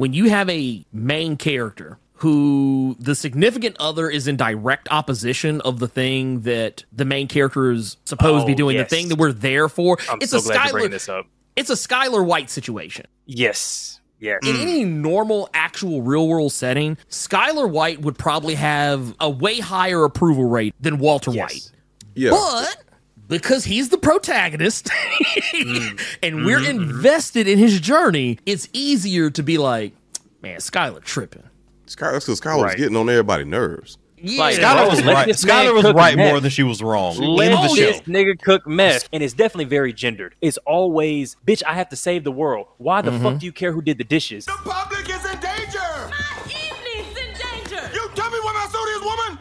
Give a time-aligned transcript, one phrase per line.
[0.00, 5.78] when you have a main character who the significant other is in direct opposition of
[5.78, 8.88] the thing that the main character is supposed oh, to be oh, doing, yes.
[8.88, 9.98] the thing that we're there for.
[10.08, 11.26] I'm it's so a glad Skyler, this up.
[11.54, 13.08] It's a Skyler White situation.
[13.26, 14.00] Yes.
[14.18, 14.38] Yes.
[14.42, 14.62] In mm.
[14.62, 20.44] any normal, actual real world setting, Skyler White would probably have a way higher approval
[20.44, 21.42] rate than Walter yes.
[21.42, 21.72] White.
[22.14, 22.30] Yeah.
[22.30, 22.84] But
[23.30, 24.86] because he's the protagonist
[25.54, 26.00] mm.
[26.22, 26.82] and we're mm-hmm.
[26.82, 29.94] invested in his journey, it's easier to be like,
[30.42, 31.44] man, Skyler tripping.
[31.86, 32.74] Skyler, that's because Skyler right.
[32.74, 33.98] was getting on everybody's nerves.
[34.22, 35.28] Yeah, like, Skyler was right.
[35.28, 36.30] Skyler was right meth.
[36.30, 37.16] more than she was wrong.
[37.16, 40.34] Let oh, this nigga cook mess, and it's definitely very gendered.
[40.42, 42.66] It's always, bitch, I have to save the world.
[42.76, 43.22] Why the mm-hmm.
[43.22, 44.44] fuck do you care who did the dishes?
[44.44, 45.79] The public is in danger.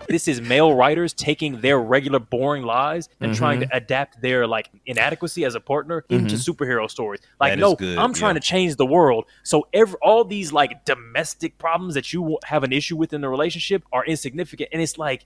[0.10, 3.38] This is male writers taking their regular boring lives and mm-hmm.
[3.38, 6.26] trying to adapt their like inadequacy as a partner mm-hmm.
[6.26, 7.22] into superhero stories.
[7.40, 8.42] Like, that no, I'm trying yeah.
[8.42, 9.26] to change the world.
[9.44, 13.30] So every all these like domestic problems that you have an issue with in the
[13.30, 15.26] relationship are insignificant, and it's like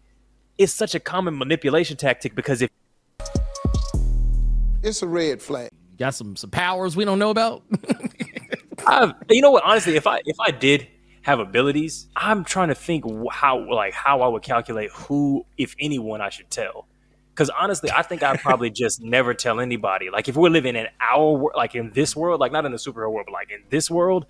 [0.58, 2.70] it's such a common manipulation tactic because if
[4.84, 7.64] it's a red flag, got some some powers we don't know about.
[8.86, 9.64] I've, you know what?
[9.64, 10.88] Honestly, if I if I did
[11.24, 12.08] have abilities.
[12.16, 16.50] I'm trying to think how like how I would calculate who, if anyone, I should
[16.50, 16.86] tell.
[17.34, 20.10] Because honestly, I think I'd probably just never tell anybody.
[20.10, 23.12] Like if we're living in our like in this world, like not in the superhero
[23.12, 24.26] world, but like in this world,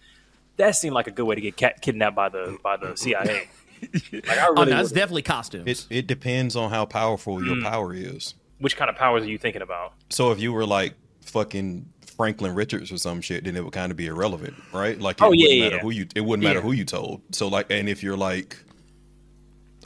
[0.58, 3.50] that seemed like a good way to get cat- kidnapped by the by the CIA.
[3.82, 5.68] like, I oh, really oh, that's definitely costumes.
[5.68, 7.64] It, it depends on how powerful your mm.
[7.64, 8.36] power is.
[8.60, 9.94] Which kind of powers are you thinking about?
[10.10, 13.92] So if you were like fucking Franklin Richards or some shit, then it would kind
[13.92, 15.00] of be irrelevant, right?
[15.00, 15.70] Like, it oh yeah, wouldn't yeah.
[15.70, 16.64] matter who you, it wouldn't matter yeah.
[16.64, 17.22] who you told.
[17.32, 18.58] So like, and if you're like,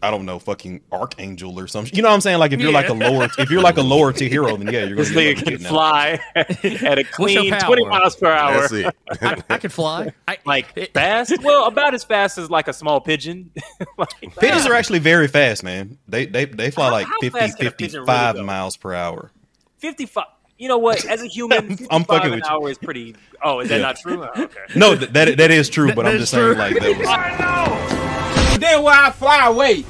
[0.01, 2.37] I don't know, fucking Archangel or something, you know what I'm saying?
[2.37, 2.77] Like, if you're yeah.
[2.77, 5.41] like a lower, if you're like a lower tier hero, then yeah, you're gonna this
[5.41, 8.67] can fly at a clean 20 miles per hour.
[9.21, 11.41] I, I can fly, I, like fast.
[11.41, 13.51] Well, about as fast as like a small pigeon.
[13.97, 15.97] like, Pigeons are actually very fast, man.
[16.07, 19.31] They they they fly how, like how 50, 55 really miles per hour.
[19.79, 20.25] 55
[20.57, 21.05] you know what?
[21.05, 22.67] As a human, I'm fucking an with hour you.
[22.67, 23.15] is pretty.
[23.43, 23.81] Oh, is that yeah.
[23.81, 24.23] not true?
[24.23, 24.59] Oh, okay.
[24.75, 25.93] No, that that is true.
[25.93, 27.07] But I'm just saying, like that was.
[27.09, 28.57] I know.
[28.57, 29.85] Then why I fly away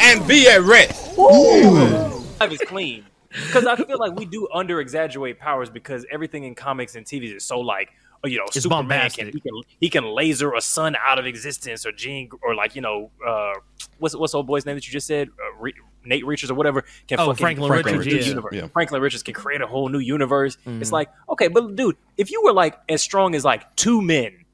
[0.00, 1.16] and be at rest?
[1.18, 6.54] Life is clean because I feel like we do under exaggerate powers because everything in
[6.54, 7.90] comics and TV is so like
[8.24, 11.86] you know, it's Superman can he, can he can laser a sun out of existence
[11.86, 13.52] or Jean or like you know uh,
[13.98, 15.70] what's what's old boy's name that you just said uh,
[16.08, 18.40] Nate Richards or whatever can oh, Franklin, Franklin Richards, yeah.
[18.52, 18.66] yeah.
[18.68, 20.56] Franklin Richards can create a whole new universe.
[20.66, 20.82] Mm-hmm.
[20.82, 24.44] It's like, okay, but dude, if you were like as strong as like two men,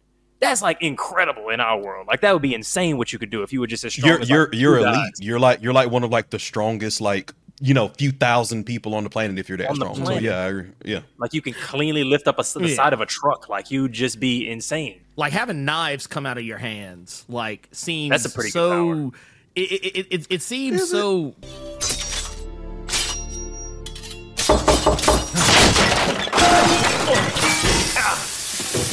[0.41, 2.07] that's like incredible in our world.
[2.07, 4.09] Like that would be insane what you could do if you were just as strong.
[4.11, 4.95] You're as, you're like, you're elite.
[4.95, 5.11] Guys.
[5.21, 8.95] You're like you're like one of like the strongest like you know few thousand people
[8.95, 10.05] on the planet if you're that on strong.
[10.05, 11.01] So yeah, I, yeah.
[11.19, 12.75] Like you can cleanly lift up a, the yeah.
[12.75, 13.49] side of a truck.
[13.49, 15.01] Like you'd just be insane.
[15.17, 17.25] Like having knives come out of your hands.
[17.29, 19.13] Like seems that's a pretty so.
[19.57, 21.35] It, it, it, it, seems Is so.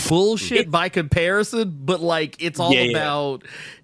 [0.07, 3.43] bullshit by comparison, but like it's all yeah, about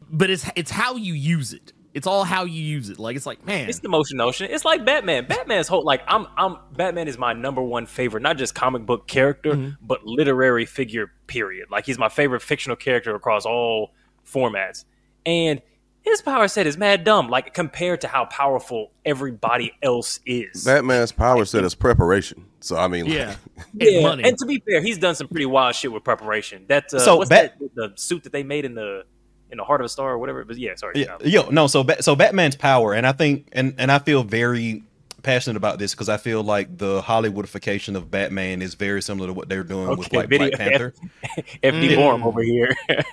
[0.09, 1.73] but it's it's how you use it.
[1.93, 2.99] It's all how you use it.
[2.99, 3.67] Like it's like, man.
[3.69, 4.51] It's the motion notion.
[4.51, 5.25] It's like Batman.
[5.25, 9.07] Batman's whole like I'm I'm Batman is my number one favorite, not just comic book
[9.07, 9.69] character, mm-hmm.
[9.81, 11.71] but literary figure, period.
[11.71, 13.93] Like he's my favorite fictional character across all
[14.31, 14.85] formats.
[15.25, 15.61] And
[16.07, 20.63] his power set is mad dumb, like compared to how powerful everybody else is.
[20.63, 22.45] Batman's power set is preparation.
[22.59, 24.01] So I mean, yeah, like, yeah.
[24.01, 24.23] Money.
[24.23, 26.65] And to be fair, he's done some pretty wild shit with preparation.
[26.67, 29.03] That uh, so what's Bat- that, the suit that they made in the
[29.51, 30.43] in the heart of a star or whatever.
[30.43, 31.01] But yeah, sorry.
[31.01, 31.67] Yeah, yo, no.
[31.67, 34.83] So so Batman's power, and I think, and and I feel very
[35.23, 39.33] passionate about this because I feel like the Hollywoodification of Batman is very similar to
[39.33, 40.93] what they're doing okay, with like Black Panther.
[41.63, 42.25] FD mm.
[42.25, 42.69] over here.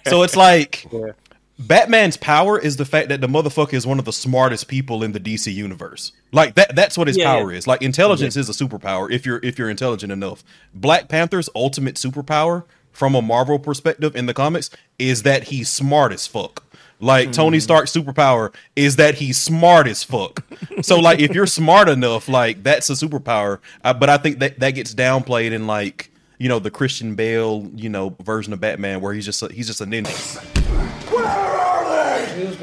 [0.07, 0.87] so it's like.
[0.93, 1.13] Yeah
[1.59, 5.13] Batman's power is the fact that the motherfucker is one of the smartest people in
[5.13, 6.13] the DC universe.
[6.33, 7.59] Like that that's what his yeah, power yeah.
[7.59, 7.67] is.
[7.67, 8.41] Like intelligence yeah.
[8.41, 10.43] is a superpower if you're if you're intelligent enough.
[10.75, 16.13] Black Panther's ultimate superpower from a Marvel perspective in the comics is that he's smart
[16.13, 16.65] as fuck.
[17.01, 17.33] Like mm.
[17.33, 20.45] Tony Stark's superpower is that he's smart as fuck.
[20.83, 23.61] so like if you're smart enough, like that's a superpower.
[23.85, 27.71] Uh, but I think that that gets downplayed in like you know the Christian Bale
[27.77, 31.04] you know version of Batman where he's just a, he's just a ninja.
[31.15, 32.57] Where are they?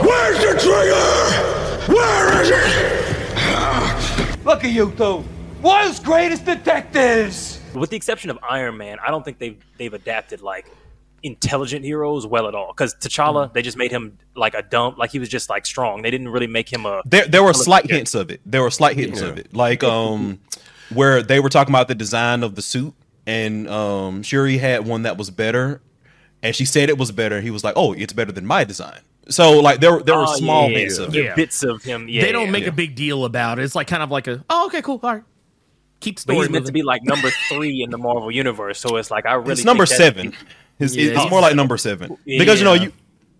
[0.00, 1.92] Where's the trigger?
[1.92, 4.44] Where is it?
[4.44, 5.24] Look at you two,
[5.62, 7.60] world's greatest detectives.
[7.74, 10.66] With the exception of Iron Man, I don't think they've they've adapted like
[11.22, 12.72] intelligent heroes well at all.
[12.72, 13.52] Because T'Challa, mm.
[13.52, 16.02] they just made him like a dump, like he was just like strong.
[16.02, 17.02] They didn't really make him a.
[17.04, 18.40] There, there were slight hints of it.
[18.46, 19.28] There were slight hints yeah.
[19.28, 20.40] of it, like um,
[20.90, 22.94] where they were talking about the design of the suit,
[23.26, 25.82] and um, Shuri had one that was better,
[26.42, 27.40] and she said it was better.
[27.40, 30.36] He was like, "Oh, it's better than my design." So like there there were oh,
[30.36, 31.34] small yeah, bits of yeah.
[31.34, 32.08] bits of him.
[32.08, 33.64] Yeah, they don't make a big deal about it.
[33.64, 35.22] It's like kind of like a oh okay cool all right.
[36.00, 36.36] Keep story.
[36.36, 39.24] But he's meant to be like number three in the Marvel universe, so it's like
[39.24, 40.34] I really it's number seven.
[40.78, 41.12] His, yeah.
[41.14, 42.92] It's more like number seven because you know you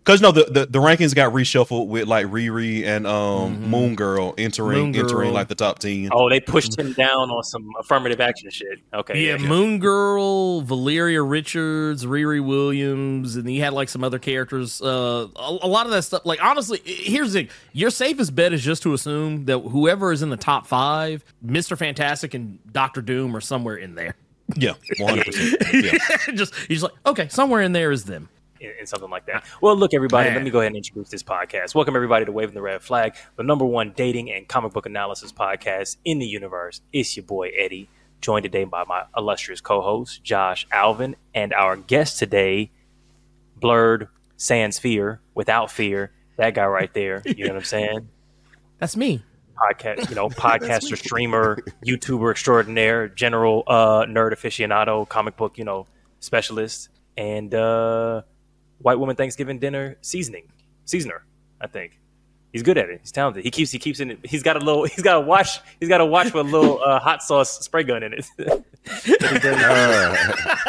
[0.05, 3.71] because no, the, the, the rankings got reshuffled with like Riri and um mm-hmm.
[3.71, 5.03] Moon Girl entering Moon Girl.
[5.03, 6.09] entering like the top ten.
[6.13, 8.81] Oh, they pushed him down on some affirmative action shit.
[8.93, 14.19] Okay, yeah, yeah, Moon Girl, Valeria Richards, Riri Williams, and he had like some other
[14.19, 14.83] characters.
[14.83, 16.23] Uh, a, a, lot of that stuff.
[16.25, 20.23] Like honestly, here's the thing: your safest bet is just to assume that whoever is
[20.23, 24.17] in the top five, Mister Fantastic and Doctor Doom are somewhere in there.
[24.57, 25.59] Yeah, one hundred percent.
[26.35, 28.29] Just he's like, okay, somewhere in there is them.
[28.63, 29.45] In, something like that.
[29.61, 30.37] Well, look, everybody, Man.
[30.37, 31.75] let me go ahead and introduce this podcast.
[31.75, 35.33] Welcome, everybody, to Waving the Red Flag, the number one dating and comic book analysis
[35.33, 36.81] podcast in the universe.
[36.93, 37.89] It's your boy, Eddie,
[38.21, 42.71] joined today by my illustrious co host, Josh Alvin, and our guest today,
[43.57, 46.13] Blurred Sans Fear, without fear.
[46.37, 47.23] That guy right there.
[47.25, 48.09] You know what I'm saying?
[48.79, 49.25] That's me
[49.57, 55.87] podcast, you know, podcaster, streamer, YouTuber extraordinaire, general uh, nerd aficionado, comic book, you know,
[56.21, 58.23] specialist, and uh,
[58.83, 60.51] white woman Thanksgiving dinner seasoning
[60.85, 61.25] seasoner.
[61.61, 61.99] I think
[62.53, 63.01] he's good at it.
[63.01, 63.45] He's talented.
[63.45, 64.13] He keeps he keeps in.
[64.13, 64.19] It.
[64.25, 64.85] He's got a little.
[64.85, 65.61] He's got a watch.
[65.81, 68.27] He's got a watch with a little uh, hot sauce spray gun in it.
[68.39, 70.17] uh,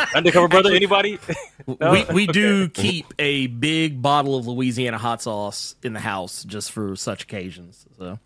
[0.16, 0.74] undercover brother.
[0.74, 1.20] Anybody?
[1.80, 1.92] no?
[1.92, 6.72] We we do keep a big bottle of Louisiana hot sauce in the house just
[6.72, 7.86] for such occasions.
[7.98, 8.20] So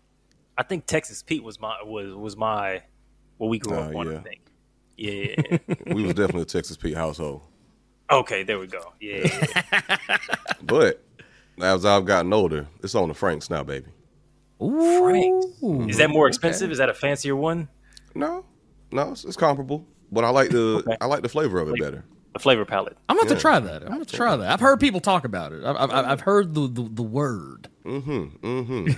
[0.56, 2.82] I think Texas Pete was my was was my
[3.38, 4.12] what we grew up uh, on.
[4.12, 4.18] Yeah.
[4.18, 4.40] I think.
[5.00, 5.36] Yeah,
[5.94, 7.42] we was definitely a Texas Pete household.
[8.10, 8.92] Okay, there we go.
[9.00, 9.28] Yeah,
[10.62, 11.04] but
[11.60, 13.86] as I've gotten older, it's on the Franks now, baby.
[14.62, 14.98] Ooh.
[15.00, 15.90] Franks.
[15.90, 16.66] Is that more expensive?
[16.66, 16.72] Okay.
[16.72, 17.68] Is that a fancier one?
[18.14, 18.44] No,
[18.90, 19.86] no, it's, it's comparable.
[20.10, 20.96] But I like the okay.
[21.00, 22.04] I like the flavor of it better
[22.38, 22.96] the flavor palette.
[23.08, 23.82] I'm going to try that.
[23.82, 24.50] I'm going to try that.
[24.50, 25.64] I've heard people talk about it.
[25.64, 27.68] I've, I've, I've heard the, the, the word.
[27.88, 28.46] Mm-hmm.
[28.46, 28.92] Mm-hmm.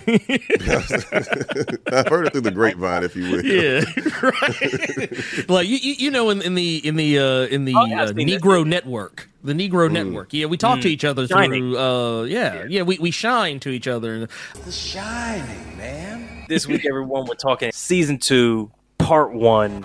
[1.95, 3.45] I've heard it through the grapevine, if you will.
[3.45, 3.85] Yeah,
[4.23, 5.49] right.
[5.49, 8.13] like you, you know, in, in the in the uh, in the oh, yeah, uh,
[8.13, 9.93] Negro Network, the Negro mm.
[9.93, 10.33] Network.
[10.33, 10.83] Yeah, we talk mm.
[10.83, 11.71] to each other Shining.
[11.71, 11.79] through.
[11.79, 14.29] Uh, yeah, yeah, yeah, we we shine to each other.
[14.65, 16.47] The shining, man.
[16.49, 19.85] This week, everyone, we're talking season two, part one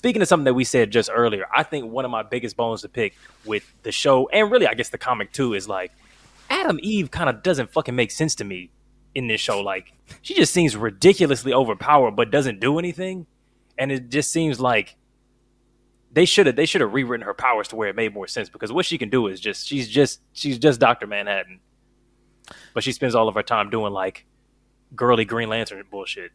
[0.00, 2.80] Speaking of something that we said just earlier, I think one of my biggest bones
[2.80, 3.14] to pick
[3.44, 5.92] with the show, and really, I guess the comic too, is like
[6.48, 8.70] Atom Eve kind of doesn't fucking make sense to me
[9.14, 9.60] in this show.
[9.60, 9.92] Like,
[10.22, 13.26] she just seems ridiculously overpowered, but doesn't do anything,
[13.76, 14.96] and it just seems like
[16.10, 18.48] they should have they should have rewritten her powers to where it made more sense
[18.48, 21.60] because what she can do is just she's just she's just Doctor Manhattan,
[22.72, 24.24] but she spends all of her time doing like
[24.96, 26.32] girly Green Lantern bullshit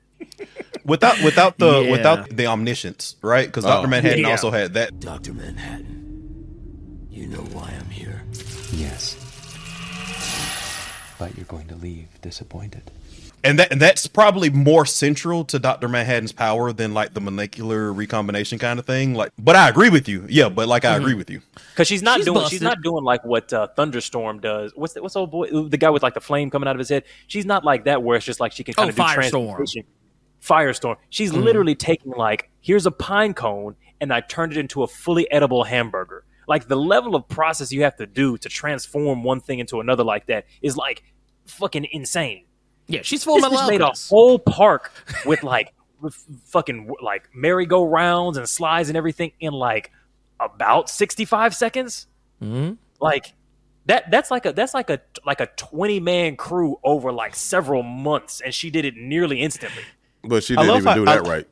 [0.86, 1.92] without without the yeah.
[1.92, 3.46] without the omniscience, right?
[3.46, 4.32] Because Doctor oh, Manhattan yeah.
[4.32, 5.00] also had that.
[5.00, 8.24] Doctor Manhattan, you know why I'm here.
[8.72, 9.16] Yes,
[11.20, 12.92] but you're going to leave disappointed
[13.46, 17.94] and that and that's probably more central to Doctor Manhattan's power than like the molecular
[17.94, 19.14] recombination kind of thing.
[19.14, 20.26] Like, but I agree with you.
[20.28, 21.04] Yeah, but like I mm-hmm.
[21.04, 22.52] agree with you because she's not she's doing busted.
[22.52, 24.74] she's not doing like what uh, Thunderstorm does.
[24.76, 26.90] What's the, what's old boy the guy with like the flame coming out of his
[26.90, 27.04] head?
[27.28, 29.84] She's not like that where it's just like she can kind oh, of do transformation.
[30.42, 30.98] Firestorm.
[31.10, 31.42] She's mm-hmm.
[31.42, 35.64] literally taking like here's a pine cone and I turned it into a fully edible
[35.64, 36.26] hamburger.
[36.48, 40.04] Like the level of process you have to do to transform one thing into another
[40.04, 41.04] like that is like
[41.46, 42.46] fucking insane.
[42.88, 44.92] Yeah, she's full this made a whole park
[45.26, 46.16] with like with
[46.46, 49.92] fucking like merry-go-rounds and slides and everything in like
[50.40, 52.08] about 65 seconds.
[52.42, 52.74] Mm-hmm.
[53.00, 53.34] Like
[53.88, 57.84] that that's like a that's like a like a 20 man crew over like several
[57.84, 59.84] months and she did it nearly instantly.
[60.28, 61.48] But she didn't even how, do that I, right.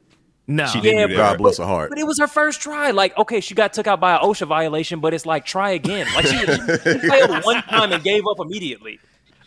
[0.45, 1.31] No, she didn't yeah, do that.
[1.31, 1.89] God bless her heart.
[1.89, 2.91] But it was her first try.
[2.91, 6.07] Like, okay, she got took out by an OSHA violation, but it's like try again.
[6.13, 6.45] Like she, she
[7.07, 8.99] failed one time and gave up immediately.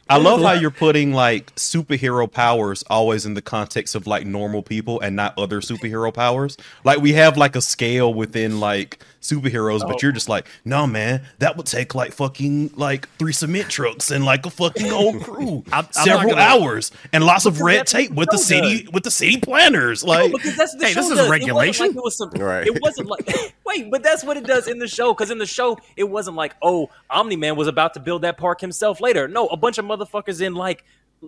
[0.09, 4.63] I love how you're putting like superhero powers always in the context of like normal
[4.63, 6.57] people and not other superhero powers.
[6.85, 9.99] Like we have like a scale within like superheroes, but oh.
[10.03, 14.25] you're just like, no, man, that would take like fucking like three cement trucks and
[14.25, 18.31] like a fucking whole crew, I'm several gonna- hours, and lots of red tape with
[18.31, 18.93] the the city does.
[18.93, 20.05] with the city planners.
[20.05, 21.31] Like, because that's what the Hey, show this is does.
[21.31, 21.87] regulation.
[21.87, 22.31] It wasn't like it was some.
[22.47, 22.67] Right.
[22.67, 25.13] It wasn't like wait, but that's what it does in the show.
[25.13, 28.37] Because in the show, it wasn't like oh, Omni Man was about to build that
[28.39, 29.29] park himself later.
[29.29, 30.85] No, a bunch of motherfuckers in like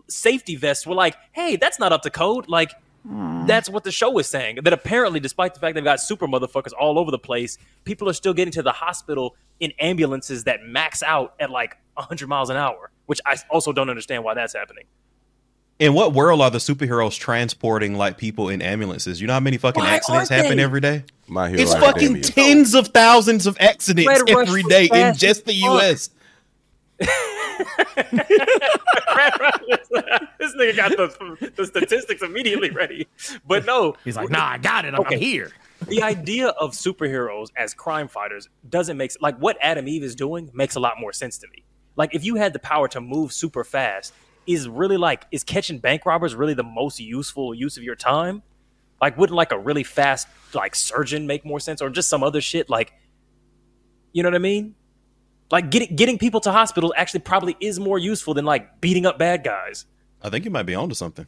[0.09, 2.49] safety vests were like, hey, that's not up to code.
[2.49, 2.73] Like.
[3.47, 4.59] That's what the show is saying.
[4.65, 8.13] That apparently, despite the fact they've got super motherfuckers all over the place, people are
[8.13, 12.57] still getting to the hospital in ambulances that max out at like 100 miles an
[12.59, 14.85] hour, which I also don't understand why that's happening.
[15.79, 19.21] in what world are the superheroes transporting like people in ambulances?
[19.21, 20.63] You know how many fucking Why accidents happen they?
[20.63, 21.05] every day?
[21.29, 22.23] My Hero It's fucking Academia.
[22.23, 25.83] tens of thousands of accidents Red Rush every was day in just the fuck.
[25.83, 26.11] U.S.
[30.39, 33.07] this nigga got the, the statistics immediately ready.
[33.47, 34.95] But no, He's like, nah, I got it.
[34.95, 35.19] I'm, Okay.
[35.19, 35.53] here.
[35.89, 40.51] the idea of superheroes as crime fighters doesn't make like what Atom Eve is doing
[40.55, 41.65] makes a lot more sense to me.
[41.97, 44.13] Like if you had the power to move super fast,
[44.47, 48.43] is really like is catching bank robbers really the most useful use of your time?
[49.01, 52.41] Like wouldn't like a really fast like surgeon make more sense or just some other
[52.41, 52.93] shit like
[54.13, 54.75] you know what I mean?
[55.51, 59.19] Like getting getting people to hospitals actually probably is more useful than like beating up
[59.19, 59.87] bad guys.
[60.23, 61.27] I think you might be onto something.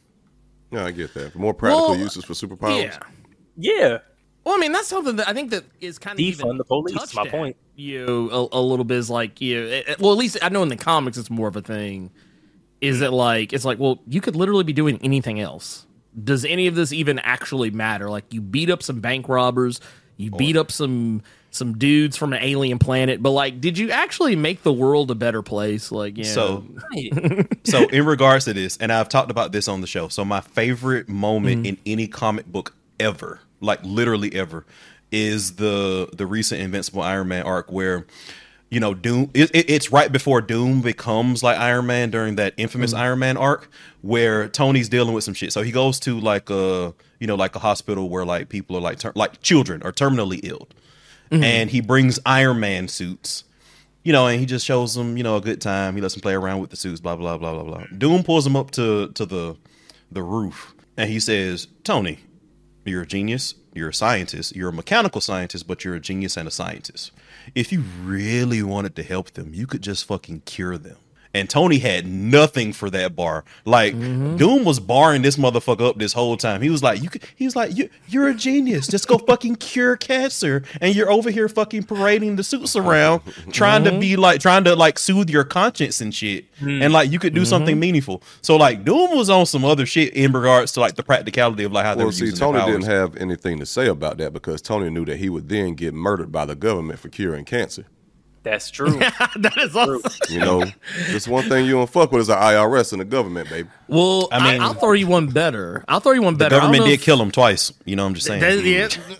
[0.71, 1.35] Yeah, I get that.
[1.35, 2.83] More practical Well, uses for superpowers.
[2.83, 2.99] Yeah.
[3.57, 3.97] Yeah.
[4.43, 6.63] Well, I mean, that's something that I think that is kind of Defund even the
[6.63, 7.55] police, touched my point.
[7.75, 9.59] You a, a little bit is like you.
[9.59, 11.55] it- it- eh, eh, well, at least I know in the comics it's more of
[11.55, 12.11] a thing.
[12.79, 15.85] Is that like it's like well, you could literally be doing anything else.
[16.23, 18.09] Does any of this even actually matter?
[18.09, 19.79] Like you beat up some bank robbers,
[20.17, 21.21] you beat up some
[21.51, 25.15] some dudes from an alien planet, but like, did you actually make the world a
[25.15, 25.91] better place?
[25.91, 26.23] Like, yeah.
[26.23, 26.65] So,
[27.65, 30.07] so in regards to this, and I've talked about this on the show.
[30.07, 31.65] So my favorite moment mm-hmm.
[31.65, 34.65] in any comic book ever, like literally ever,
[35.11, 38.05] is the the recent Invincible Iron Man arc where.
[38.73, 39.29] You know, Doom.
[39.33, 43.01] It, it- it's right before Doom becomes like Iron Man during that infamous mm-hmm.
[43.01, 43.69] Iron Man arc,
[44.01, 45.51] where Tony's dealing with some shit.
[45.51, 48.79] So he goes to like a, you know, like a hospital where like people are
[48.79, 50.69] like, ter- like children are terminally ill,
[51.31, 51.43] Mm-hmm.
[51.43, 53.45] and he brings Iron Man suits
[54.03, 55.95] you know, and he just shows them, you know, a good time.
[55.95, 57.85] He lets them play around with the suits, blah blah blah blah blah.
[57.97, 59.57] Doom pulls him up to to the
[60.11, 62.19] the roof, and he says, "Tony,
[62.85, 63.55] you're a genius.
[63.73, 64.55] You're a scientist.
[64.55, 67.11] You're a mechanical scientist, but you're a genius and a scientist.
[67.55, 70.97] If you really wanted to help them, you could just fucking cure them."
[71.33, 73.45] And Tony had nothing for that bar.
[73.63, 74.37] Like mm-hmm.
[74.37, 76.61] Doom was barring this motherfucker up this whole time.
[76.61, 78.87] He was like, "You," could, he was like, you, "You're a genius.
[78.87, 83.21] Just go fucking cure cancer." And you're over here fucking parading the suits around,
[83.51, 83.99] trying to mm-hmm.
[83.99, 86.51] be like, trying to like soothe your conscience and shit.
[86.57, 86.81] Mm-hmm.
[86.81, 88.21] And like, you could do something meaningful.
[88.41, 91.71] So like, Doom was on some other shit in regards to like the practicality of
[91.71, 94.33] like how they Well, were see, using Tony didn't have anything to say about that
[94.33, 97.85] because Tony knew that he would then get murdered by the government for curing cancer.
[98.43, 98.91] That's true.
[98.99, 100.11] that is awesome.
[100.33, 100.65] You know,
[101.11, 103.69] just one thing you don't fuck with is the IRS and the government, baby.
[103.87, 105.85] Well, I I mean, mean- I, will throw you one better.
[105.87, 106.55] I'll throw you one better.
[106.55, 107.71] I don't government did if- kill him twice.
[107.85, 108.41] You know, what I'm just saying.
[108.41, 108.63] That-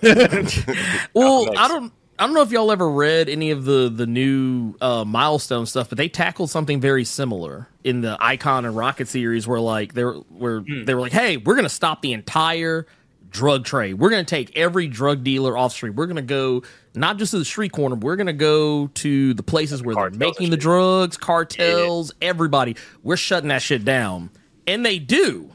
[0.01, 1.06] yeah.
[1.13, 1.94] well, I don't.
[2.20, 5.90] I don't know if y'all ever read any of the the new uh, milestone stuff,
[5.90, 10.13] but they tackled something very similar in the Icon and Rocket series, where like they're
[10.13, 12.86] where they were like, "Hey, we're gonna stop the entire
[13.32, 13.96] drug trade.
[13.96, 15.96] We're gonna take every drug dealer off street.
[15.96, 16.62] We're gonna go
[16.94, 20.28] not just to the street corner, we're gonna go to the places where Cartels they're
[20.28, 22.76] making the drugs, cartels, everybody.
[23.02, 24.30] We're shutting that shit down,
[24.68, 25.52] and they do."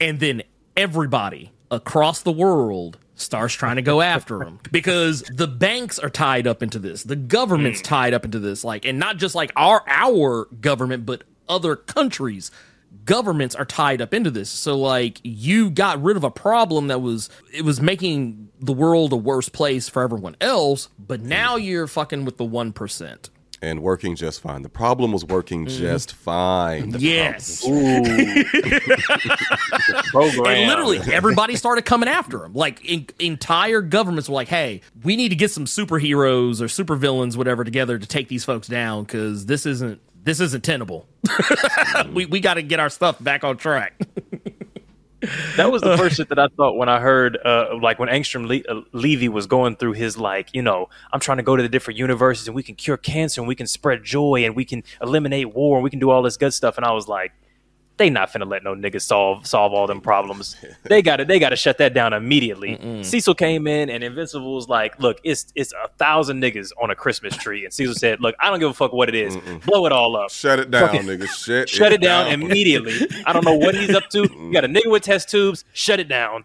[0.00, 0.42] and then
[0.76, 6.46] everybody across the world starts trying to go after them because the banks are tied
[6.46, 7.84] up into this the government's hmm.
[7.84, 12.50] tied up into this like and not just like our our government but other countries
[13.04, 17.00] governments are tied up into this so like you got rid of a problem that
[17.00, 21.24] was it was making the world a worse place for everyone else but mm.
[21.24, 23.30] now you're fucking with the 1%
[23.62, 24.62] And working just fine.
[24.62, 25.78] The problem was working mm-hmm.
[25.78, 26.94] just fine.
[26.98, 27.62] yes
[30.10, 30.46] Program.
[30.46, 32.54] And literally, everybody started coming after him.
[32.54, 37.36] Like in, entire governments were like, "Hey, we need to get some superheroes or supervillains,
[37.36, 41.08] whatever, together to take these folks down because this isn't this isn't tenable.
[42.12, 43.94] we we got to get our stuff back on track."
[45.56, 48.46] That was the first shit that I thought when I heard, uh, like when Angstrom
[48.46, 51.62] Le- uh, Levy was going through his like, you know, I'm trying to go to
[51.62, 54.64] the different universes and we can cure cancer and we can spread joy and we
[54.64, 56.78] can eliminate war and we can do all this good stuff.
[56.78, 57.32] And I was like,
[58.00, 60.56] they not finna let no niggas solve solve all them problems.
[60.84, 63.02] they got to they got to shut that down immediately.
[63.04, 66.94] Cecil came in and Invincible was like, look, it's it's a thousand niggas on a
[66.96, 69.36] Christmas tree, and Cecil said, look, I don't give a fuck what it is.
[69.66, 71.28] blow it all up, Shut it down, Fucking- nigga.
[71.28, 73.06] Shut, shut it down, immediately.
[73.26, 74.20] I don't know what he's up to.
[74.22, 76.44] You got a nigga with test tubes, shut it down.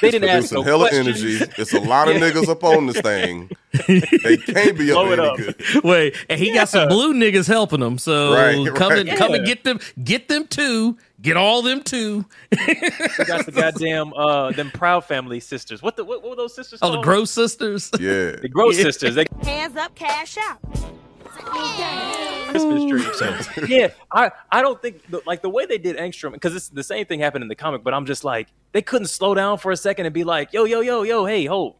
[0.00, 1.22] They didn't ask no hella questions.
[1.22, 1.52] energy.
[1.56, 2.30] It's a lot of Yeah.
[2.30, 3.48] niggas up on this thing.
[3.86, 5.36] They can't be up Blow it any up.
[5.36, 5.84] good.
[5.84, 7.96] Wait, and he got some blue niggas helping him.
[7.98, 9.06] So Right, come right.
[9.06, 12.26] and come and get them, get them too, get all them too.
[12.50, 15.80] We got the goddamn uh them proud family sisters.
[15.80, 16.98] What the what, what were those sisters Oh, called?
[17.00, 17.90] the Gross sisters.
[17.98, 18.32] Yeah.
[18.42, 18.84] The Gross Yeah.
[18.84, 19.14] sisters.
[19.14, 20.58] They Hands up, cash out.
[22.52, 23.14] Christmas tree.
[23.14, 26.68] So yeah, I I don't think the, like the way they did Angstrom because it's
[26.68, 29.58] the same thing happened in the comic, but I'm just like they couldn't slow down
[29.58, 31.76] for a second and be like, yo yo yo yo, hey ho,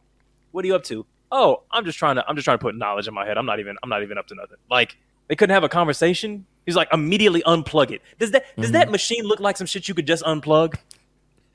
[0.51, 1.05] what are you up to?
[1.31, 3.37] Oh, I'm just trying to I'm just trying to put knowledge in my head.
[3.37, 4.57] I'm not even I'm not even up to nothing.
[4.69, 6.45] Like they couldn't have a conversation.
[6.65, 8.01] He's like immediately unplug it.
[8.19, 8.91] Does that does that mm-hmm.
[8.91, 10.75] machine look like some shit you could just unplug?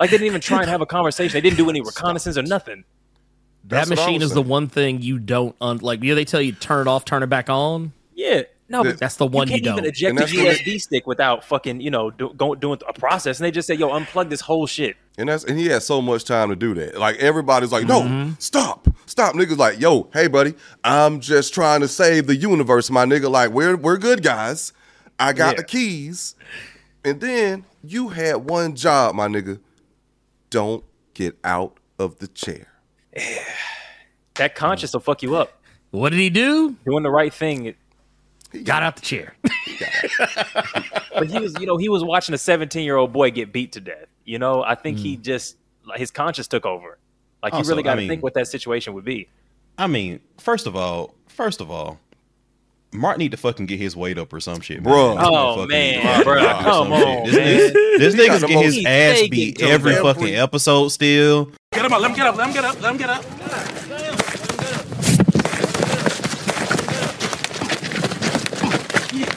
[0.00, 1.32] Like they didn't even try and have a conversation.
[1.32, 2.84] They didn't do any reconnaissance or nothing.
[3.68, 6.02] That That's what machine was is the one thing you don't un- like.
[6.02, 7.92] You know, they tell you turn it off, turn it back on.
[8.14, 9.86] Yeah, no, but That's the one you you, can't even don't.
[9.94, 12.92] eject And the that's what USB stick without fucking you know do, go, doing a
[12.92, 15.82] process, and they just say, "Yo, unplug this whole shit." And that's and he had
[15.82, 16.98] so much time to do that.
[16.98, 18.32] Like everybody's like, no, Mm-hmm.
[18.38, 19.34] stop, stop.
[19.34, 23.30] Niggas like, yo, hey buddy, I'm just trying to save the universe, my nigga.
[23.30, 24.72] Like we're we're good guys.
[25.18, 25.56] I got Yeah.
[25.58, 26.34] the keys.
[27.04, 29.58] And then you had one job, my nigga.
[30.50, 30.84] Don't
[31.14, 32.67] get out of the chair.
[34.34, 35.60] That conscience will fuck you up.
[35.90, 36.76] What did he do?
[36.84, 37.76] Doing the right thing, it-
[38.64, 39.34] Got out the chair.
[41.12, 43.72] but he was, you know, he was watching a 17 year old boy get beat
[43.72, 44.06] to death.
[44.24, 45.22] You know, I think he mm.
[45.22, 46.98] just like his conscience took over.
[47.42, 49.28] Like you Also, really got to I mean- think what that situation would be.
[49.76, 52.00] I mean, first of all, first of all,
[52.90, 54.92] Mark need to fucking get his weight up or some shit, man.
[54.94, 57.34] Oh, man, need to fucking bruh, get up or come on, shit.
[57.34, 57.98] This man.
[57.98, 61.52] this nigga's the getting his ass beat taking every every- fucking episode still.
[61.72, 62.00] Get him up.
[62.00, 62.36] Let him get up.
[62.36, 62.80] Let him get up.
[62.80, 64.38] Let him get up.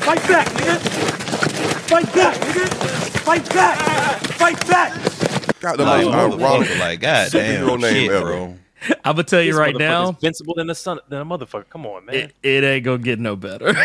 [0.04, 0.78] Fight back, nigga.
[1.90, 2.68] Fight back, nigga.
[3.22, 4.20] Fight back.
[4.38, 4.94] Fight back.
[5.62, 8.26] Got the Like, most ironic like, god damn, superhero name shit, ever.
[8.26, 8.58] bro.
[9.06, 11.70] I'm gonna tell you This right now, invincible than the sun than a motherfucker.
[11.70, 12.16] Come on, man.
[12.16, 13.74] it, it ain't gonna get no better.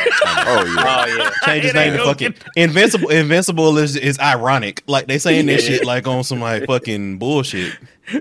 [0.48, 1.04] Oh yeah.
[1.06, 1.30] oh yeah.
[1.44, 3.08] Change his name to gonna fucking Invincible.
[3.08, 4.82] Invincible is is ironic.
[4.86, 7.76] Like they saying this shit like on some like fucking bullshit.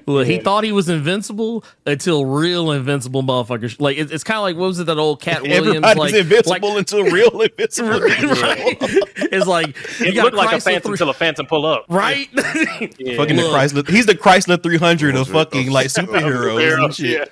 [0.06, 3.80] Look, he thought he was invincible until real invincible motherfuckers.
[3.80, 5.68] Like it, it's kind of like what was it that old Katt Williams?
[5.86, 8.00] Everybody's like, invincible like- until real invincible.
[8.02, 8.78] right?
[9.18, 9.68] It's like
[10.00, 11.86] you It got looked like a phantom three- until a phantom pull up.
[11.90, 12.30] right?
[12.34, 13.18] Yeah.
[13.18, 13.90] Fucking the Chrysler.
[13.90, 17.32] He's the Chrysler 300 of fucking like superheroes and shit.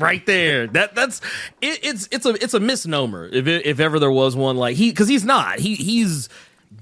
[0.00, 0.66] right there.
[0.66, 1.20] That that's
[1.60, 4.76] it, it's it's a it's a misnomer if it, if ever there was one like
[4.76, 6.28] he because he's not he he's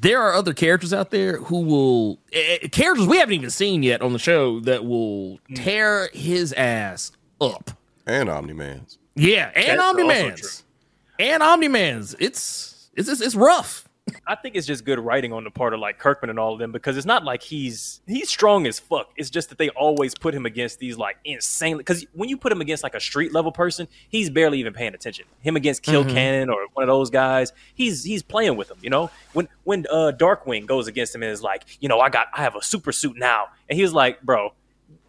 [0.00, 4.02] there are other characters out there who will eh, characters we haven't even seen yet
[4.02, 7.70] on the show that will tear his ass up.
[8.06, 8.98] And Omni Man's.
[9.14, 10.64] Yeah, and That's Omni Man's
[11.20, 12.14] and Omni Man's.
[12.18, 13.88] It's it's it's, it's rough.
[14.26, 16.58] I think it's just good writing on the part of like Kirkman and all of
[16.58, 19.10] them because it's not like he's he's strong as fuck.
[19.16, 22.52] It's just that they always put him against these like insanely because when you put
[22.52, 25.26] him against like a street level person, he's barely even paying attention.
[25.40, 28.78] Him against Killcannon or one of those guys, he's he's playing with him.
[28.82, 32.08] You know, when when uh, Darkwing goes against him and is like, you know, I
[32.10, 34.52] got I have a super suit now, and he was like, bro.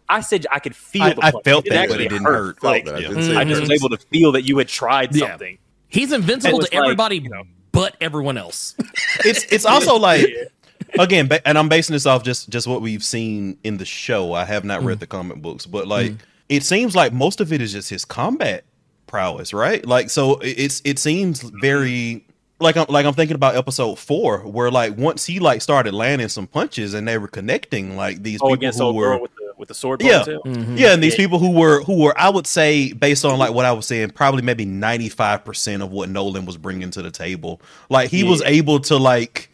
[0.08, 2.56] I said I could feel I- the I felt It that, but it didn't hurt.
[2.56, 2.62] hurt.
[2.62, 3.00] Like, Felt that.
[3.00, 3.08] I yeah.
[3.08, 3.70] didn't say I just hurt.
[3.70, 5.28] was able to feel that you had tried Yeah.
[5.30, 5.56] something.
[5.88, 7.44] He's invincible to like, everybody you know.
[7.72, 8.74] But everyone else.
[9.24, 10.26] It's it's also like
[10.98, 14.32] again, ba- and I'm basing this off just just what we've seen in the show.
[14.32, 15.00] I have not read mm.
[15.00, 16.18] the comic books, but like mm.
[16.48, 18.64] it seems like most of it is just his combat
[19.06, 19.84] prowess, right?
[19.84, 22.24] Like so it- it's it seems very
[22.58, 26.28] like I'm like I'm thinking about episode four, where like once he like started landing
[26.28, 29.22] some punches and they were connecting like these Oh, people against who old were girl
[29.22, 30.02] with the with the sword.
[30.02, 30.44] yeah, ponytail?
[30.44, 30.76] Mm-hmm.
[30.76, 31.18] yeah, and these Yeah.
[31.24, 34.10] people who were who were, I would say, based on like what I was saying,
[34.10, 37.62] probably maybe ninety five percent of what Nolan was bringing to the table.
[37.88, 39.50] Like he was able to like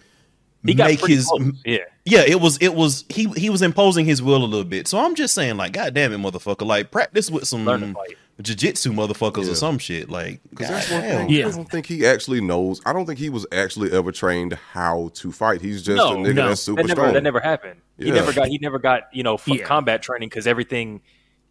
[0.65, 1.53] He make his close.
[1.65, 1.79] yeah.
[2.05, 2.25] yeah.
[2.27, 4.89] It was it was he he was imposing his will a little bit.
[4.89, 7.93] So I'm just saying, like, god damn it, motherfucker, like practice with some Learn to
[7.93, 8.17] fight.
[8.41, 9.53] Jiu-jitsu motherfuckers Yeah.
[9.53, 10.09] or some shit.
[10.11, 11.27] Like, Because that's one goddamn.
[11.27, 11.37] thing.
[11.37, 11.47] Yeah.
[11.49, 12.81] I don't think he actually knows.
[12.87, 15.61] I don't think he was actually ever trained how to fight.
[15.61, 16.49] He's just No, a nigga no.
[16.49, 17.15] that's super that never strong.
[17.15, 17.81] that never happened.
[17.99, 19.65] He never got he never got you know Yeah.
[19.65, 21.01] combat training because everything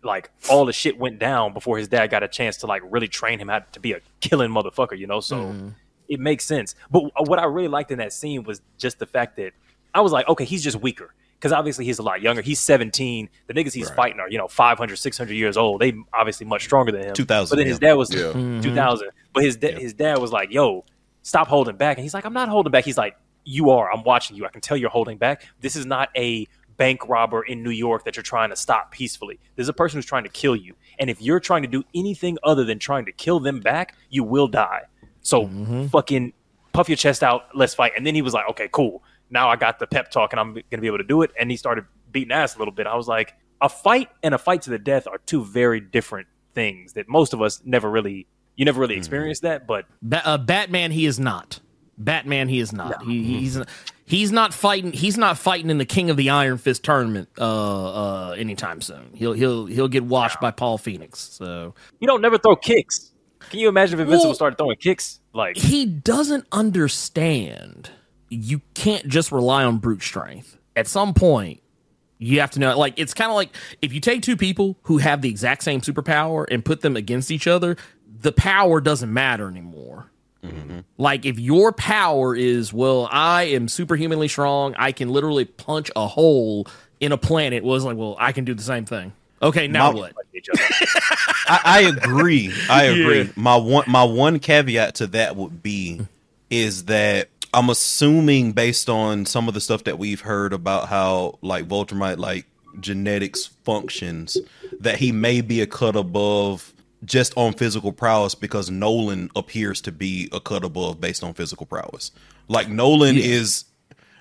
[0.04, 3.08] like all the shit went down before his dad got a chance to like really
[3.10, 4.98] train him how to be a killing motherfucker.
[4.98, 5.70] You know, so Mm-hmm.
[6.08, 6.76] it makes sense.
[6.90, 9.52] But what I really liked in that scene was just the fact that
[9.94, 11.14] I was like, okay, he's just weaker.
[11.40, 12.42] Because obviously he's a lot younger.
[12.42, 13.30] He's 17.
[13.46, 13.96] The niggas he's Right.
[13.96, 15.82] fighting are, you know, 500, 600 years old.
[15.82, 17.14] They obviously much stronger than him.
[17.14, 18.22] 2000, But then his dad was Yeah.
[18.22, 18.62] Mm-hmm.
[18.62, 19.10] 2000.
[19.34, 20.84] But his, da- his dad was like, yo,
[21.22, 21.98] stop holding back.
[21.98, 22.86] And he's like, I'm not holding back.
[22.86, 23.92] He's like, you are.
[23.92, 24.46] I'm watching you.
[24.46, 25.46] I can tell you're holding back.
[25.62, 26.48] This is not a
[26.78, 29.40] bank robber in New York that you're trying to stop peacefully.
[29.56, 30.76] There's a person who's trying to kill you.
[31.00, 34.24] And if you're trying to do anything other than trying to kill them back, you
[34.24, 34.84] will die.
[35.22, 35.88] So mm-hmm.
[35.88, 36.34] fucking
[36.74, 37.94] puff your chest out, let's fight.
[37.98, 39.04] And then he was like, okay, cool.
[39.30, 41.32] Now I got the pep talk and I'm going to be able to do it.
[41.40, 42.88] And he started beating ass a little bit.
[42.88, 46.28] I was like, a fight and a fight to the death are two very different
[46.54, 49.68] things that most of us never really, you never really experienced that.
[49.68, 51.60] But Ba- uh, Batman, he is not.
[51.98, 53.02] Batman, he is not.
[53.04, 53.60] He, he's
[54.06, 54.92] he's not fighting.
[54.92, 57.44] He's not fighting in the King of the Iron Fist tournament uh,
[58.30, 59.10] uh, anytime soon.
[59.16, 61.20] He'll he'll he'll get washed by Paul Phoenix.
[61.20, 63.12] So you don't never throw kicks.
[63.50, 65.20] Can you imagine if Invincible Well- started throwing kicks?
[65.34, 67.92] Like, he doesn't understand.
[68.30, 70.58] You can't just rely on brute strength.
[70.76, 71.62] At some point,
[72.20, 72.78] you have to know.
[72.78, 73.50] Like it's kind of like
[73.82, 77.32] if you take two people who have the exact same superpower and put them against
[77.32, 77.78] each other,
[78.22, 80.08] the power doesn't matter anymore.
[80.44, 80.80] Mm-hmm.
[80.98, 86.08] Like if your power is, well, I am superhumanly strong, I can literally punch a
[86.08, 86.68] hole
[87.00, 87.64] in a planet.
[87.64, 89.14] Was like, well, I can do the same thing.
[89.42, 90.14] Okay, now My- what?
[91.48, 92.54] I, I agree.
[92.70, 93.22] I agree.
[93.24, 93.32] Yeah.
[93.36, 96.02] My one my one caveat to that would be
[96.50, 101.40] is that I'm assuming based on some of the stuff that we've heard about how
[101.42, 102.46] like Viltrumite like
[102.80, 104.38] genetics functions
[104.80, 106.72] that he may be a cut above
[107.04, 111.66] just on physical prowess because Nolan appears to be a cut above based on physical
[111.66, 112.12] prowess.
[112.48, 113.24] Like Nolan Yeah.
[113.26, 113.66] is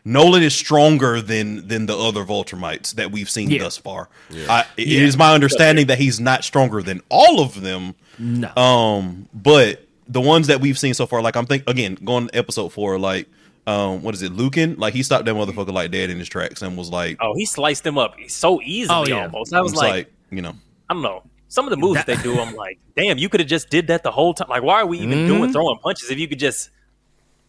[0.05, 3.65] Nolan is stronger than than the other Viltrumites that we've seen Yeah.
[3.65, 4.09] thus far.
[4.49, 5.01] I, it Yeah.
[5.01, 7.95] is my understanding that he's not stronger than all of them.
[8.19, 8.55] No.
[8.57, 12.37] Um, but the ones that we've seen so far, like I'm think again going to
[12.37, 13.27] episode four, like
[13.67, 14.77] um, what is it, Lucan?
[14.77, 17.45] Like he stopped that motherfucker like dead in his tracks and was like, oh, he
[17.47, 19.25] sliced him up so easily Oh, yeah.
[19.25, 19.53] almost.
[19.53, 20.55] I was like, like, you know,
[20.89, 21.23] I don't know.
[21.49, 23.89] Some of the moves That- they do, I'm like, damn, you could have just did
[23.89, 24.49] that the whole time.
[24.49, 25.27] Like, why are we even Mm-hmm.
[25.29, 26.71] doing throwing punches if you could just,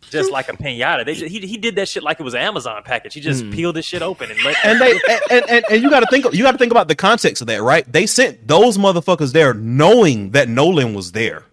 [0.10, 1.06] just like a pinata?
[1.06, 3.14] They just, he he did that shit like it was an Amazon package.
[3.16, 3.24] He Mm.
[3.24, 4.56] just peeled this shit open and let.
[4.64, 4.92] and they
[5.32, 7.48] and, and, and you got to think you got to think about the context of
[7.48, 7.92] that, right?
[7.92, 11.44] They sent those motherfuckers there knowing that Nolan was there.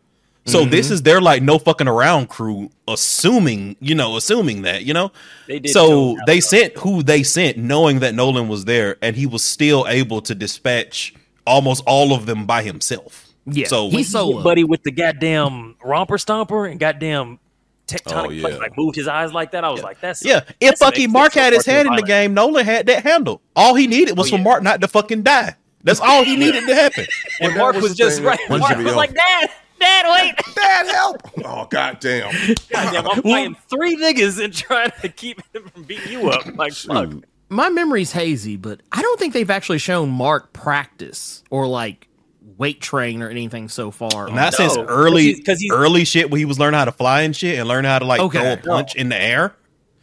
[0.47, 4.93] So this is their like no fucking around crew, assuming you know, assuming that you
[4.93, 5.11] know.
[5.47, 6.21] They did so too.
[6.27, 10.21] they sent who they sent, knowing that Nolan was there, and he was still able
[10.23, 11.15] to dispatch
[11.47, 13.29] almost all of them by himself.
[13.47, 14.43] Yeah, so he's solo.
[14.43, 17.39] buddy with the goddamn romper stomper and goddamn
[17.87, 18.43] tectonic Oh, yeah.
[18.45, 19.65] like, like moved his eyes like that.
[19.65, 20.41] I was like, that's yeah.
[20.61, 23.43] If that's fucking Mark had his hand in the game, Nolan had that handle.
[23.57, 24.43] All he needed was Oh, for.
[24.43, 25.57] Mark not to fucking die.
[25.83, 27.07] That's all he needed to happen.
[27.41, 28.39] and Mark was was, just right.
[28.49, 29.51] Mark was like, Dad,
[29.85, 31.17] Dad, wait, Dad, help!
[31.45, 32.33] Oh goddamn!
[32.71, 36.47] goddamn, I'm fighting three niggas and trying to keep him from beating you up.
[36.57, 37.11] Like, fuck.
[37.11, 37.25] Shoot.
[37.51, 42.09] my memory's hazy, but I don't think they've actually shown Mark practice or like
[42.57, 44.29] weight train or anything so far.
[44.29, 46.85] Not No, since 'cause early, he's- 'cause he's- early shit where he was learning how
[46.87, 48.39] to fly and shit and learn how to like Okay.
[48.39, 49.55] throw a punch in the air.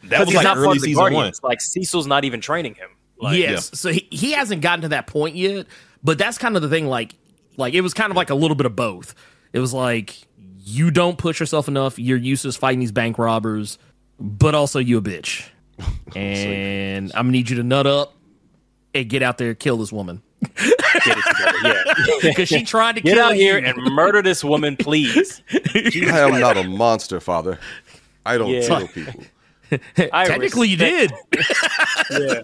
[0.05, 1.31] That was like not early of the season one.
[1.43, 2.89] Like Cecil's not even training him.
[3.19, 5.67] Like, yes, so he, he hasn't gotten to that point yet,
[6.03, 6.87] but that's kind of the thing.
[6.87, 7.13] Like,
[7.55, 9.13] like it was kind of like a little bit of both.
[9.53, 10.17] It was like
[10.59, 11.99] you don't push yourself enough.
[11.99, 13.77] You're useless fighting these bank robbers,
[14.19, 15.45] but also you a bitch,
[16.15, 18.13] and I'm gonna need you to nut up
[18.93, 20.21] and get out there, kill this woman
[21.05, 21.17] get.
[21.63, 21.83] Yeah.
[22.21, 25.41] because she tried to Get kill out here and murder this woman, please.
[25.75, 27.59] I am not a monster, father.
[28.25, 28.67] I don't Yeah.
[28.67, 29.23] kill people.
[30.11, 31.13] I Technically, you did.
[32.09, 32.41] Yeah.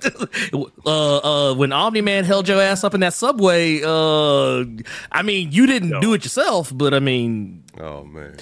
[0.86, 4.64] uh, uh, when Omni Man held your ass up in that subway, uh,
[5.12, 8.38] I mean, you didn't do it yourself, but I mean, Oh man.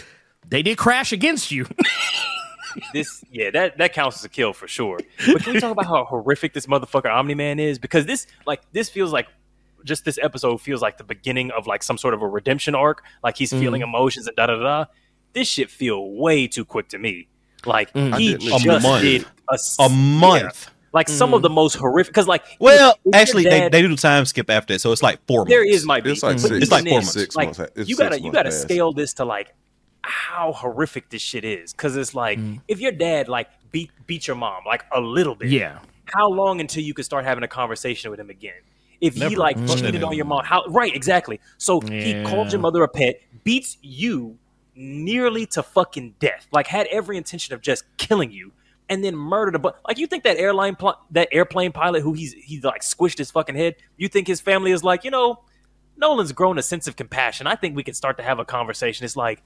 [0.47, 1.65] they did crash against you.
[2.93, 4.99] This, yeah, that that counts as a kill for sure.
[5.25, 7.79] But can we talk about how horrific this motherfucker Omni Man is?
[7.79, 9.27] Because this, like, this feels like
[9.85, 13.03] just this episode feels like the beginning of like some sort of a redemption arc.
[13.23, 14.85] Like he's feeling emotions and da da da.
[15.31, 17.27] This shit feel way too quick to me.
[17.65, 19.01] Like I he didn't just A month.
[19.03, 20.65] did a, s- A month.
[20.65, 20.71] yeah.
[20.93, 21.55] like some of the mm.
[21.55, 22.13] most horrific.
[22.13, 24.81] Because like, Well, if your actually, they, dad- they do the time skip after it,
[24.81, 25.49] so it's like four months.
[25.51, 26.11] There is my be.
[26.11, 27.11] It's like but six- It's like four months.
[27.13, 27.73] Six like, months.
[27.75, 28.61] It's you gotta you gotta past.
[28.61, 29.53] scale this to like
[30.01, 31.73] how horrific this shit is.
[31.73, 32.61] Because it's like mm.
[32.67, 35.49] if your dad like beat beat your mom like a little bit.
[35.49, 35.79] yeah.
[36.05, 38.53] How long until you could start having a conversation with him again?
[39.01, 41.39] If he like Fuck that cheated on your mom, how right exactly?
[41.57, 44.37] So he called your mother a pet, beats you
[44.75, 46.47] nearly to fucking death.
[46.51, 48.51] Like had every intention of just killing you.
[48.87, 52.13] And then murdered a but like you think that airline pl- that airplane pilot who
[52.13, 53.77] he's he's like squished his fucking head.
[53.97, 55.39] You think his family is like you know
[55.97, 57.47] Nolan's grown a sense of compassion.
[57.47, 59.03] I think we can start to have a conversation.
[59.03, 59.41] It's like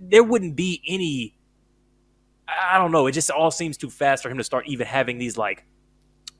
[0.00, 1.34] there wouldn't be any.
[2.48, 3.06] I don't know.
[3.06, 5.66] It just all seems too fast for him to start even having these like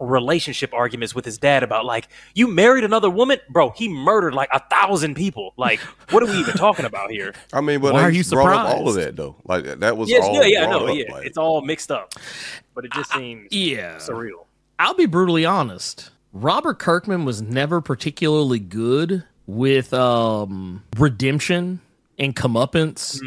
[0.01, 3.71] relationship arguments with his dad about like you married another woman, bro.
[3.71, 5.55] He murdered like a thousand people.
[5.57, 5.81] Like,
[6.11, 7.35] what are we even talking about here?
[7.53, 9.37] I mean, but Why they are you brought up all of that though.
[9.45, 11.13] Like that was Yes, all yeah, yeah, I know, up, yeah.
[11.13, 12.15] like- It's all mixed up,
[12.75, 13.97] but it just seems Yeah.
[13.97, 14.45] surreal.
[14.79, 16.11] I'll be brutally honest.
[16.33, 21.81] Robert Kirkman was never particularly good with um redemption
[22.19, 23.19] and comeuppance,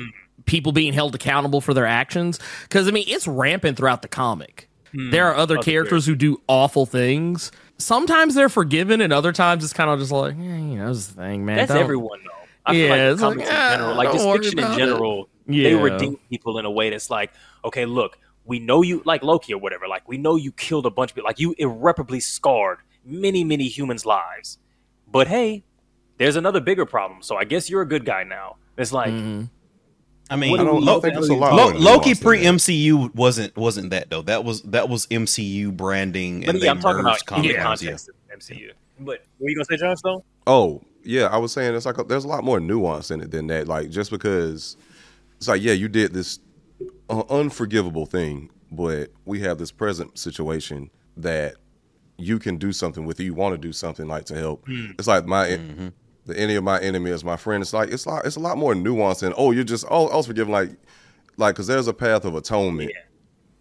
[0.46, 2.40] people being held accountable for their actions.
[2.64, 4.70] Because I mean, it's rampant throughout the comic.
[4.94, 7.52] There are other characters who do awful things.
[7.78, 11.08] Sometimes they're forgiven, and other times it's kind of just like, eh, you know, this
[11.08, 11.58] thing, man.
[11.58, 12.32] That's everyone though.
[12.66, 14.76] I feel Yeah, like it's like, comics ah, in general, like just fiction in it.
[14.78, 17.32] general, they redeem people in a way that's like,
[17.66, 19.88] okay, look, we know you like Loki or whatever.
[19.88, 23.68] Like we know you killed a bunch of people, like you irreparably scarred many, many
[23.68, 24.60] humans' lives.
[25.12, 25.64] But hey,
[26.18, 27.24] there's another bigger problem.
[27.24, 28.58] So I guess you're a good guy now.
[28.78, 29.46] It's like Mm-hmm.
[30.32, 30.91] I mean, What do I don't know.
[30.91, 31.54] I Loki- think it's a lot.
[31.54, 32.54] Lo- more Loki pre that.
[32.56, 34.22] MCU wasn't wasn't that though.
[34.22, 37.41] That was that was MCU branding but and yeah, they I'm talking about merged in
[37.41, 37.63] the comic yeah.
[37.63, 38.72] context of MCU.
[39.00, 40.24] But what are you gonna say, John Stone?
[40.48, 43.32] Oh, yeah, I was saying it's like a, there's a lot more nuance in it
[43.32, 43.67] than that.
[43.67, 44.78] Like just because
[45.38, 46.39] it's like yeah, you did this
[47.10, 51.56] uh, unforgivable thing, but we have this present situation that
[52.17, 53.20] you can do something with.
[53.20, 54.63] You want to do something like to help.
[54.67, 55.60] It's like my
[56.26, 57.62] the any of my enemy is my friend.
[57.62, 60.10] It's like it's like it's a lot more nuanced than oh you're just oh, oh
[60.10, 60.70] I was forgiven like
[61.38, 62.92] like because there's a path of atonement,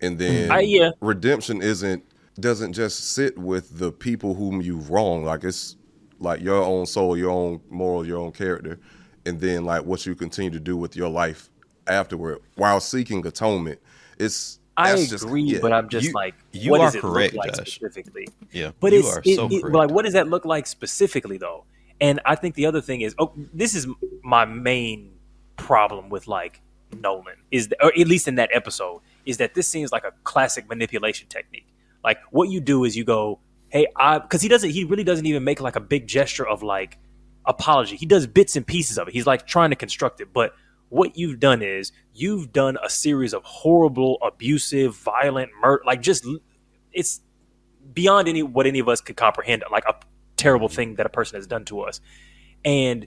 [0.00, 0.90] and then I- yeah.
[1.00, 2.04] redemption isn't
[2.38, 5.24] doesn't just sit with the people whom you wrong.
[5.24, 5.76] Like it's
[6.18, 8.78] like your own soul, your own moral, your own character,
[9.26, 11.50] and then like what you continue to do with your life
[11.86, 13.80] afterward while seeking atonement.
[14.18, 15.58] It's I that's just- agree, yeah.
[15.60, 17.74] but I'm just You- like, you what are does it correct, look like Josh.
[17.74, 18.28] specifically?
[18.52, 19.74] Yeah, But you it's are it, so it- correct.
[19.74, 21.64] like, what does that look like specifically, though?
[22.00, 23.86] And I think the other thing is, oh, this is
[24.22, 25.12] my main
[25.56, 26.62] problem with like
[26.98, 30.68] Nolan is, or at least in that episode, is that this seems like a classic
[30.68, 31.66] manipulation technique.
[32.02, 35.26] Like, what you do is you go, hey, I, because he doesn't, he really doesn't
[35.26, 36.98] even make like a big gesture of like
[37.44, 37.96] apology.
[37.96, 39.14] He does bits and pieces of it.
[39.14, 40.54] He's like trying to construct it, but
[40.90, 45.82] what you've done is you've done a series of horrible, abusive, violent murder.
[45.86, 46.26] Like just
[46.92, 47.20] it's
[47.94, 49.64] beyond any what any of us could comprehend.
[49.70, 49.94] Like a
[50.40, 52.00] terrible thing that a person has done to us,
[52.64, 53.06] and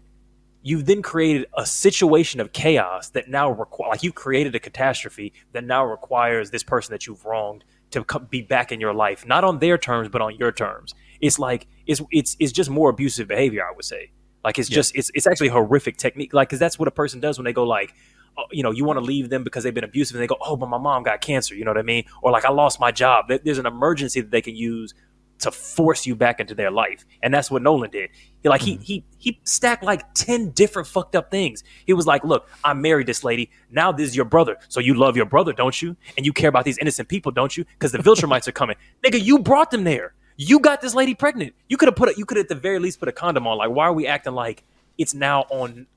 [0.61, 5.33] you've then created a situation of chaos that now require like you've created a catastrophe
[5.51, 9.25] that now requires this person that you've wronged to co- be back in your life,
[9.25, 10.93] not on their terms but on your terms.
[11.19, 13.63] It's like it's it's it's just more abusive behavior.
[13.69, 14.11] I would say.
[14.43, 16.33] Like it's just it's it's actually a horrific technique.
[16.33, 17.93] Like because that's what a person does when they go like,
[18.37, 20.37] oh, you know, you want to leave them because they've been abusive, and they go,
[20.41, 21.55] oh, but my mom got cancer.
[21.55, 22.03] You know what I mean?
[22.21, 23.31] Or like I lost my job.
[23.43, 24.93] There's an emergency that they can use
[25.39, 28.09] to force you back into their life, and that's what Nolan did.
[28.41, 28.83] He like he mm-hmm.
[28.83, 31.63] he he stacked like ten different fucked up things.
[31.85, 33.51] He was like, look, I married this lady.
[33.71, 35.95] Now this is your brother, so you love your brother, don't you?
[36.17, 37.65] And you care about these innocent people, don't you?
[37.73, 39.21] Because the Viltrumites are coming, nigga.
[39.21, 40.13] You brought them there.
[40.35, 41.53] You got this lady pregnant.
[41.69, 43.57] You could have put a, you could at the very least put a condom on.
[43.57, 44.63] Like, why are we acting like
[44.97, 45.87] it's now on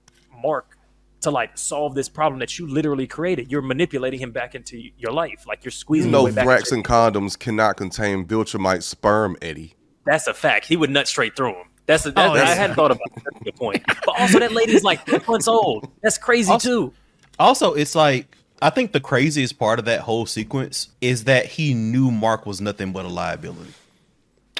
[0.42, 0.75] Mark
[1.20, 3.50] to like solve this problem that you literally created?
[3.50, 5.44] You're manipulating him back into your life.
[5.46, 6.10] Like you're you squeezing.
[6.10, 9.74] know him Vrax and condoms cannot contain Viltrumite sperm, Eddie.
[10.04, 10.66] That's a fact.
[10.66, 11.66] He would nut straight through him.
[11.86, 13.24] That's a, that's, Oh, I hadn't thought about that.
[13.24, 13.82] That's a good point.
[14.06, 15.88] But also, that lady is like three months old.
[16.02, 16.92] That's crazy Also- too.
[17.38, 21.74] Also, it's like I think the craziest part of that whole sequence is that he
[21.74, 23.72] knew Mark was nothing but a liability.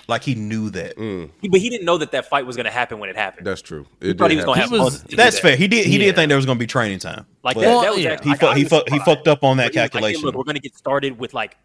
[0.08, 0.96] Like he knew that.
[1.40, 3.46] He- But he didn't know that that fight was going to happen when it happened.
[3.46, 3.86] That's true.
[4.00, 4.84] he thought did he was going to have happen.
[4.84, 5.42] Was- months to do That's that.
[5.42, 5.56] fair.
[5.56, 5.86] He did.
[5.86, 6.06] He Yeah.
[6.06, 7.26] did think there was going to be training time.
[7.42, 8.12] Like that, Well, that was yeah.
[8.12, 9.82] actually, He like, fu- he fu- he fucked up on that But he was like,
[9.82, 10.22] hey, calculation.
[10.26, 11.56] look, we're going to get started with like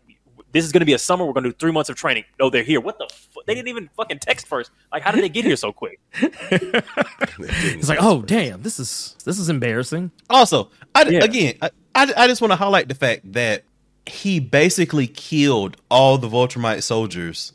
[0.54, 1.23] this is going to be a summer.
[1.25, 2.25] We're going to do three months of training.
[2.38, 2.82] No, they're here.
[2.82, 3.08] What the?
[3.13, 4.69] Fu- they didn't even fucking text first.
[4.91, 5.99] Like, how did they get here so quick?
[7.39, 10.12] It's like, oh damn, this is this is embarrassing.
[10.30, 11.23] Also, I, Yeah.
[11.23, 13.63] again, I, I, I just want to highlight the fact that
[14.06, 17.54] he basically killed all the Viltrumite soldiers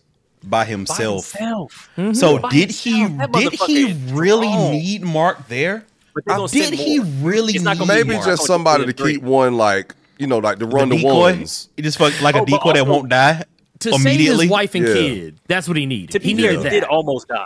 [0.48, 1.32] by By himself.
[1.32, 1.90] himself.
[1.96, 2.12] Mm-hmm.
[2.14, 3.32] So By did he himself.
[3.32, 4.70] That did he really strong.
[4.72, 5.84] need Mark there?
[6.14, 8.24] But Did he really It's need gonna Maybe Mark.
[8.24, 11.12] just somebody to keep one like you know like to run the, decoy?
[11.34, 11.68] ones.
[11.76, 13.44] He just fuck like a Oh, but decoy that won't die
[13.80, 14.46] To save immediately.
[14.46, 14.94] his wife and Yeah.
[14.94, 16.12] kid, that's what he needed.
[16.12, 16.70] To be he fair, needed he that.
[16.70, 17.44] did almost die.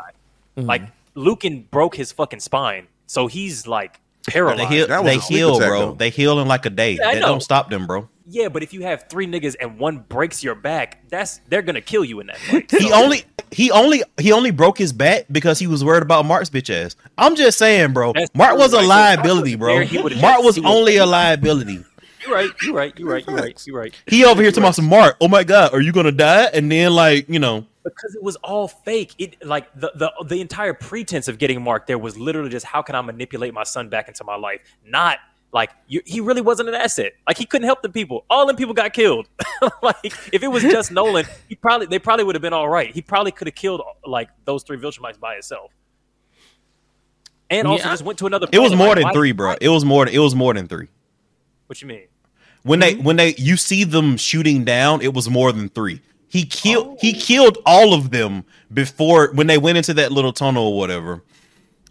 [0.57, 0.69] Mm-hmm.
[0.69, 0.83] Like
[1.17, 4.71] Lucan broke his fucking spine, so he's like paralyzed.
[4.71, 5.81] They heal, they heal, bro.
[5.81, 5.93] though.
[5.95, 6.93] They heal in like a day.
[7.01, 7.27] Yeah, I that know.
[7.27, 8.09] don't stop them, bro.
[8.33, 11.81] Yeah, but if you have three niggas and one breaks your back, that's they're gonna
[11.81, 12.71] kill you in that fight.
[12.71, 16.49] He only he only he only broke his back because he was worried about Mark's
[16.49, 16.95] bitch ass.
[17.19, 18.13] I'm just saying, bro.
[18.13, 18.83] That's Mark was a right?
[18.85, 19.85] If liability, bro.
[20.21, 21.85] Mark was only a liability.
[22.23, 22.51] You're right.
[22.63, 22.99] You're right.
[22.99, 23.27] You're right.
[23.27, 23.67] You're right.
[23.67, 23.95] You're right.
[24.07, 25.17] He over here talking about some Mark.
[25.21, 26.51] Oh my god, are you gonna die?
[26.53, 29.13] And then like you know, Because it was all fake.
[29.19, 32.83] It like the the the entire pretense of getting Mark there was literally just how
[32.83, 35.19] can I manipulate my son back into my life, not
[35.53, 37.13] like you, he really wasn't an asset.
[37.27, 38.25] Like he couldn't help the people.
[38.31, 39.29] All them people got killed.
[39.83, 42.93] like if it was just Nolan, he probably they probably would have been all right.
[42.95, 45.73] He probably could have killed like those three Viltrumites by himself.
[47.49, 47.91] And also Yeah.
[47.91, 48.47] just went to another.
[48.53, 49.57] It was more Like, than why- three, bro.
[49.61, 50.07] It was more.
[50.09, 50.87] It was more than three.
[51.67, 52.05] What you mean?
[52.63, 52.97] When Mm-hmm.
[52.99, 56.01] they when they you see them shooting down, it was more than three.
[56.29, 56.97] He killed Oh.
[57.01, 61.23] he killed all of them before when they went into that little tunnel or whatever.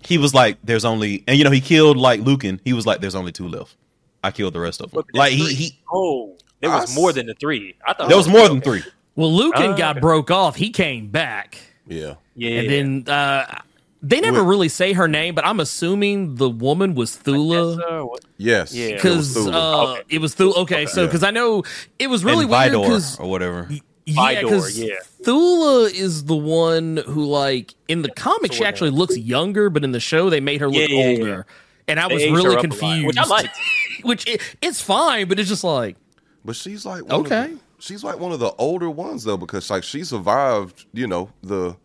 [0.05, 2.59] He was like, "There's only," and you know he killed like Lucan.
[2.63, 3.75] He was like, "There's only two left.
[4.23, 6.95] I killed the rest of them." Look, Like that's he he Oh, there was s-
[6.95, 7.75] more than the three.
[7.85, 8.83] I thought there was more than three.
[9.15, 10.55] Well, Lucan Ah, got broke off.
[10.55, 11.57] He came back.
[11.87, 12.15] Yeah.
[12.35, 12.69] Yeah, And
[13.05, 13.59] then uh,
[14.01, 14.49] they never Wait.
[14.49, 17.77] really say her name, but I'm assuming the woman was Thula.
[17.77, 18.05] Yes, uh,
[18.37, 18.73] Yes.
[18.73, 18.85] Yeah.
[18.85, 20.01] it was Because uh, Okay.
[20.09, 20.55] it was Thula.
[20.59, 21.07] Okay, so Yeah.
[21.07, 21.63] because I know
[21.97, 23.67] it was really and weird Vidor because or whatever.
[24.09, 24.95] Yeah, Vidor, because yeah.
[25.23, 29.91] Thula is the one who like in the comic she actually looks younger, but in
[29.91, 31.19] the show they made her look Yeah, yeah, yeah.
[31.19, 31.45] older,
[31.87, 33.07] and I They was really her up a lot, confused.
[33.07, 33.57] which I liked.
[34.03, 35.97] which it, it's fine, but it's just like
[36.45, 37.43] But she's like one Okay.
[37.45, 40.85] Of the, she's like one of the older ones though, because like she survived.
[40.93, 41.75] You know the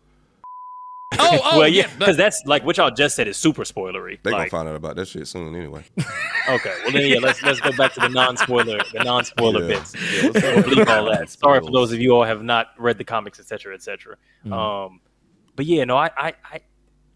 [1.19, 4.17] oh oh well, yeah, yeah, because that's like what y'all just said is super spoilery.
[4.23, 5.83] they like, gonna find out about that shit soon anyway.
[6.47, 9.79] Okay, well then yeah, let's let's go back to the non-spoiler, the non-spoiler Yeah.
[9.79, 9.95] bits.
[9.95, 11.27] Yeah, let's We'll bleep all that.
[11.31, 14.15] Sorry for those of you all have not read the comics, etc., etc.
[14.51, 15.01] Um,
[15.55, 16.61] but yeah, no, I, I, I,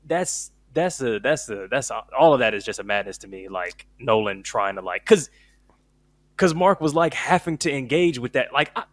[0.03, 3.27] that's that's a that's a that's a, all of that is just a madness to
[3.27, 3.49] me.
[3.49, 5.29] Like Nolan trying to like, cause,
[6.35, 8.51] cause Mark was like having to engage with that.
[8.51, 8.85] Like I,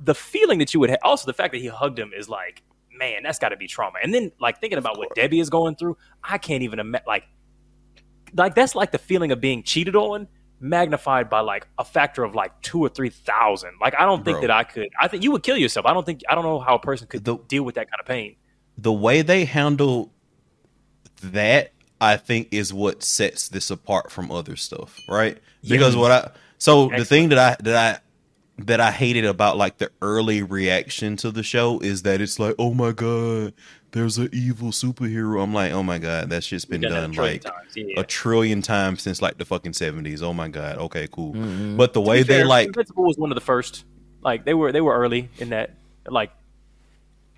[0.00, 2.62] the feeling that you would have, also the fact that he hugged him is like,
[2.98, 3.98] man, that's got to be trauma.
[4.02, 7.04] And then like thinking about what Debbie is going through, I can't even imagine.
[7.06, 7.24] Like
[8.34, 10.28] like that's like the feeling of being cheated on
[10.58, 14.36] magnified by like a factor of like two or three thousand like i don't think
[14.36, 14.40] Bro.
[14.42, 16.58] that i could i think you would kill yourself i don't think i don't know
[16.58, 18.36] how a person could The- deal with that kind of pain
[18.78, 20.12] the way they handle
[21.22, 26.30] that i think is what sets this apart from other stuff right because what i
[26.56, 28.00] so the thing that i that i
[28.58, 32.54] that i hated about like the early reaction to the show is that it's like
[32.58, 33.52] oh my god
[33.92, 37.12] there's an evil superhero i'm like oh my god that shit's been Done a done
[37.12, 38.00] like times, yeah.
[38.00, 41.76] a trillion times since like the fucking 70s oh my god okay cool Mm-hmm.
[41.76, 43.84] but the way they Fair, like invincible was one of the first
[44.22, 45.70] like they were they were early in that
[46.08, 46.30] like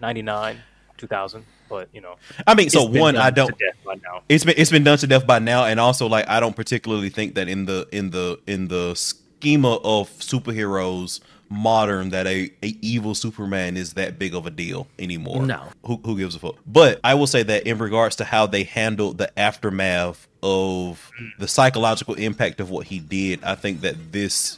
[0.00, 0.60] 99
[0.96, 4.22] 2000 but you know i mean so it's one i don't death by now.
[4.28, 7.08] it's been it's been done to death by now and also like i don't particularly
[7.10, 8.94] think that in the in the in the
[9.38, 11.20] schema of superheroes
[11.50, 15.46] modern that a, a evil superman is that big of a deal anymore.
[15.46, 15.68] No.
[15.86, 16.56] who, who gives a fuck?
[16.66, 21.48] But i will say that in regards to how they handled the aftermath of the
[21.48, 24.56] psychological impact of what he did i think that this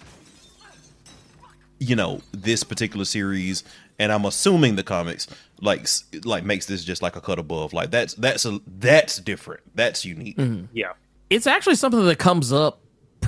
[1.79, 3.65] you know this particular series
[3.99, 5.27] and i'm assuming the comics
[5.61, 5.87] like
[6.25, 7.73] like makes this just like a cut above.
[7.73, 9.63] Like that's that's a that's different.
[9.75, 10.37] That's unique.
[10.37, 10.67] Mm-hmm.
[10.73, 10.93] Yeah.
[11.29, 12.80] It's actually something that comes up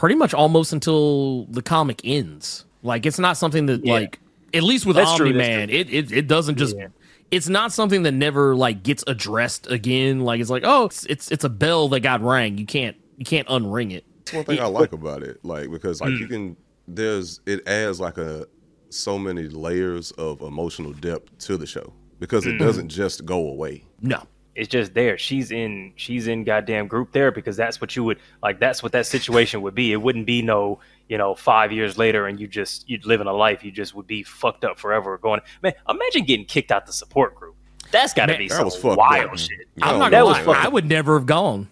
[0.03, 2.65] pretty much almost until the comic ends.
[2.83, 3.93] Like it's not something that Yeah.
[3.93, 4.19] like
[4.53, 6.89] at least with That's Omni Man, it, it it doesn't just Yeah.
[7.31, 10.23] it's not something that never like gets addressed again.
[10.25, 12.59] Like it's like, oh, it's it's, it's a bell that got rang.
[12.59, 14.05] You can't you can't unring it.
[14.25, 16.17] That's one thing I like about it, like because like Hmm.
[16.17, 16.57] you can
[16.89, 18.45] there's it adds like a
[18.91, 23.85] so many layers of emotional depth to the show because it doesn't just go away.
[24.01, 24.25] No.
[24.55, 28.19] It's just there she's in she's in goddamn group therapy because that's what you would
[28.43, 31.97] like that's what that situation would be it wouldn't be no you know five years
[31.97, 35.17] later and you just you'd living a life you just would be fucked up forever
[35.19, 37.55] going man imagine getting kicked out the support group
[37.91, 39.39] that's got to Man, be that some was wild up.
[39.39, 40.45] shit I'm not that gonna was lie.
[40.55, 41.69] fucking- I would never have gone.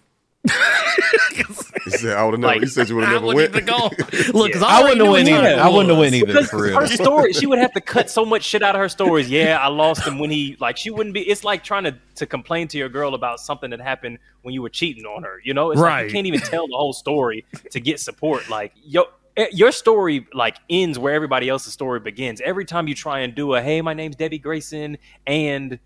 [1.83, 3.69] He said, "I would have never." Like, he said you would have never wouldn't went.
[3.69, 3.89] even go.
[4.47, 4.63] Yeah.
[4.65, 6.79] I, i wouldn't knew have went time either i wouldn't have went either for real
[6.79, 9.57] her story she would have to cut so much shit out of her stories yeah
[9.61, 12.67] i lost him when he like she wouldn't be it's like trying to to complain
[12.69, 15.71] to your girl about something that happened when you were cheating on her you know
[15.71, 16.05] it's like Right.
[16.07, 19.05] you can't even tell the whole story to get support like yo
[19.37, 23.35] eh, your story like ends where everybody else's story begins every time you try and
[23.35, 25.79] do a hey my name's debbie grayson and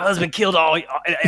[0.00, 0.78] my husband killed all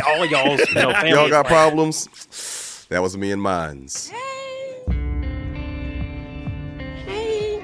[0.07, 1.09] all y'all's you know, family.
[1.11, 2.85] Y'all got problems.
[2.89, 4.09] That was me and mine's.
[4.09, 4.83] Hey.
[7.05, 7.59] Hey.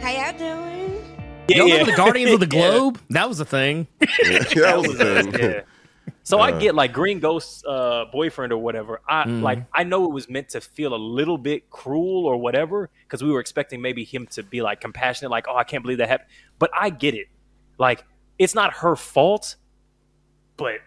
[0.00, 1.02] How y'all doing?
[1.48, 1.72] yeah, Y'all yeah.
[1.74, 2.68] remember the Guardians of the Yeah.
[2.70, 3.00] Globe?
[3.10, 3.86] That was a thing.
[4.00, 5.32] Yeah, that was the thing.
[5.40, 5.60] yeah.
[6.22, 6.58] So I Uh.
[6.58, 9.00] get like Green Ghost's uh, boyfriend or whatever.
[9.08, 9.42] I Mhm.
[9.42, 13.22] like I know it was meant to feel a little bit cruel or whatever because
[13.24, 16.08] we were expecting maybe him to be like compassionate, like oh I can't believe that
[16.08, 16.28] happened.
[16.58, 17.28] But I get it.
[17.78, 18.04] Like
[18.38, 19.56] it's not her fault,
[20.56, 20.80] but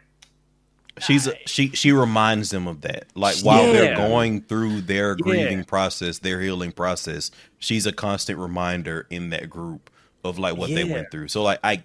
[1.00, 5.16] she's a, she she reminds them of that like while they're going through their Yeah.
[5.24, 9.90] grieving process their healing process she's a constant reminder in that group
[10.26, 11.82] of like what they went through so like i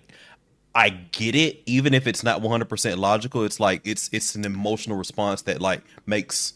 [0.75, 4.97] i get it even if it's not 100% logical it's like it's it's an emotional
[4.97, 6.55] response that like makes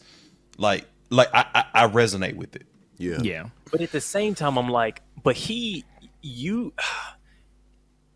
[0.57, 2.65] Like like I I, I resonate with it.
[2.97, 3.19] Yeah.
[3.21, 3.45] Yeah.
[3.71, 5.85] But at the same time, I'm like, but he,
[6.21, 6.73] you,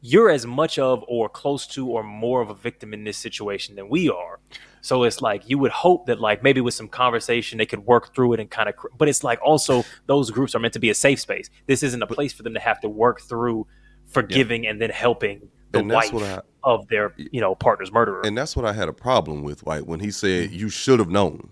[0.05, 3.73] you're as much of or close to or more of a victim in this situation
[3.75, 4.37] than we are.
[4.81, 8.13] So it's like you would hope that like maybe with some conversation they could work
[8.13, 8.75] through it and kind of.
[8.97, 11.49] But it's like also those groups are meant to be a safe space.
[11.67, 13.65] This isn't a place for them to have to work through
[14.07, 18.23] forgiving and then helping the And wife I- of their you know partner's murderer.
[18.25, 20.59] And that's what I had a problem with, like when he said mm-hmm.
[20.59, 21.49] you should have known.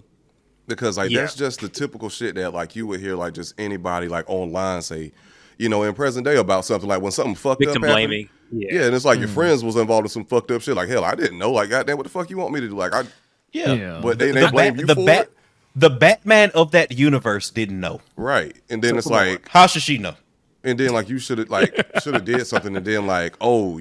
[0.67, 1.21] Because like Yeah.
[1.21, 4.81] that's just the typical shit that like you would hear like just anybody like online
[4.81, 5.13] say,
[5.57, 8.09] you know, in present day about something like when something fucked Victim up happened.
[8.09, 8.29] blaming.
[8.51, 8.67] Yeah.
[8.71, 10.75] Yeah, and it's like your friends was involved in some fucked up shit.
[10.75, 11.51] Like hell, I didn't know.
[11.51, 12.75] Like goddamn, what the fuck you want me to do?
[12.75, 13.03] Like I,
[13.51, 13.73] Yeah.
[13.73, 13.99] Yeah.
[14.03, 15.37] but they, they The, blame Bat- you the for Bat it,
[15.75, 18.01] the Batman of that universe didn't know.
[18.17, 18.55] right?
[18.69, 19.27] And then it's come on.
[19.27, 20.15] like, How should she know?
[20.63, 21.73] and then like you should have like
[22.03, 23.79] should have did something, and then like oh,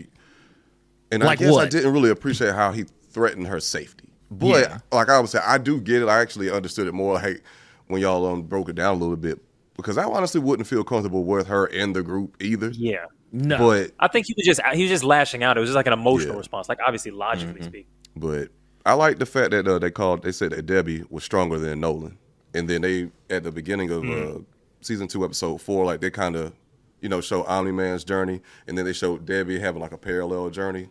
[1.13, 4.09] and Like I guess I didn't really appreciate how he threatened her safety.
[4.31, 4.79] But Yeah.
[4.93, 6.09] like I was saying, I do get it.
[6.09, 7.43] I actually understood it more like
[7.89, 9.41] when y'all um, broke it down a little bit
[9.77, 12.69] because I honestly wouldn't feel comfortable with her in the group either.
[12.71, 13.07] yeah.
[13.33, 13.59] No.
[13.59, 15.57] But I think he was just he was just lashing out.
[15.57, 16.39] It was just like an emotional Yeah.
[16.39, 17.87] response, like obviously logically speaking.
[18.17, 18.49] but
[18.85, 21.81] I like the fact that uh, they called they said that Debbie was stronger than
[21.81, 22.19] Nolan,
[22.55, 24.13] and then they at the beginning of Hmm.
[24.13, 24.39] uh,
[24.81, 26.53] season two episode four, like they kind of
[27.01, 30.51] you know show Omni Man's journey, and then they showed Debbie having like a parallel
[30.51, 30.89] journey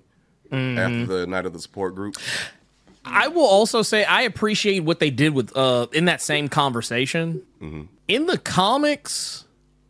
[0.52, 0.80] Mm-hmm.
[0.80, 2.16] after the night of the support group.
[3.06, 7.44] I will also say I appreciate what they did with uh in that same conversation.
[8.08, 9.46] In the comics,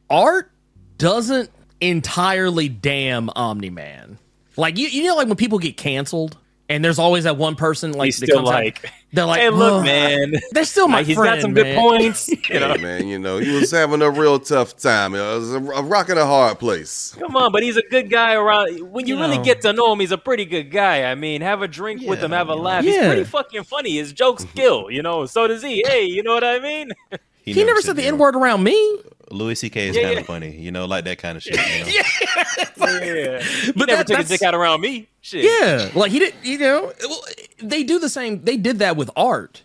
[0.09, 0.51] art
[0.97, 1.49] doesn't
[1.81, 4.17] entirely damn Omni Man.
[4.57, 7.93] Like you, you know, like when people get canceled, and there's always that one person
[7.93, 10.87] like He's that still comes out- like, they're like, hey, look, "Ugh, man, they're still
[10.87, 11.37] my Like, he's friend.
[11.37, 12.27] got some good points.
[12.29, 15.15] You Hey, know, man, you know he was having a real tough time.
[15.15, 17.15] It was a, a rock and a hard place.
[17.17, 18.91] come on, but he's a good guy around.
[18.91, 19.43] When you, You really know.
[19.43, 21.09] get to know him, he's a pretty good guy.
[21.09, 22.61] I mean, have a drink with him, have a you know.
[22.63, 22.83] laugh.
[22.83, 23.95] He's pretty fucking funny.
[23.97, 25.25] His jokes kill, you know.
[25.25, 25.83] So does he.
[25.87, 26.91] Hey, you know what I mean?
[27.45, 28.99] He never said the N word around me.
[29.31, 29.89] Louis C.K.
[29.89, 30.19] is Yeah, kind yeah.
[30.21, 31.55] of funny, you know, like that kind of shit.
[31.55, 31.91] You know?
[33.03, 35.07] yeah, he But never that- took that's- his dick out around me.
[35.21, 35.43] Shit.
[35.45, 36.33] Yeah, like he did.
[36.43, 37.21] You know, well,
[37.61, 38.41] they do the same.
[38.43, 39.63] They did that with art.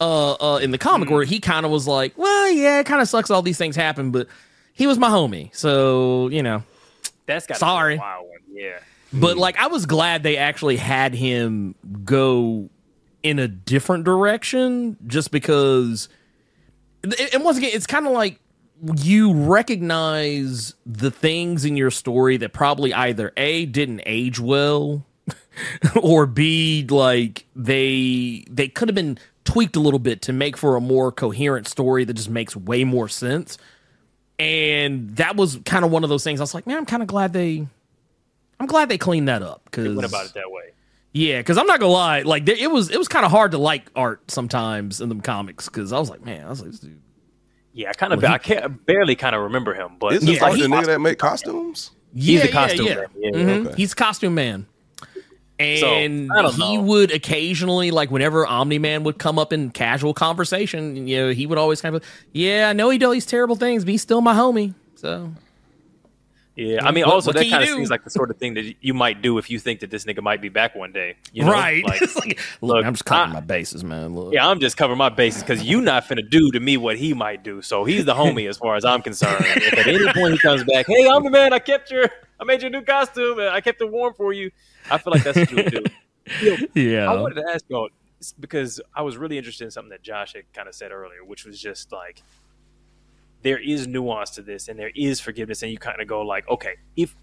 [0.00, 3.02] Uh, uh, in the comic where he kind of was like, well, yeah, it kind
[3.02, 3.30] of sucks.
[3.32, 4.28] All these things happen, but
[4.72, 6.62] he was my homie, so you know.
[7.26, 7.96] That's got Sorry.
[7.96, 8.38] a wild one.
[8.52, 8.78] Yeah.
[9.12, 11.74] But like, I was glad they actually had him
[12.04, 12.70] go
[13.24, 16.08] in a different direction, just because.
[17.32, 18.38] And once again, it's kind of like
[18.96, 25.04] you recognize the things in your story that probably either a didn't age well,
[26.00, 30.76] or b like they they could have been tweaked a little bit to make for
[30.76, 33.58] a more coherent story that just makes way more sense.
[34.38, 36.38] And that was kind of one of those things.
[36.40, 37.66] I was like, man, I'm kind of glad they
[38.60, 40.70] I'm glad they cleaned that up because Went about it that way.
[41.12, 43.58] yeah, because I'm not gonna lie, like it was it was kind of hard to
[43.58, 46.80] like art sometimes in the comics because I was like, man, I was like, this
[46.80, 47.00] dude.
[47.74, 50.42] Yeah, I kind of I can't barely kind of remember him, but Isn't this Yeah,
[50.42, 51.90] like he- the nigga that make costumes?
[52.12, 53.04] yeah, the costume yeah, man.
[53.18, 53.66] Yeah, Mhm.
[53.66, 53.74] okay.
[53.76, 54.66] He's costume man.
[55.60, 56.82] And I don't he know.
[56.84, 61.46] would occasionally, like whenever Omni Man would come up in casual conversation, you know, he
[61.46, 64.20] would always kind of, yeah, I know he does these terrible things, but he's still
[64.20, 64.74] my homie.
[64.94, 65.32] So
[66.60, 67.76] Yeah, I mean, What- also what that kind of do?
[67.76, 70.04] seems like the sort of thing that you might do if you think that this
[70.04, 71.14] nigga might be back one day.
[71.32, 71.52] You know?
[71.52, 74.14] right, Like, It's like, look, I'm just covering I- my bases, man.
[74.16, 74.34] Look.
[74.34, 77.14] yeah, I'm just covering my bases because you not finna do to me what he
[77.14, 77.62] might do.
[77.62, 79.44] So he's the homie as far as I'm concerned.
[79.48, 81.52] if at any point he comes back, hey, I'm the man.
[81.52, 83.38] I kept your, I made your new costume.
[83.38, 84.50] and I kept it warm for you.
[84.90, 86.66] I feel like that's what you would do.
[86.74, 87.10] Yeah.
[87.10, 87.88] I wanted to ask y'all
[88.40, 91.44] because I was really interested in something that Josh had kind of said earlier, which
[91.44, 92.20] was just like
[93.42, 96.48] there is nuance to this and there is forgiveness, and you kind of go like,
[96.48, 97.14] okay, if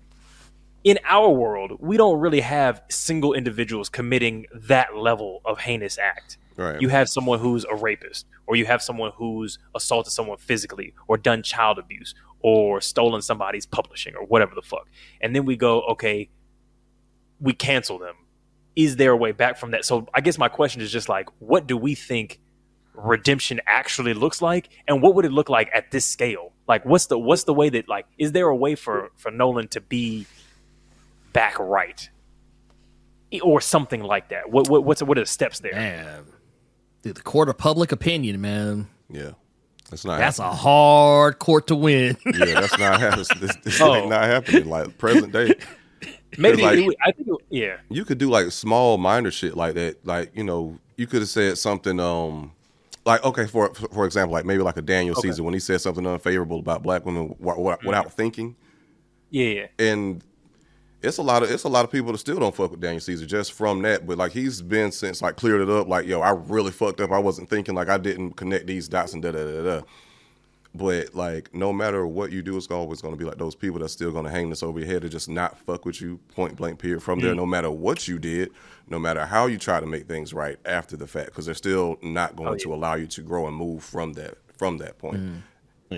[0.84, 6.38] in our world we don't really have single individuals committing that level of heinous act.
[6.58, 6.80] Right.
[6.80, 11.18] You have someone who's a rapist, or you have someone who's assaulted someone physically, or
[11.18, 14.88] done child abuse, or stolen somebody's publishing, or whatever the fuck.
[15.20, 16.30] And then we go, okay,
[17.42, 18.16] we cancel them.
[18.76, 19.84] Is there a way back from that?
[19.84, 22.40] So I guess my question is just like, what do we think
[22.96, 26.52] redemption actually looks like, and what would it look like at this scale?
[26.68, 29.68] Like, what's the what's the way that like is there a way for for Nolan
[29.70, 30.26] to be
[31.34, 32.10] back right,
[33.44, 34.50] or something like that?
[34.50, 35.74] What, what what's what are the steps there?
[35.74, 36.24] man,
[37.04, 38.88] dude, the court of public opinion, man.
[39.10, 39.32] Yeah,
[39.90, 40.18] that's not.
[40.20, 42.18] That's a hard court to win.
[42.26, 43.26] yeah, that's not happening.
[43.40, 43.96] This, this Oh.
[43.96, 44.68] ain't not happening.
[44.68, 45.54] Like present day,
[46.38, 47.78] Maybe like- it would- I think it, yeah.
[47.90, 50.06] you could do like small minor shit like that.
[50.06, 52.00] Like you know, you could have said something.
[52.00, 52.54] Um,
[53.06, 56.06] like okay, for for example, like maybe like a Daniel Caesar when he said something
[56.06, 57.88] unfavorable about black women w- w- mm-hmm.
[57.88, 58.56] without thinking,
[59.30, 59.68] Yeah, yeah.
[59.80, 60.24] and
[61.02, 63.00] it's a lot of it's a lot of people that still don't fuck with Daniel
[63.00, 64.08] Caesar just from that.
[64.08, 65.88] But like he's been since like cleared it up.
[65.88, 67.12] Like yo, I really fucked up.
[67.12, 67.76] I wasn't thinking.
[67.76, 69.82] Like I didn't connect these dots and da da da da.
[70.78, 73.80] But like no matter what you do, it's always going to be like those people
[73.80, 76.20] that's still going to hang this over your head and just not fuck with you
[76.36, 77.34] point blank period from there.
[77.34, 77.38] Mm.
[77.38, 78.52] No matter what you did,
[78.90, 81.98] no matter how you try to make things right after the fact, because they're still
[82.02, 85.22] not going Oh, to allow you to grow and move from that from that point.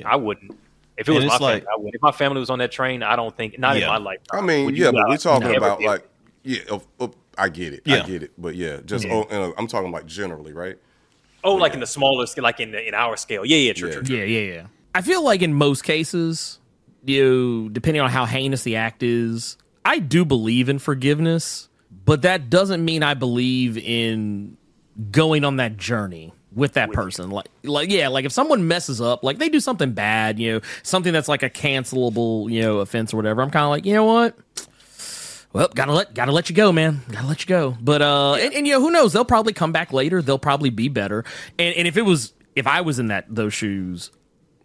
[0.05, 0.51] I wouldn't.
[0.97, 1.95] If it And was my it's family, like- I would.
[1.95, 4.19] If my family was on that train, I don't think not in my life.
[4.32, 6.07] I mean, yeah, but we're talking about like,
[6.43, 8.03] yeah, of, of, I get it, Yeah.
[8.03, 9.13] I get it, but yeah, just Yeah.
[9.13, 10.78] oh, and, uh, I'm talking like generally, right?
[11.48, 13.45] Oh, like in the smaller scale, like in the, in our scale.
[13.45, 14.16] Yeah, yeah, true, true, true.
[14.18, 14.68] Yeah, yeah, yeah.
[14.93, 16.60] I feel like in most cases,
[17.06, 21.70] you depending on how heinous the act is, I do believe in forgiveness,
[22.06, 24.58] but that doesn't mean I believe in
[25.12, 27.30] going on that journey with that person.
[27.30, 30.62] Like like yeah, like if someone messes up, like they do something bad, you know,
[30.84, 33.93] something that's like a cancelable, you know, offense or whatever, I'm kind of like, you
[33.93, 34.38] know what?
[35.58, 37.01] Well, gotta let gotta let you go, man.
[37.10, 37.76] Gotta let you go.
[37.82, 39.14] But uh, and, and you know who knows?
[39.14, 40.22] They'll probably come back later.
[40.22, 41.26] They'll probably be better.
[41.58, 44.12] And and if it was if I was in that those shoes,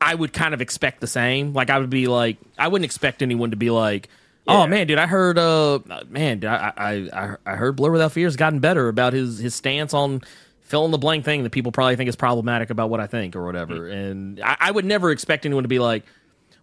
[0.02, 1.54] I would kind of expect the same.
[1.54, 4.10] Like I would be like, I wouldn't expect anyone to be like,
[4.46, 5.78] oh man, dude, I heard, uh,
[6.10, 9.38] man, dude, I I I, I heard Blerd Without Fear has gotten better about his
[9.38, 10.20] his stance on
[10.60, 13.34] fill in the blank thing that people probably think is problematic about what I think
[13.34, 13.88] or whatever.
[13.88, 16.04] And I, I would never expect anyone to be like,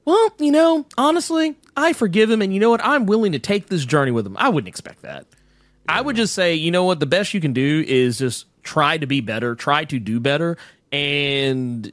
[0.06, 2.84] well, you know, honestly, I forgive him, and you know what?
[2.84, 4.36] I'm willing to take this journey with him.
[4.38, 5.26] I wouldn't expect that.
[5.88, 7.00] I would just say, you know what?
[7.00, 10.58] The best you can do is just try to be better, try to do better,
[10.92, 11.92] and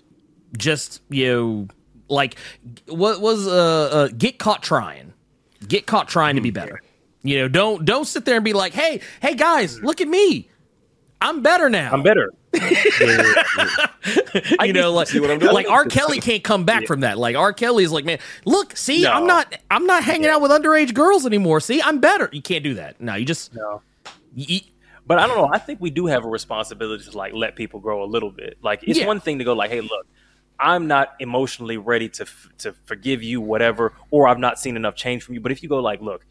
[0.56, 1.68] just you know,
[2.08, 2.36] like
[2.86, 5.12] what was uh, uh get caught trying,
[5.66, 6.82] get caught trying to be better.
[7.22, 10.48] You know, don't don't sit there and be like, hey, hey guys, look at me,
[11.20, 11.92] I'm better now.
[11.92, 12.32] I'm better.
[14.62, 15.52] You know, like See what I'm doing?
[15.52, 15.84] like R.
[15.86, 17.18] Kelly can't come back from that.
[17.18, 17.52] Like R.
[17.52, 21.26] Kelly is like, man, look, see, I'm not, I'm not hanging out with underage girls
[21.26, 21.60] anymore.
[21.60, 22.28] See, I'm better.
[22.32, 23.00] You can't do that.
[23.00, 23.82] No, you just no.
[25.06, 25.50] But I don't know.
[25.52, 28.58] I think we do have a responsibility to like let people grow a little bit.
[28.62, 29.06] Like it's Yeah.
[29.06, 30.06] one thing to go like, "Hey, look,
[30.58, 34.96] I'm not emotionally ready to f- to forgive you, whatever, or I've not seen enough
[34.96, 36.26] change from you." But if you go like, "Look,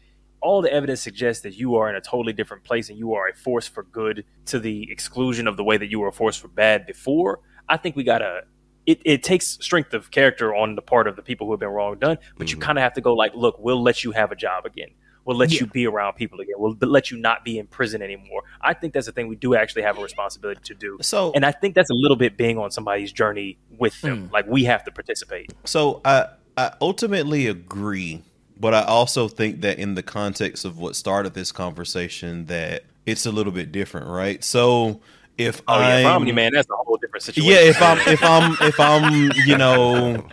[0.46, 3.28] all the evidence suggests that you are in a totally different place and you are
[3.28, 6.36] a force for good to the exclusion of the way that you were a force
[6.36, 8.44] for bad before," I think we gotta.
[8.86, 11.70] It, it takes strength of character on the part of the people who have been
[11.70, 12.66] wrong done, but you mm-hmm.
[12.66, 14.90] kind of have to go like, "Look, we'll let you have a job again."
[15.26, 16.54] We'll let you be around people again.
[16.56, 18.42] We'll let you not be in prison anymore.
[18.60, 20.98] I think that's the thing we do actually have a responsibility to do.
[21.02, 24.28] So- and I think that's a little bit being on somebody's journey with them.
[24.28, 24.32] Mm.
[24.32, 25.52] Like we have to participate.
[25.64, 26.26] So I
[26.56, 28.22] I ultimately agree,
[28.58, 33.26] but I also think that in the context of what started this conversation, that it's
[33.26, 34.42] a little bit different, right?
[34.42, 35.00] So
[35.38, 37.52] if Oh yeah, I'm, man, that's a whole different situation.
[37.52, 40.26] yeah, if I'm if I'm if I'm you know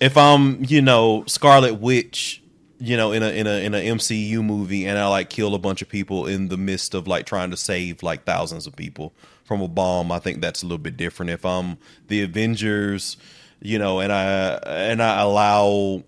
[0.00, 2.42] if I'm you know Scarlet Witch,
[2.78, 5.58] you know in a in a in a MCU movie, and I like kill a
[5.58, 9.12] bunch of people in the midst of like trying to save like thousands of people
[9.46, 11.30] from a bomb, I think that's a little bit different.
[11.30, 11.78] If I'm
[12.08, 13.16] the Avengers,
[13.62, 16.02] you know, and I and I allow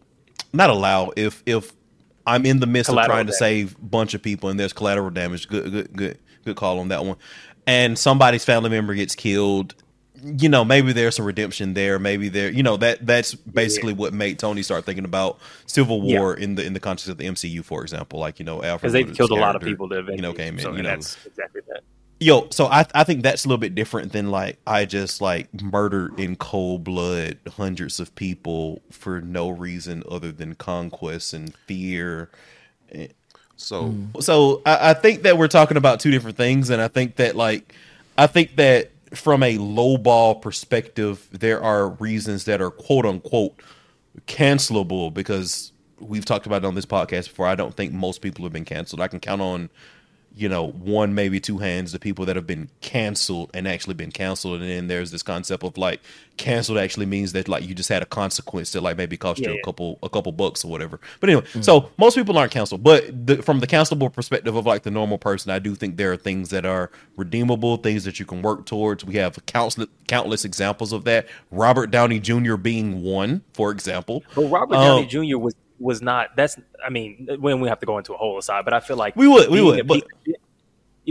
[0.53, 1.72] not allow if if
[2.26, 3.34] I'm in the midst of trying to damage.
[3.34, 5.49] save a bunch of people and there's collateral damage.
[5.49, 7.16] Good, good, good, good call on that one.
[7.66, 9.74] And somebody's family member gets killed.
[10.22, 11.99] You know, maybe there's some redemption there.
[11.99, 16.34] Maybe there, you know, that that's basically what made Tony start thinking about Civil War
[16.34, 18.18] in the in the context of the MCU, for example.
[18.18, 19.88] Like you know, Alfred because they've killed a lot of people.
[19.90, 20.61] To you know, came in.
[20.61, 21.82] so, you know, that's exactly that.
[22.21, 25.49] Yo, so I I think that's a little bit different than like I just like
[25.62, 32.29] murdered in cold blood hundreds of people for no reason other than conquest and fear.
[33.57, 34.21] So hmm.
[34.21, 37.37] So I, I think that we're talking about two different things, and I think that
[37.37, 37.73] like
[38.16, 43.55] I think that from a low ball perspective, there are reasons that are quote unquote
[44.27, 47.47] cancelable because we've talked about it on this podcast before.
[47.47, 49.01] I don't think most people have been canceled.
[49.01, 49.71] I can count on
[50.39, 54.12] you know, one maybe two hands the people that have been canceled and actually been
[54.12, 54.61] canceled.
[54.61, 56.01] And then there's this concept of like
[56.36, 59.51] canceled actually means that like you just had a consequence that like maybe cost you
[59.51, 59.59] Yeah.
[59.59, 61.01] a couple a couple bucks or whatever.
[61.18, 62.84] But anyway, so most people aren't canceled.
[62.84, 66.12] But the, from the cancelable perspective of like the normal person, I do think there
[66.12, 69.05] are things that are redeemable, things that you can work towards.
[69.05, 71.26] We have countless countless examples of that.
[71.51, 72.55] Robert Downey Jr.
[72.57, 74.22] being one, for example.
[74.36, 75.39] But Robert Um, Downey Jr.
[75.39, 76.37] was was not.
[76.37, 76.57] That's.
[76.85, 79.16] I mean, when we have to go into a whole aside, but I feel like
[79.16, 80.41] We would, we would, but- piece shit-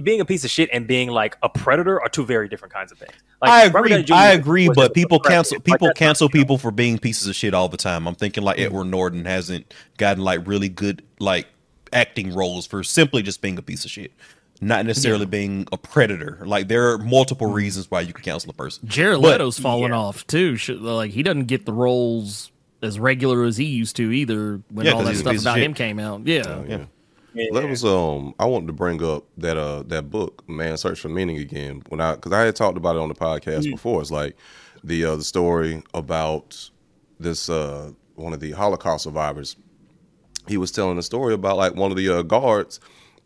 [0.04, 2.92] being a piece of shit and being like a predator are two very different kinds
[2.92, 3.14] of things.
[3.42, 4.06] Like, I agree.
[4.12, 5.36] I agree, but just a people predator.
[5.36, 8.08] cancel Like, people that's not- cancel people for being pieces of shit all the time.
[8.08, 11.48] I'm thinking like Edward Norton hasn't gotten like really good like
[11.94, 14.12] acting roles for simply just being a piece of shit,
[14.62, 16.44] not necessarily being a predator.
[16.46, 17.56] Like there are multiple mm-hmm.
[17.56, 18.88] reasons why you could cancel a person.
[18.88, 20.58] Jared But- Leto's fallen off too.
[20.68, 22.52] Like he doesn't get the roles
[22.82, 25.64] as regular as he used to either when Yeah, all 'cause that stuff about shit.
[25.64, 26.22] him came out.
[26.26, 26.64] Yeah.
[26.68, 26.86] yeah.
[27.54, 28.34] That was um.
[28.40, 31.84] I wanted to bring up that uh that book, Man Search for Meaning again.
[31.90, 33.72] When I because I had talked about it on the podcast Mm.
[33.72, 34.02] before.
[34.02, 34.36] It's like
[34.84, 36.70] the uh, the story about
[37.20, 39.56] this uh one of the Holocaust survivors.
[40.48, 42.80] He was telling a story about like one of the uh, guards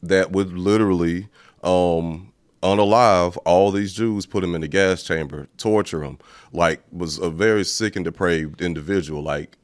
[0.04, 1.28] that would literally
[1.64, 2.31] um
[2.62, 6.18] unalive all these Jews, put him in the gas chamber, torture him.
[6.52, 9.22] Like was a very sick and depraved individual.
[9.22, 9.58] Like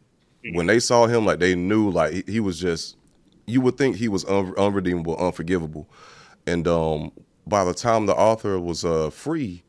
[0.54, 2.98] when they saw him, like they knew like he, he was just
[3.46, 5.90] you would think he was un- unredeemable, unforgivable.
[6.46, 7.12] And um,
[7.46, 9.64] by the time the author was uh, free,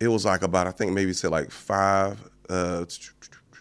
[0.00, 2.84] it was like about I think maybe said like five, uh,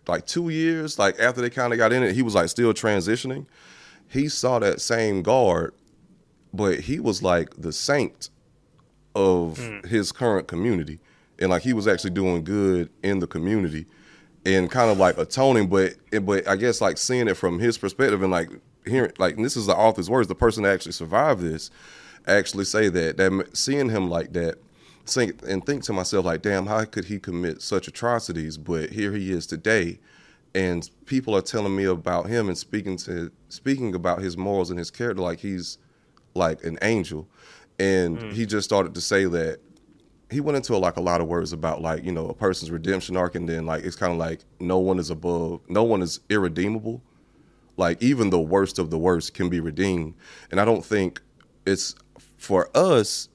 [0.07, 0.99] like two years.
[0.99, 3.45] Like after they kind of got in it, he was like still transitioning.
[4.07, 5.73] He saw that same guard,
[6.53, 8.29] but he was like the saint
[9.16, 9.86] of mm.
[9.86, 10.99] his current community,
[11.39, 13.86] and like he was actually doing good in the community,
[14.45, 15.68] and kind of like atoning.
[15.68, 18.49] But but I guess like seeing it from his perspective and like
[18.86, 21.70] hearing like and this is the author's words, the person that actually survived this,
[22.28, 24.55] actually say that that seeing him like that.
[25.05, 28.57] Think, and think to myself like, damn, how could he commit such atrocities?
[28.57, 29.99] But here he is today,
[30.55, 34.80] and people are telling me about him and speaking to speaking about his morals and
[34.80, 35.78] his character like he's
[36.36, 37.28] like an angel
[37.80, 38.34] and mm.
[38.34, 39.59] he just started to say that
[40.30, 43.15] he went into like a lot of words about like you know a person's redemption
[43.15, 46.19] arc and then like it's kind of like no one is above no one is
[46.30, 47.01] irredeemable
[47.78, 50.13] like even the worst of the worst can be redeemed
[50.51, 51.21] and i don't think
[51.65, 51.95] it's
[52.38, 53.30] for us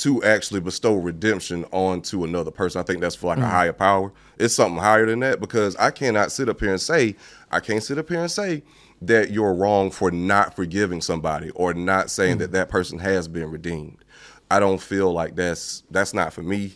[0.00, 2.80] to actually bestow redemption onto another person.
[2.80, 3.50] I think that's for like a mm.
[3.50, 4.10] higher power.
[4.38, 7.16] It's something higher than that because I cannot sit up here and say,
[7.50, 8.62] I can't sit up here and say
[9.02, 12.52] that you're wrong for not forgiving somebody or not saying that mm.
[12.52, 14.04] that person has been redeemed.
[14.50, 16.74] I don't feel like that's that's not for me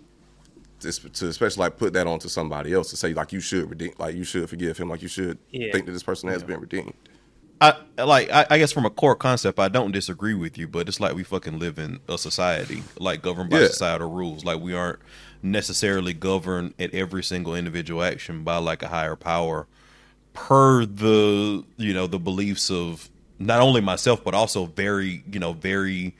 [0.80, 3.92] to, to especially like put that onto somebody else to say like you should redeem
[3.98, 5.72] like you should forgive him like you should Yeah.
[5.72, 6.94] think that this person has been redeemed.
[7.60, 8.30] I like.
[8.30, 11.14] I, I guess from a core concept, I don't disagree with you, but it's like
[11.14, 13.66] we fucking live in a society like governed by Yeah.
[13.68, 14.44] societal rules.
[14.44, 14.98] Like we aren't
[15.42, 19.66] necessarily governed at every single individual action by like a higher power,
[20.34, 23.08] per the you know the beliefs of
[23.38, 26.14] not only myself but also very you know very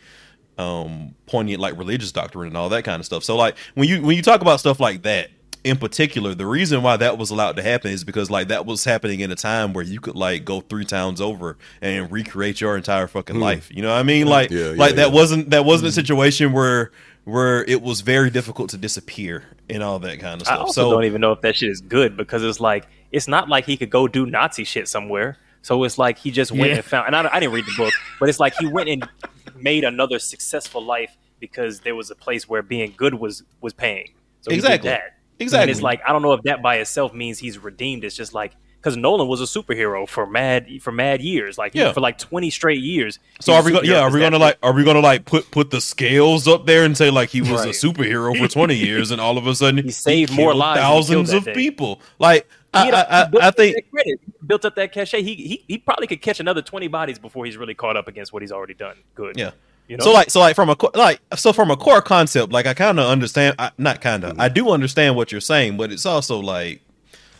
[0.56, 3.24] um poignant like religious doctrine and all that kind of stuff.
[3.24, 5.30] So like when you when you talk about stuff like that
[5.64, 8.84] in particular, the reason why that was allowed to happen is because like that was
[8.84, 12.76] happening in a time where you could like go three towns over and recreate your
[12.76, 13.70] entire fucking life.
[13.74, 14.26] You know what I mean?
[14.26, 14.56] Like Hmm.
[14.56, 16.92] Yeah, yeah, like that wasn't that wasn't a situation where
[17.24, 20.60] where it was very difficult to disappear and all that kind of I stuff.
[20.60, 23.48] also so don't even know if that shit is good because it's like it's not
[23.48, 25.38] like he could go do Nazi shit somewhere.
[25.62, 26.76] So it's like he just went Yeah.
[26.76, 27.06] and found.
[27.06, 29.08] And I, I didn't read the book, but it's like he went and
[29.56, 34.12] made another successful life because there was a place where being good was was paying.
[34.42, 34.90] So Exactly.
[34.90, 35.16] that.
[35.38, 35.62] Exactly.
[35.62, 38.04] And it's like I don't know if that by itself means he's redeemed.
[38.04, 38.52] It's just like
[38.84, 41.92] because Nolan was a superhero for mad for mad years, like Yeah.
[41.92, 43.18] for like twenty straight years.
[43.40, 43.80] So are we?
[43.82, 44.58] Yeah, are we gonna like?
[44.62, 47.64] Are we gonna like put put the scales up there and say like he was
[47.64, 50.84] a superhero for twenty years and all of a sudden he saved more lives he
[50.84, 51.54] thousands of day.
[51.54, 52.02] people?
[52.18, 53.76] Like I, I, I, I think.
[54.04, 54.16] He
[54.46, 55.22] built up that cachet.
[55.22, 58.34] He, he he probably could catch another twenty bodies before he's really caught up against
[58.34, 58.96] what he's already done.
[59.14, 59.38] Good.
[59.38, 59.52] yeah.
[59.88, 60.04] You know?
[60.04, 63.00] So like so like from a like so from a core concept, like I kind
[63.00, 63.56] of understand.
[63.58, 64.38] I, not kind of.
[64.38, 66.82] I do understand what you're saying, but it's also like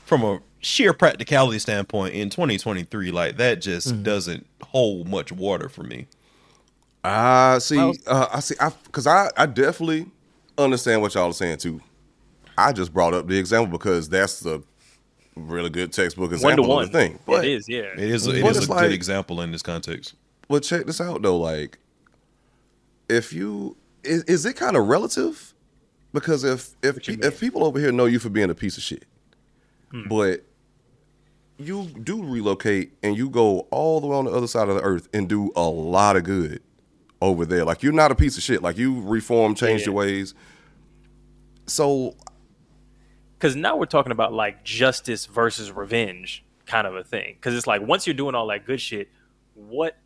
[0.07, 5.83] from a sheer practicality standpoint in 2023, like that just doesn't hold much water for
[5.83, 6.07] me.
[7.05, 7.79] I see.
[8.07, 8.55] uh, I see.
[8.59, 10.07] I because I, I definitely
[10.57, 11.81] understand what y'all are saying too.
[12.57, 14.63] I just brought up the example because that's the
[15.37, 17.19] really good textbook one to example one of the thing.
[17.27, 17.69] But, it is.
[17.69, 17.81] Yeah.
[17.83, 18.27] It is.
[18.27, 20.15] A, it a it's good example in this context.
[20.49, 21.37] but check this out though.
[21.37, 21.79] Like,
[23.09, 25.53] if you is, is it kind of relative?
[26.15, 28.79] Because if if What you if people over here know you for being a piece
[28.79, 29.05] of shit,
[30.09, 30.43] but
[31.59, 34.83] you do relocate and you go all the way on the other side of the
[34.83, 36.61] earth and do a lot of good
[37.23, 37.65] over there.
[37.65, 38.63] Like you're not a piece of shit.
[38.63, 39.87] Like you reform, change Yeah.
[39.87, 40.35] your ways.
[41.67, 42.15] So
[43.39, 47.35] because now we're talking about like justice versus revenge kind of a thing.
[47.35, 49.09] Because it's like once you're doing all that good shit,
[49.55, 49.97] what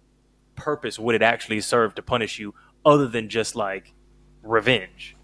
[0.56, 3.94] purpose would it actually serve to punish you other than just like
[4.42, 5.16] revenge?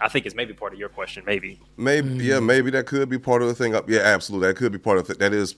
[0.00, 1.24] I think it's maybe part of your question.
[1.26, 3.74] Maybe maybe yeah, maybe that could be part of the thing.
[3.74, 5.18] Up yeah, absolutely, that could be part of it.
[5.18, 5.56] That is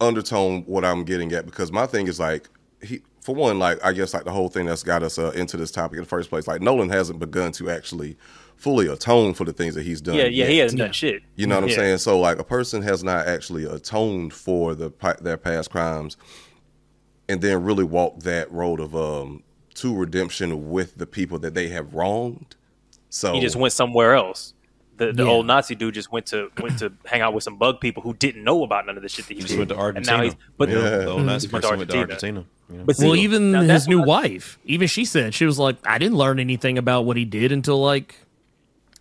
[0.00, 2.48] undertone what I'm getting at because my thing is like
[2.82, 5.56] he for one, like I guess like the whole thing that's got us uh, into
[5.56, 6.46] this topic in the first place.
[6.46, 8.16] Like Nolan hasn't begun to actually
[8.56, 10.14] fully atone for the things that he's done.
[10.16, 10.50] yeah, yeah, yet.
[10.50, 11.22] he hasn't done shit.
[11.34, 11.76] You know what I'm Yeah.
[11.76, 11.98] saying?
[11.98, 16.16] So like a person has not actually atoned for the their past crimes,
[17.28, 19.42] and then really walked that road of um
[19.74, 22.56] to redemption with the people that they have wronged.
[23.14, 24.54] So He just went somewhere else.
[24.96, 25.28] The, the Yeah.
[25.30, 28.12] old Nazi dude just went to went to hang out with some bug people who
[28.14, 29.58] didn't know about none of the shit that he Just did.
[29.58, 31.24] went to And now he's- but Yeah, the old Mhm.
[31.26, 32.44] Nazi He went person went to Argentina.
[32.72, 32.80] Yeah.
[32.84, 35.98] But see, well, even his new I- wife, even she said she was like, I
[35.98, 38.16] didn't learn anything about what he did until like.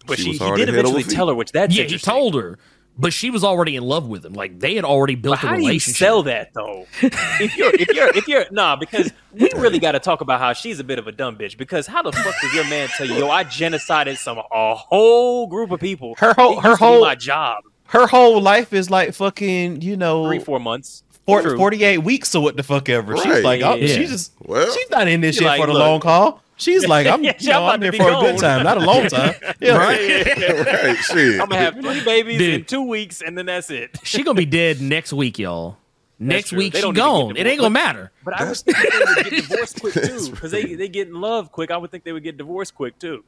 [0.05, 2.59] But She she, he did eventually tell her, which that's yeah, he told her,
[2.97, 4.33] but she was already in love with him.
[4.33, 6.85] Like they had already built But a how do you sell that though?
[7.01, 10.53] if you're if you're if you're nah, because we really got to talk about how
[10.53, 11.57] she's a bit of a dumb bitch.
[11.57, 15.47] Because how the fuck does your man tell you, yo, I genocided some a whole
[15.47, 16.15] group of people?
[16.19, 19.13] Her whole- It her used to be whole- my job Her whole life is like
[19.13, 21.03] fucking, you know, three four months.
[21.25, 21.57] four, True.
[21.57, 23.17] 48 weeks or what the fuck ever.
[23.17, 25.61] She's like, Yeah, oh, yeah, she just, Well- she's not in this You're shit like,
[25.61, 25.81] for the look.
[25.81, 26.43] long haul.
[26.63, 28.37] She's like, I'm, Yeah, you know, I'm about I'm to there be for a good
[28.39, 29.35] time, not a long time.
[29.59, 31.39] Yeah, right, shit.
[31.39, 32.53] I'm gonna have three babies Dude.
[32.53, 33.97] in two weeks, and then that's it.
[34.03, 35.77] She gonna be dead next week, y'all.
[36.19, 37.37] Next week she don't even get gone.
[37.37, 38.11] It ain't gonna matter.
[38.23, 41.19] But I would think they would get divorced quick too, because they they get in
[41.19, 41.71] love quick.
[41.71, 43.23] I would think they would get divorced quick too.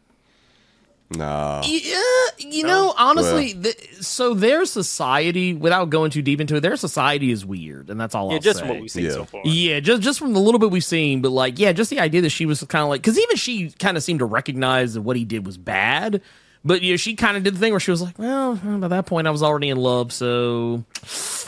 [1.12, 1.62] Nah.
[1.66, 2.02] Yeah,
[2.40, 7.30] you know, honestly, th- so their society, without going too deep into it, their society
[7.32, 8.30] is weird, and that's all.
[8.30, 8.62] Yeah, I'll just say.
[8.66, 9.12] from what we've seen Yeah.
[9.12, 9.42] so far.
[9.46, 12.22] Yeah, just just from the little bit we've seen, but like, yeah, just the idea
[12.22, 15.02] that she was kind of like, because even she kind of seemed to recognize that
[15.02, 16.22] what he did was bad,
[16.66, 19.06] but yeah, she kind of did the thing where she was like, well, by that
[19.06, 20.84] point, I was already in love, so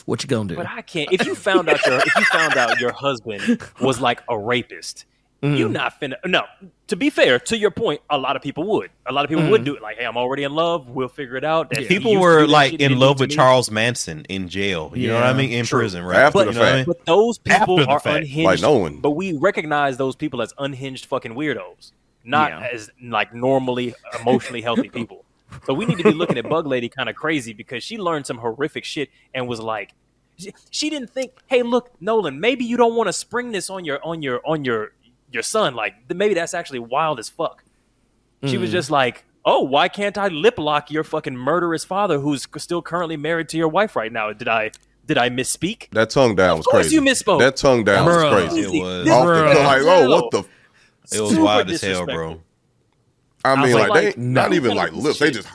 [0.05, 0.55] what you gonna do?
[0.55, 1.11] But I can't.
[1.11, 5.05] If you found out your if you found out your husband was like a rapist,
[5.43, 5.55] Mm.
[5.57, 6.15] you not finna.
[6.25, 6.43] No.
[6.87, 8.91] To be fair, to your point, a lot of people would.
[9.05, 9.81] A lot of people would do it.
[9.81, 10.89] Like, hey, I'm already in love.
[10.89, 11.69] We'll figure it out.
[11.69, 11.87] That he Mm.
[11.89, 13.35] People were like shit, in love with me.
[13.35, 14.93] Charles Manson in jail.
[14.95, 15.51] You know what I mean?
[15.51, 15.79] In true.
[15.79, 16.19] prison, right?
[16.19, 16.75] After You the know I fact.
[16.77, 16.85] mean?
[16.85, 18.17] But those people After the are fact.
[18.19, 18.45] unhinged.
[18.45, 18.97] Like no one.
[19.01, 21.91] But we recognize those people as unhinged fucking weirdos,
[22.23, 22.69] not Yeah.
[22.71, 25.25] as like normally emotionally healthy people.
[25.65, 28.25] So we need to be looking at Bug Lady kind of crazy because she learned
[28.25, 29.91] some horrific shit and was like,
[30.37, 33.83] she, she didn't think, hey, look, Nolan, maybe you don't want to spring this on
[33.85, 34.91] your on your on your
[35.31, 35.75] your son.
[35.75, 37.63] Like maybe that's actually wild as fuck.
[38.45, 38.73] She was hmm.
[38.73, 43.17] just like, oh, why can't I lip lock your fucking murderous father who's still currently
[43.17, 44.31] married to your wife right now?
[44.31, 44.71] Did I
[45.07, 45.89] did I misspeak?
[45.91, 46.95] That tongue down was crazy.
[46.95, 47.39] you misspoke.
[47.39, 48.31] That tongue down Bruh.
[48.31, 48.77] was crazy.
[48.77, 49.09] It was.
[49.09, 49.63] Off the Bruh.
[49.63, 50.39] like, oh, what the?
[51.15, 52.41] It was Super wild as hell, bro.
[53.45, 54.41] I mean, was like, like, they ain't- no.
[54.41, 55.19] not even like lips.
[55.19, 55.47] They just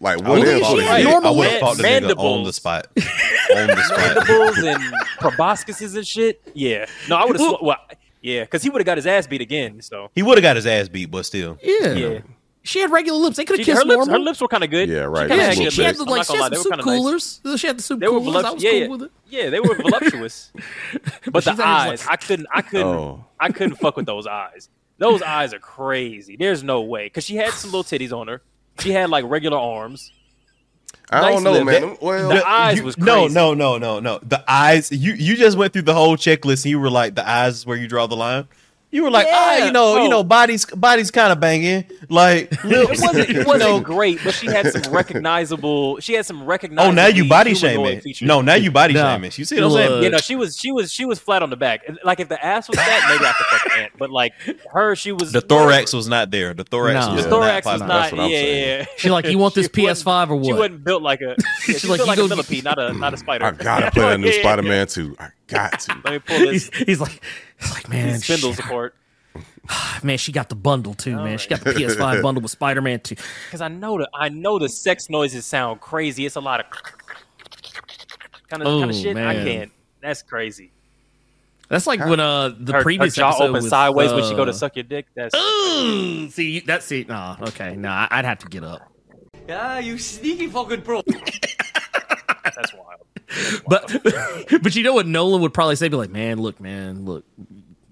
[0.00, 1.06] like I one would in have for fought, the yeah, the head.
[1.06, 2.86] nigga- I would've fought the nigga on the spot.
[2.96, 4.26] on the spot.
[4.26, 4.82] mandibles and
[5.20, 6.42] proboscises and shit.
[6.54, 7.56] Yeah, no, I would have.
[7.56, 7.76] Sw- well,
[8.34, 9.80] yeah, because he would have got his ass beat again.
[9.82, 11.58] So He would have got his ass beat, but still.
[11.62, 11.92] yeah.
[11.92, 12.18] yeah,
[12.62, 13.36] she had regular lips.
[13.38, 14.14] They could have kissed her lips, normal.
[14.14, 14.88] her lips were kind of good.
[14.88, 15.30] Yeah, right.
[15.30, 16.72] She, yeah, she, good she had the I'm like not she had the they soup
[16.72, 16.98] kinda nice.
[16.98, 17.40] coolers.
[17.60, 18.44] She had the soup They were coolers.
[18.44, 18.72] I was voluptuous.
[18.74, 19.00] Yeah, cool with
[19.30, 19.40] yeah.
[19.40, 19.44] it.
[19.44, 20.52] yeah, they were voluptuous.
[20.52, 20.62] but
[21.02, 23.24] she the said it was eyes, like- I couldn't, I couldn't, Oh.
[23.40, 24.68] I couldn't fuck with those eyes.
[24.98, 26.36] Those eyes are crazy.
[26.36, 28.42] There's no way because she had some little titties on her.
[28.80, 30.12] She had like regular arms.
[31.10, 31.64] I Nice don't know, lip.
[31.64, 31.80] man.
[31.80, 33.34] Them- Well, The eyes You- was no, crazy.
[33.34, 34.20] no, no, no, no.
[34.22, 34.90] The eyes.
[34.92, 36.64] You you just went through the whole checklist.
[36.64, 38.46] and You were like, the eyes is where you draw the line.
[38.90, 39.66] You were like, ah, Yeah.
[39.66, 40.08] you know, you Oh.
[40.08, 41.84] know, bodies, bodies kind of banging.
[42.08, 43.80] Like, It wasn't, you it wasn't know.
[43.80, 46.00] great, but she had some recognizable.
[46.00, 46.90] She had some recognizable.
[46.92, 48.16] Oh, now you body humanoid shaming.
[48.28, 49.02] No, now you body No.
[49.02, 49.30] shaming.
[49.36, 49.90] You see what I'm saying?
[49.90, 50.04] Look.
[50.04, 51.82] You know, she was she was she was flat on the back.
[52.02, 53.92] Like if the ass was fat, maybe I could fuck an ant.
[53.98, 54.32] But like
[54.72, 56.54] her, she was The thorax was not there.
[56.54, 57.14] The thorax No.
[57.14, 57.88] was the thorax not was popping.
[57.88, 58.00] not.
[58.02, 58.78] That's what I'm yeah, saying.
[58.80, 58.86] yeah.
[58.96, 60.46] She like, you want this PS5 or what?
[60.46, 61.34] She wasn't built like a.
[61.38, 63.44] Yeah, she's like, built you like go- a millipede, not a not a spider.
[63.44, 64.68] I gotta play that new Yeah, yeah, Spider yeah.
[64.68, 65.14] Man too.
[65.18, 65.94] I got to.
[66.04, 67.22] Let me pull this He's, he's like,
[67.60, 68.94] he's like, man, these spindles she, apart
[70.02, 71.38] man, she got the bundle too, man.
[71.38, 73.16] She got the PS5 bundle with Spider Man too.
[73.46, 76.26] because I know the I know the sex noises sound crazy.
[76.26, 76.66] It's a lot of
[78.48, 79.16] kind of Oh, kind of shit.
[79.16, 79.72] I can't.
[80.00, 80.72] That's crazy.
[81.68, 84.34] That's like when uh the Her, her previous jaw episode open with, sideways when she
[84.34, 85.06] go to uh, suck your dick.
[85.14, 87.04] That's Ooh, see that's see.
[87.06, 88.08] Nah, okay, nah.
[88.10, 88.90] I'd have to get up.
[89.46, 91.02] Yeah, you sneaky fucking pro.
[92.44, 92.97] that's wild.
[93.66, 93.92] But
[94.62, 95.88] but you know what Nolan would probably say?
[95.88, 97.24] Be like, man, look, man, look,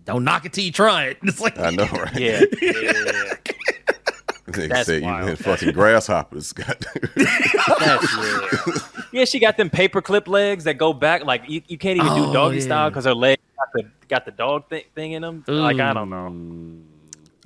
[0.05, 1.19] don't knock it till you try it.
[1.23, 2.15] It's like, I know, right?
[2.19, 4.67] Yeah, yeah, yeah, yeah.
[4.69, 5.27] That's said you wild.
[5.27, 6.53] been fucking grasshoppers.
[6.53, 6.87] God.
[7.17, 8.73] That's, yeah.
[9.13, 11.25] yeah, she got them paperclip legs that go back.
[11.25, 12.63] Like you, you can't even Oh, do doggy yeah.
[12.63, 15.45] style because her legs got the got the dog thing, thing in them.
[15.47, 16.29] Like I don't know.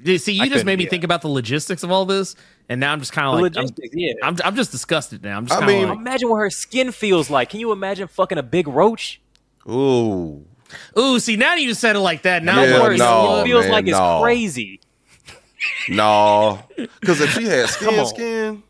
[0.03, 0.91] Yeah, see, you I just made me yeah.
[0.91, 2.35] think about the logistics of all this,
[2.69, 4.13] and now I'm just kind of like, I'm, yeah.
[4.23, 5.37] I'm, I'm just disgusted now.
[5.37, 7.51] I'm just I kind of mean- like, Imagine what her skin feels like.
[7.51, 9.21] Can you imagine fucking a big roach?
[9.69, 10.45] Ooh.
[10.99, 12.43] ooh, see, now you said it like that.
[12.43, 12.99] Now Yeah, I'm What worried.
[13.01, 14.21] no, it feels man, like it's no.
[14.23, 14.81] crazy.
[15.89, 16.61] No.
[17.01, 18.63] Because if she had skin, skin,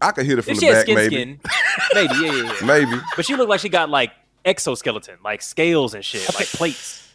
[0.00, 1.14] I could hit it from If the she had back, skin, maybe.
[1.14, 1.40] skin,
[1.94, 2.66] maybe, yeah, yeah, yeah.
[2.66, 3.02] Maybe.
[3.16, 4.12] But she looked like she got like
[4.44, 7.05] exoskeleton, like scales and shit, like plates.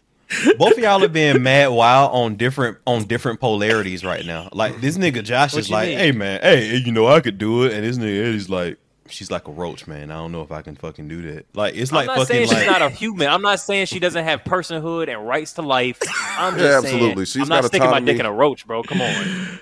[0.58, 4.50] Both of y'all are being mad wild on different on different polarities right now.
[4.54, 5.98] Like this nigga Josh What is like, mean?
[5.98, 8.78] hey man, hey, you know I could do it, and this nigga Eddie's like,
[9.12, 10.12] she's like a roach, man.
[10.12, 11.46] I don't know if I can fucking do that.
[11.56, 13.28] Like it's I'm like not fucking saying like she's not a human.
[13.28, 16.00] I'm not saying she doesn't have personhood and rights to life.
[16.38, 17.26] I'm just Yeah, saying absolutely.
[17.26, 18.84] She's I'm not got sticking my dick in a roach, bro.
[18.84, 19.10] Come on.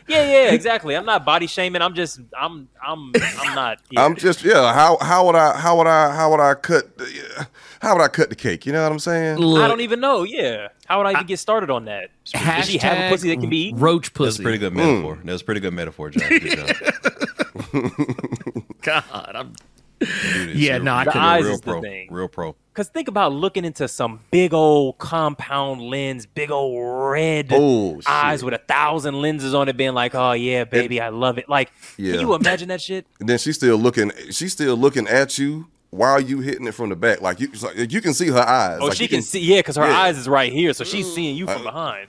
[0.08, 0.95] Yeah, yeah, exactly.
[0.95, 1.82] I'm not body shaming.
[1.82, 3.80] I'm just I'm I'm I'm not.
[3.91, 4.06] yeah.
[4.06, 4.74] I'm just yeah.
[4.74, 7.47] How how would I how would I how would I cut the-
[7.82, 8.66] how would I cut the cake?
[8.66, 9.38] You know what I'm saying?
[9.38, 10.24] Look, I don't even know.
[10.24, 12.10] Yeah, how would I even get started on that?
[12.26, 13.80] Does she have a pussy that can be eaten?
[13.80, 14.26] roach pussy.
[14.26, 14.28] Mm.
[14.28, 15.18] That's a pretty good metaphor.
[15.24, 16.30] That was a pretty good metaphor, Josh.
[18.82, 19.04] Good job.
[19.12, 19.54] God, I'm
[20.00, 22.08] Dude, Yeah, no, I you're The eyes real is the thing.
[22.12, 22.56] real pro.
[22.74, 28.10] Because think about looking into some big old compound lens, big old red Oh, shit.
[28.10, 31.50] eyes with a thousand lenses on it, being like, "Oh yeah, baby, I love it."
[31.50, 32.14] Like, Yeah.
[32.14, 33.06] can you imagine that shit?
[33.20, 34.14] And then she's still looking.
[34.32, 37.20] She's still looking at you while you hitting it from the back.
[37.20, 38.78] Like you, like you can see her eyes.
[38.82, 40.00] Oh, Like, she you can, see, yeah, because her yeah.
[40.00, 41.16] eyes is right here, so she's mm.
[41.16, 42.08] seeing you from uh, behind.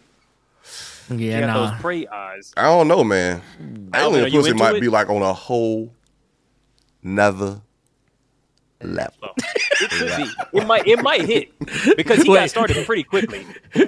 [1.09, 1.71] She yeah, got nah.
[1.71, 2.53] those prey eyes.
[2.57, 3.43] I don't know, man.
[3.93, 4.81] Alvin, are Alien pussy might it?
[4.81, 5.93] be like on a whole
[7.03, 7.61] another
[8.83, 9.13] level.
[9.21, 9.31] So,
[9.81, 10.17] it could
[10.53, 10.59] be.
[10.59, 10.87] It might.
[10.87, 11.59] It might hit
[11.97, 12.39] because he Wait.
[12.41, 13.47] got started pretty quickly.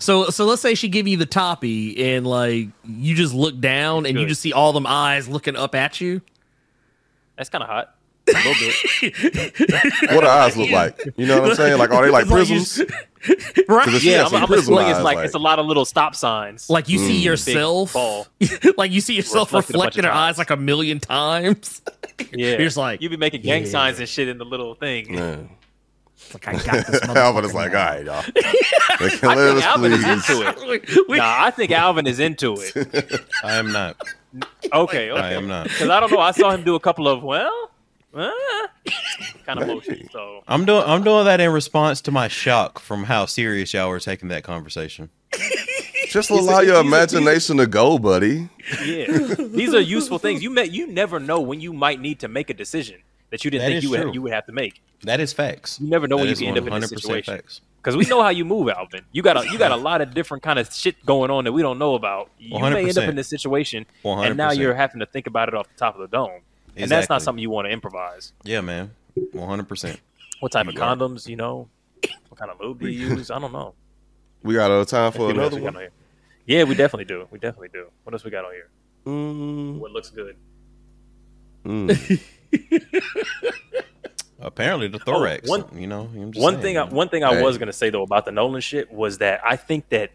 [0.00, 4.06] So so let's say she give you the toppy and like you just look down
[4.06, 6.22] and you just see all them eyes looking up at you.
[7.36, 7.94] That's kind of hot.
[8.30, 10.14] A little bit.
[10.14, 10.98] What her eyes look like?
[11.16, 11.78] You know what I'm saying?
[11.78, 12.80] Like are they like It's like prisms?
[13.68, 13.84] Right.
[13.84, 15.84] 'Cause if Yeah, I'm, some I'm assuming it's like, like- it's a lot of little
[15.84, 16.70] stop signs.
[16.70, 17.24] Like you see mm.
[17.24, 17.94] yourself,
[18.76, 21.00] like you see yourself Reflected a bunch reflected in of her eyes like a million
[21.00, 21.82] times.
[22.32, 23.70] Yeah, You're just like, you be making gang yeah.
[23.70, 25.14] signs and shit in the little thing.
[25.14, 25.38] Yeah.
[26.14, 27.02] It's like I got this.
[27.08, 28.24] Alvin is motherfucker like, all right, y'all.
[29.00, 30.58] Like, I think us Alvin is into it.
[30.96, 33.24] We- we- Nah, I think Alvin is into it.
[33.42, 33.96] I am not.
[34.70, 35.12] Okay, okay.
[35.12, 35.64] I am not.
[35.64, 36.20] Because I don't know.
[36.20, 37.70] I saw him do a couple of well,
[38.14, 40.10] kind of motions.
[40.12, 43.88] So I'm doing I'm doing that in response to my shock from how serious y'all
[43.88, 45.10] were taking that conversation.
[46.08, 48.48] Just These allow are- your these are- these are- imagination to go, buddy.
[48.84, 49.06] yeah,
[49.38, 50.42] these are useful things.
[50.42, 50.72] You met.
[50.72, 52.96] You never know when you might need to make a decision
[53.30, 54.12] that you didn't That think you would true.
[54.12, 54.82] you would have to make.
[55.04, 55.78] That is facts.
[55.80, 57.34] You never know That when you is can end up in this 100% situation.
[57.36, 57.60] facts.
[57.82, 59.02] Because we know how you move, Alvin.
[59.12, 61.52] You got a you got a lot of different kind of shit going on that
[61.52, 62.28] we don't know about.
[62.38, 65.54] You may end up in this situation, and now you're having to think about it
[65.54, 66.40] off the top of the dome,
[66.82, 68.32] and that's not something you want to improvise.
[68.44, 68.90] Yeah, man.
[69.16, 69.98] 100%.
[70.40, 71.26] What type of You are- condoms?
[71.28, 71.68] You know,
[72.28, 73.30] what kind of lube do you use?
[73.30, 73.74] I don't know.
[74.42, 75.76] We got a time Let's for see what else another one.
[75.76, 75.90] on here.
[76.46, 77.28] Yeah, we definitely do.
[77.30, 77.88] We definitely do.
[78.04, 78.68] What else we got on here?
[79.06, 80.36] Mm, What looks good?
[81.64, 82.20] mm.
[84.42, 85.46] Apparently the thorax.
[85.48, 87.42] one- you know, I'm just One saying, thing, I, one thing I Hey.
[87.42, 90.12] was gonna say though about the Nolan shit was that I think that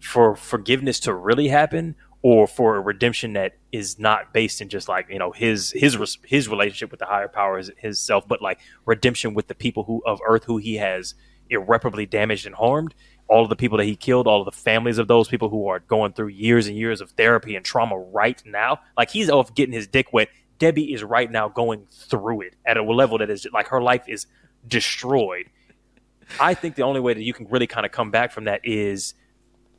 [0.00, 4.88] for forgiveness to really happen, or for a redemption that is not based in just
[4.88, 8.40] like you know his his his relationship with the higher power, his, his self, but
[8.40, 11.14] like redemption with the people who of Earth who he has
[11.50, 12.94] irreparably damaged and harmed.
[13.28, 15.68] All of the people that he killed, all of the families of those people who
[15.68, 18.80] are going through years and years of therapy and trauma right now.
[18.96, 20.28] Like he's off getting his dick wet.
[20.58, 24.04] Debbie is right now going through it at a level that is like her life
[24.08, 24.26] is
[24.66, 25.50] destroyed.
[26.40, 28.62] I think the only way that you can really kind of come back from that
[28.64, 29.12] is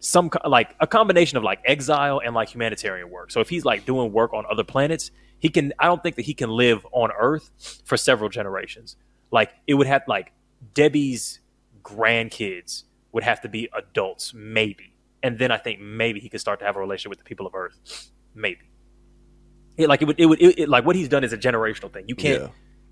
[0.06, 3.32] some co- like a combination of like exile and like humanitarian work.
[3.32, 5.74] So if he's like doing work on other planets, he can.
[5.80, 7.50] I don't think that he can live on Earth
[7.86, 8.98] for several generations.
[9.32, 10.32] Like it would have like
[10.74, 11.40] Debbie's
[11.82, 14.94] grandkids would have to be adults, maybe,
[15.24, 17.48] and then I think maybe he could start to have a relationship with the people
[17.48, 18.70] of Earth, maybe.
[19.78, 21.92] It, like it would, it would, it, it- like what he's done is a generational
[21.92, 22.06] thing.
[22.08, 22.48] You can't, Yeah.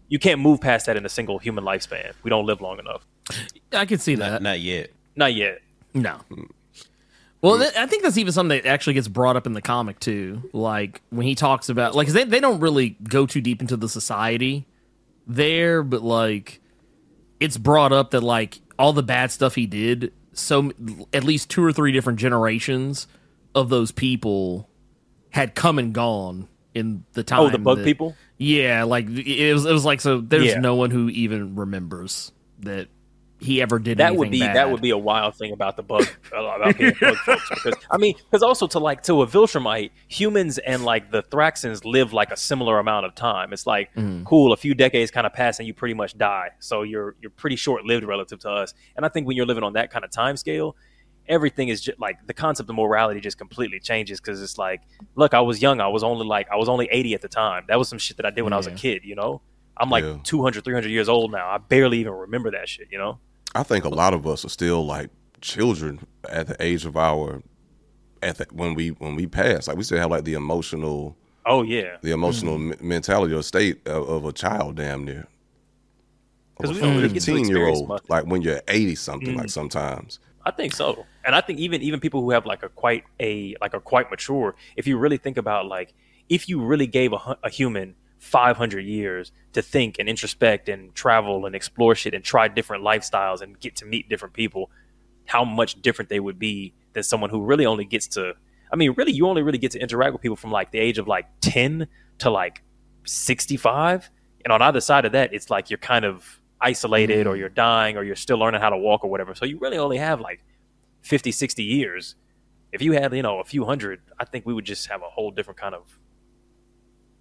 [0.10, 2.14] you can't move past that in a single human lifespan.
[2.24, 3.06] We don't live long enough.
[3.72, 4.42] I can see not, that.
[4.42, 4.90] not yet.
[5.16, 5.60] Not yet.
[5.94, 6.20] No.
[7.44, 10.00] Well, th- I think that's even something that actually gets brought up in the comic
[10.00, 10.50] too.
[10.54, 13.90] Like when he talks about, like they they don't really go too deep into the
[13.90, 14.66] society
[15.28, 16.62] there, but like
[17.40, 20.14] it's brought up that like all the bad stuff he did.
[20.32, 20.72] So
[21.14, 23.08] at least two or three different generations
[23.54, 24.70] of those people
[25.30, 27.42] had come and gone in the time.
[27.42, 28.16] Oh, the bug that- people.
[28.38, 29.66] Yeah, like it was.
[29.66, 30.20] It was like so.
[30.22, 30.60] There's Yeah.
[30.60, 32.88] no one who even remembers that
[33.44, 33.98] he ever did.
[34.00, 34.56] that would be bad.
[34.56, 37.98] that would be a wild thing about the bug about being bug folks because I
[37.98, 42.32] mean because also to like to a Viltrumite humans and like the Thraxans live like
[42.32, 43.54] a similar amount of time.
[43.54, 44.26] It's like Mm.
[44.26, 46.50] cool, a few decades kind of pass and you pretty much die.
[46.60, 48.74] So you're you're pretty short lived relative to us.
[48.96, 50.76] And I think when you're living on that kind of time scale,
[51.28, 54.82] everything is just like the concept of morality just completely changes because it's like
[55.16, 57.66] look, I was young, I was only like I was only 80 at the time.
[57.68, 59.42] That was some shit that I did when I was a kid, you know.
[59.76, 60.18] I'm like Yeah.
[60.24, 61.48] 200, 300 years old now.
[61.50, 63.20] I barely even remember that shit, you know.
[63.56, 65.10] I think a lot of us are still like
[65.42, 66.00] children
[66.30, 67.42] at the age of our
[68.22, 69.68] at the, when we when we pass.
[69.68, 71.98] Like we still have like the emotional Oh yeah.
[72.02, 75.28] the emotional me- mentality or state of, of a child, damn near.
[76.58, 78.04] 'Cause Of we a don't really fifteen year old, much.
[78.10, 79.40] like when you're eighty something, Mm.
[79.40, 80.20] like sometimes.
[80.46, 83.56] I think so, and I think even even people who have like a quite a
[83.62, 85.94] like a quite mature, if you really think about like
[86.30, 91.46] if you really gave a, a human 500 years to think and introspect and travel
[91.46, 94.72] and explore shit and try different lifestyles and get to meet different people,
[95.26, 98.34] how much different they would be than someone who really only gets to.
[98.72, 100.98] I mean, really, you only really get to interact with people from like the age
[100.98, 101.88] of like 10
[102.20, 102.64] to like
[103.04, 104.10] 65.
[104.46, 107.42] And on either side of that, it's like you're kind of isolated or mm-hmm.
[107.42, 109.36] you're dying or you're still learning how to walk or whatever.
[109.36, 110.44] So you really only have like
[111.02, 112.16] 50, 60 years.
[112.72, 115.10] If you had, you know, a few hundred, I think we would just have a
[115.10, 116.00] whole different kind of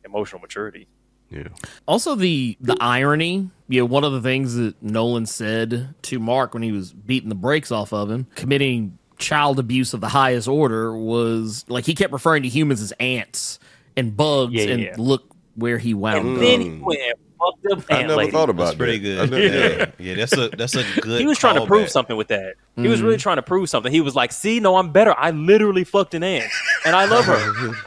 [0.05, 0.86] emotional maturity.
[1.30, 1.48] Yeah.
[1.86, 3.50] Also, the the irony.
[3.68, 7.30] You know, one of the things that Nolan said to Mark when he was beating
[7.30, 11.94] the brakes off of him, committing child abuse of the highest order, was like he
[11.94, 13.59] kept referring to humans as ants
[13.96, 14.94] and bugs, Yeah, yeah, and yeah.
[14.98, 15.24] look
[15.55, 16.40] where he wound And up.
[16.42, 17.00] then he went
[17.38, 18.30] fucked up I never Lady.
[18.30, 19.30] thought about That's pretty good.
[19.30, 21.20] Never- Yeah, yeah, that's a that's a good.
[21.20, 21.90] He was trying to prove callback.
[21.90, 22.55] something with that.
[22.76, 23.07] He was mm-hmm.
[23.07, 23.90] really trying to prove something.
[23.90, 25.14] He was like, "See, no, I'm better.
[25.16, 26.50] I literally fucked an ant,
[26.84, 27.72] and I love her.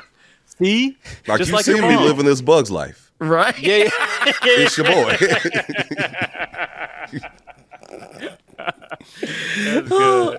[0.59, 0.97] See,
[1.27, 2.05] Like Just you like see me mom.
[2.05, 3.11] living this bug's life.
[3.19, 3.57] right?
[3.59, 3.89] yeah, yeah.
[4.45, 5.17] It's your boy.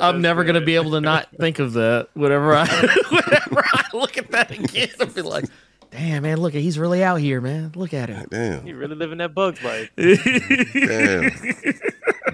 [0.00, 2.08] I'm never gonna be able to not think of that.
[2.14, 2.66] Whenever I
[3.10, 5.44] whenever I look at that again, I'll be like,
[5.90, 7.72] "Damn, man, look at he's really out here, man.
[7.74, 8.64] Look at him." Damn.
[8.64, 9.90] He really living that bug's life.
[9.96, 11.30] Damn.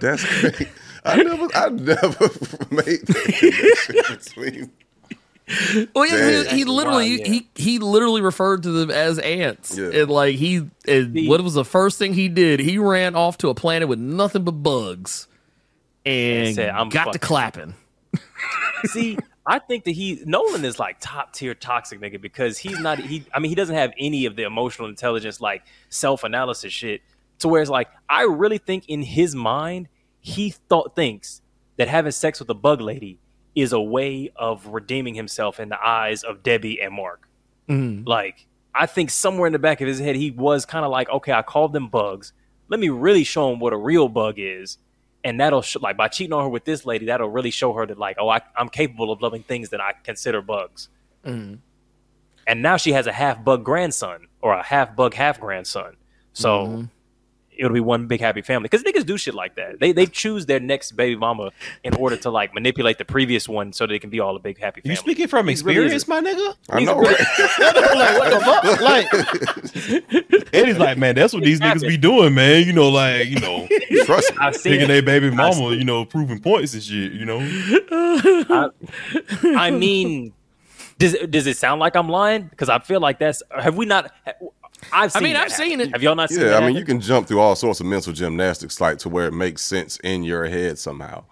[0.00, 0.68] That's great.
[1.04, 2.30] I never I never
[2.70, 4.70] made the connection between
[5.94, 7.28] Well, yeah, he, he literally Wow, yeah.
[7.28, 9.90] he he literally referred to them as ants, Yeah.
[10.02, 12.60] and like he and See- what was the first thing he did?
[12.60, 15.26] He ran off to a planet with nothing but bugs,
[16.06, 17.74] and said, "I'm got to clapping.
[18.86, 22.98] See, I think that he Nolan is like top tier toxic nigga because he's not
[22.98, 23.24] he.
[23.32, 27.02] I mean, he doesn't have any of the emotional intelligence like self analysis shit.
[27.40, 29.88] To where it's like, I really think in his mind,
[30.20, 31.42] he thought thinks
[31.76, 33.18] that having sex with a bug lady
[33.54, 37.28] is a way of redeeming himself in the eyes of Debbie and Mark.
[37.68, 38.08] Mm-hmm.
[38.08, 41.10] Like, I think somewhere in the back of his head, he was kind of like,
[41.10, 42.32] okay, I called them bugs.
[42.68, 44.78] Let me really show him what a real bug is.
[45.24, 47.86] And that'll, sh- like, by cheating on her with this lady, that'll really show her
[47.86, 50.88] that, like, oh, I, I'm capable of loving things that I consider bugs.
[51.24, 51.56] Mm-hmm.
[52.46, 55.96] And now she has a half bug grandson or a half bug, half grandson.
[56.32, 56.84] So mm-hmm.
[57.56, 58.68] It'll be one big happy family.
[58.68, 59.80] Because niggas do shit like that.
[59.80, 61.50] They they choose their next baby mama
[61.84, 64.58] in order to like manipulate the previous one so they can be all a big
[64.58, 64.92] happy family.
[64.92, 66.56] You speaking from He really experience, my nigga?
[66.70, 67.18] I know, right?
[67.98, 68.80] like what the fuck?
[68.80, 72.66] Like Eddie's like, man, that's what these niggas be doing, man.
[72.66, 73.68] You know, like you know,
[74.04, 74.38] Trust me.
[74.40, 77.12] I've seen their baby mama, you know, proving points and shit.
[77.12, 78.68] You know, I,
[79.56, 80.32] I mean,
[80.98, 82.44] does does it sound like I'm lying?
[82.44, 83.42] Because I feel like that's.
[83.56, 84.12] Have we not?
[84.92, 85.14] I've.
[85.14, 85.92] I mean, that I've seen it.
[85.92, 86.40] Have y'all not seen?
[86.40, 86.44] It?
[86.44, 86.76] Yeah, that I mean, happen?
[86.78, 89.98] you can jump through all sorts of mental gymnastics, like to where it makes sense
[89.98, 91.24] in your head somehow.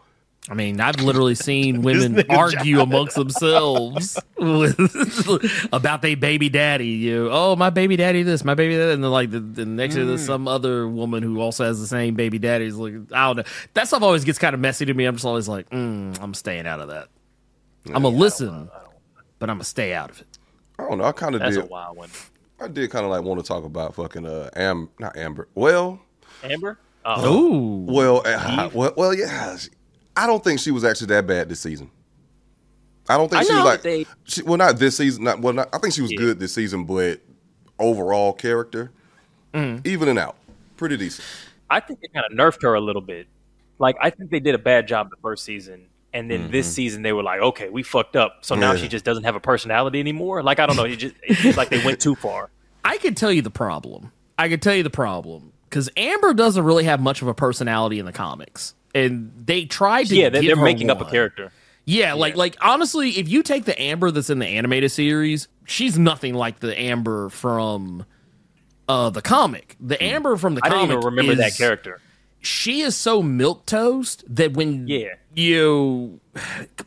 [0.48, 6.88] I mean, I've literally seen women nigga argue amongst themselves with, about their baby daddy.
[6.88, 9.96] You, oh, my baby daddy, this, my baby that, and then like the, the next
[9.96, 12.64] year, there's some other woman who also has the same baby daddy.
[12.64, 13.42] Is like, I don't know.
[13.74, 15.04] That stuff always gets kind of messy to me.
[15.04, 17.08] I'm just always like, mm, I'm staying out of that.
[17.86, 18.70] I'm gonna listen,
[19.38, 20.26] but I'm gonna stay out of it.
[20.78, 21.04] I don't know.
[21.04, 22.10] I kind of That's a wild one.
[22.60, 25.48] I did kind of like want to talk about fucking uh, Am, not Amber.
[25.54, 26.00] Well,
[26.44, 26.78] Amber.
[27.04, 29.56] Oh, Ooh, well, uh, well, well, yeah.
[29.56, 29.70] she-
[30.16, 31.90] I don't think she was actually that bad this season.
[33.08, 33.82] I don't think I she was like.
[33.82, 35.24] they- she, well, not this season.
[35.24, 35.54] Not well.
[35.54, 36.18] Not, I think she was Yeah.
[36.18, 37.20] good this season, but
[37.78, 38.92] overall character,
[39.54, 39.84] Mm.
[39.86, 40.36] evening out,
[40.76, 41.26] pretty decent.
[41.70, 43.26] I think they kind of nerfed her a little bit.
[43.78, 47.02] Like I think they did a bad job the first season, and then this season
[47.02, 48.38] they were like, okay, we fucked up.
[48.44, 48.78] So now Yeah.
[48.78, 50.42] she just doesn't have a personality anymore.
[50.42, 50.84] Like I don't know.
[50.84, 52.50] It just it seems like they went too far.
[52.84, 54.12] I can tell you the problem.
[54.38, 57.98] I can tell you the problem because Amber doesn't really have much of a personality
[57.98, 60.16] in the comics, and they tried to.
[60.16, 61.52] Yeah, they're, give they're her making up a character.
[61.84, 65.98] Yeah, like like honestly, if you take the Amber that's in the animated series, she's
[65.98, 68.04] nothing like the Amber from
[68.88, 69.76] uh the comic.
[69.80, 70.66] The Amber from the Hmm.
[70.66, 72.00] I don't comic even remember that character.
[72.40, 75.14] She is so milk toast that when Yeah.
[75.34, 76.20] You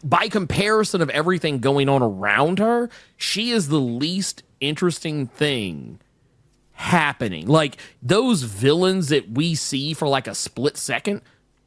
[0.04, 6.00] by comparison of everything going on around her, she is the least interesting thing
[6.74, 7.48] happening.
[7.48, 11.22] Like those villains that we see for like a split second,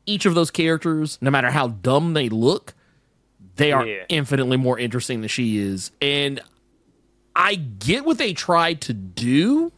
[0.04, 2.74] each of those characters, no matter how dumb they look,
[3.56, 4.04] they are Yeah.
[4.08, 5.90] infinitely more interesting than she is.
[6.02, 6.40] And
[7.34, 9.72] I get what they tried to do,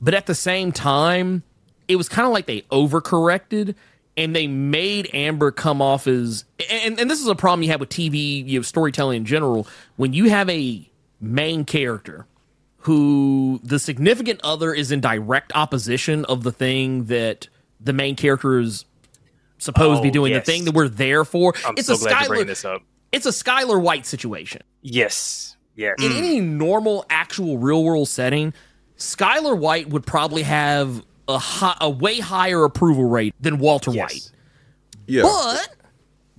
[0.00, 1.42] but at the same time,
[1.88, 3.74] it was kind of like they overcorrected
[4.16, 7.80] and they made Amber come off as and, and this is a problem you have
[7.80, 9.66] with TV, you know, storytelling in general.
[9.96, 10.88] When you have a
[11.20, 12.26] main character
[12.78, 17.48] who the significant other is in direct opposition of the thing that
[17.80, 18.84] the main character is
[19.58, 20.46] supposed to be Oh, doing, yes.
[20.46, 21.54] the thing that we're there for.
[21.66, 22.46] I'm it's so a glad Skyler.
[22.46, 22.82] this up.
[23.12, 25.56] It's a Skyler White situation Yes.
[25.74, 25.96] Yes.
[26.00, 28.54] in any normal, actual, real world setting,
[28.98, 34.12] Skyler White would probably have a hi- a way higher approval rate than Walter Yes.
[34.12, 34.30] White.
[35.06, 35.22] Yeah.
[35.22, 35.74] But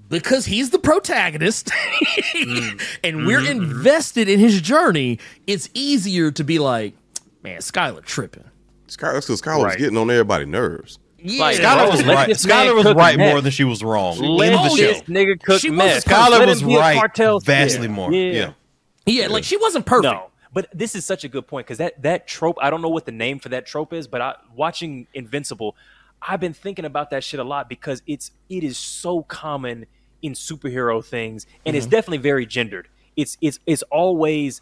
[0.10, 1.68] because he's the protagonist
[2.36, 2.82] Mm.
[3.04, 3.62] and we're Mm-hmm.
[3.64, 6.94] invested in his journey, it's easier to be like,
[7.44, 8.44] man, Skyler tripping.
[8.88, 11.00] Skyler, because Skyler was getting on everybody's nerves.
[11.20, 11.42] Yeah.
[11.42, 12.28] Like, Skyler was right.
[12.28, 13.34] this Skyler was right meth.
[13.34, 14.76] more than she was wrong Let the show.
[14.78, 16.06] this nigga cook She meth.
[16.08, 17.94] wasn't Skyler was him be a right cartel- vastly Yeah.
[17.94, 18.14] more.
[18.14, 18.52] Yeah.
[19.06, 20.14] Yeah, like she wasn't perfect.
[20.14, 22.58] No, but this is such a good point because that that trope.
[22.62, 25.76] I don't know what the name for that trope is, but I watching Invincible,
[26.22, 29.86] I've been thinking about that shit a lot because it's it is so common
[30.22, 31.78] in superhero things, and Mm-hmm.
[31.78, 32.88] it's definitely very gendered.
[33.16, 34.62] It's it's it's always,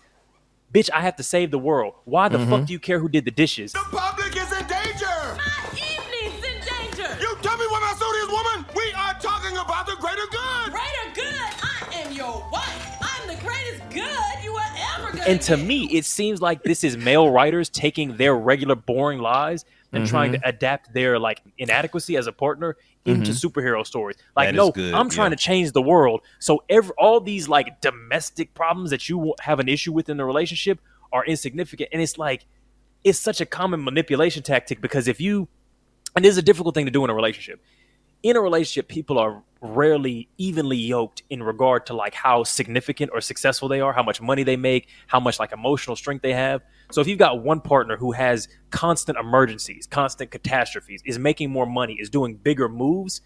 [0.74, 1.94] bitch, I have to save the world.
[2.06, 2.50] Why the Mm-hmm.
[2.50, 3.72] fuck do you care who did the dishes?
[3.74, 5.16] The public is in danger.
[5.38, 7.10] My evening's in danger.
[7.22, 8.66] You tell me what my suit is, woman.
[8.76, 10.72] We are talking about the greater good.
[10.72, 11.50] Greater good.
[11.64, 12.98] I am your wife.
[13.02, 14.35] I'm the greatest good
[15.28, 19.66] And to me, it seems like this is male writers taking their regular boring lives
[19.92, 20.42] and trying Mm-hmm.
[20.42, 24.18] to adapt their like inadequacy as a partner into superhero stories.
[24.36, 25.38] Like, no, good, I'm trying yeah.
[25.38, 26.22] to change the world.
[26.40, 30.26] So every all these like domestic problems that you have an issue with in the
[30.26, 30.80] relationship
[31.14, 31.90] are insignificant.
[31.94, 32.46] And it's like
[33.04, 35.48] it's such a common manipulation tactic because if you
[36.16, 37.62] and this is a difficult thing to do in a relationship
[38.26, 43.22] in a relationship, people are rarely evenly yoked in regard to like how significant or
[43.22, 46.64] successful they are, how much money they make, how much like emotional strength they have.
[46.92, 51.68] So if you've got one partner who has constant emergencies, constant catastrophes, is making more
[51.68, 53.22] money, is doing bigger moves,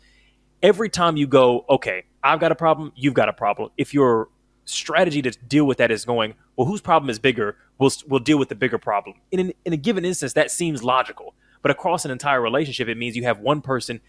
[0.62, 3.70] every time you go, okay, I've got a problem, you've got a problem.
[3.78, 4.28] If your
[4.66, 7.56] strategy to deal with that is going, well, whose problem is bigger?
[7.78, 9.16] We'll we'll deal with the bigger problem.
[9.32, 11.36] In an, in a given instance, that seems logical.
[11.62, 14.02] But across an entire relationship, it means you have one person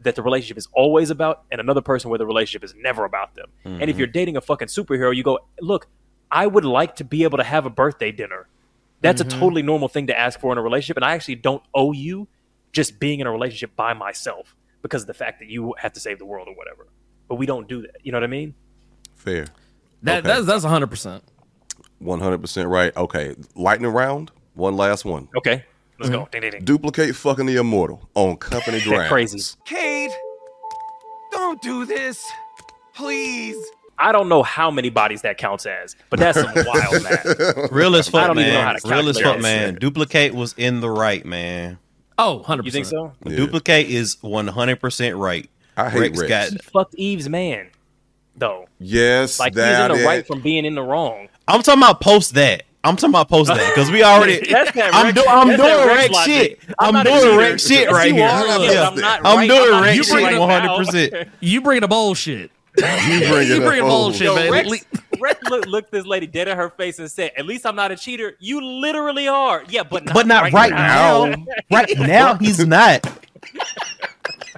[0.00, 3.34] that the relationship is always about, and another person where the relationship is never about
[3.34, 3.48] them.
[3.64, 3.98] And if mm-hmm.
[3.98, 5.88] you're dating a fucking superhero, you go, look,
[6.30, 8.48] I would like to be able to have a birthday dinner.
[9.00, 9.40] That's a mm-hmm.
[9.40, 12.28] totally normal thing to ask for in a relationship, and I actually don't owe you
[12.72, 16.00] just being in a relationship by myself because of the fact that you have to
[16.00, 16.86] save the world or whatever.
[17.28, 17.96] But we don't do that.
[18.02, 18.54] You know what I mean?
[19.14, 19.46] Fair.
[20.02, 20.28] That Okay.
[20.28, 21.22] that's that's hundred percent.
[21.98, 22.96] One hundred percent right.
[22.96, 23.36] Okay.
[23.54, 24.30] Lightning round.
[24.54, 25.28] One last one.
[25.36, 25.64] Okay,
[26.00, 26.20] let's go.
[26.22, 26.30] Mm-hmm.
[26.32, 26.64] Ding, ding, ding.
[26.64, 29.08] Duplikate fucking the immortal on company grounds.
[29.08, 29.56] crazy.
[29.64, 30.10] Kate,
[31.30, 32.24] don't do this.
[32.94, 33.56] Please.
[33.98, 37.70] I don't know how many bodies that counts as, but that's some wild math.
[37.70, 38.66] Real as fuck, I don't even know man.
[38.66, 39.74] how to Real as fuck, man.
[39.76, 41.78] Duplikate was in the right, man.
[42.16, 43.12] Oh, 100 You think so?
[43.26, 43.36] Yeah.
[43.36, 45.48] Duplikate is one hundred percent right.
[45.76, 46.22] I hate Rex.
[46.22, 46.48] got.
[46.50, 47.68] He fucked Eve's man,
[48.36, 48.68] though.
[48.78, 50.06] Yes, Like he's in the it.
[50.06, 51.28] right from being in the wrong.
[51.46, 52.62] I'm talking about post that.
[52.82, 54.40] I'm talking about post that because we already.
[54.50, 56.60] That's that I'm, Rex- do, I'm that's doing Rex Rex shit.
[56.78, 57.38] I'm I'm, doing cheater.
[57.38, 58.24] Rex shit right here.
[58.26, 58.88] are, Yeah.
[58.88, 59.48] I'm not I'm right.
[59.48, 60.76] doing I'm not Rex you shit 100.
[60.76, 62.50] percent You bringing a bullshit.
[62.78, 64.50] You bring you bring bullshit, Yo, man.
[64.52, 67.66] Rex, At Rex look, looked this lady dead in her face and said, "At least
[67.66, 69.64] I'm not a cheater." You literally are.
[69.68, 71.34] Yeah, but not But not right, now.
[71.70, 73.02] right now, he's not.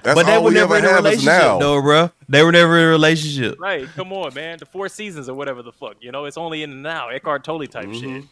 [0.03, 1.59] That's But they all were we never ever in a have relationship, now.
[1.59, 2.11] though, bro.
[2.33, 3.59] They were never in a relationship.
[3.59, 4.57] Right, come on, man.
[4.59, 5.95] The four seasons or whatever the fuck.
[6.01, 7.09] You know, it's only in and now.
[7.09, 8.19] Eckhart Tolle type Mm-hmm.
[8.21, 8.25] shit.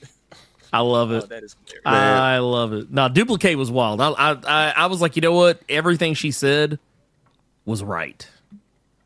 [0.74, 1.30] I love Oh, it.
[1.30, 2.20] that is hilarious.
[2.20, 2.91] I love it.
[2.91, 3.99] Now, Duplikate was wild.
[4.02, 5.62] I, I I I was like, you know what?
[5.68, 6.80] Everything she said
[7.66, 8.28] was right.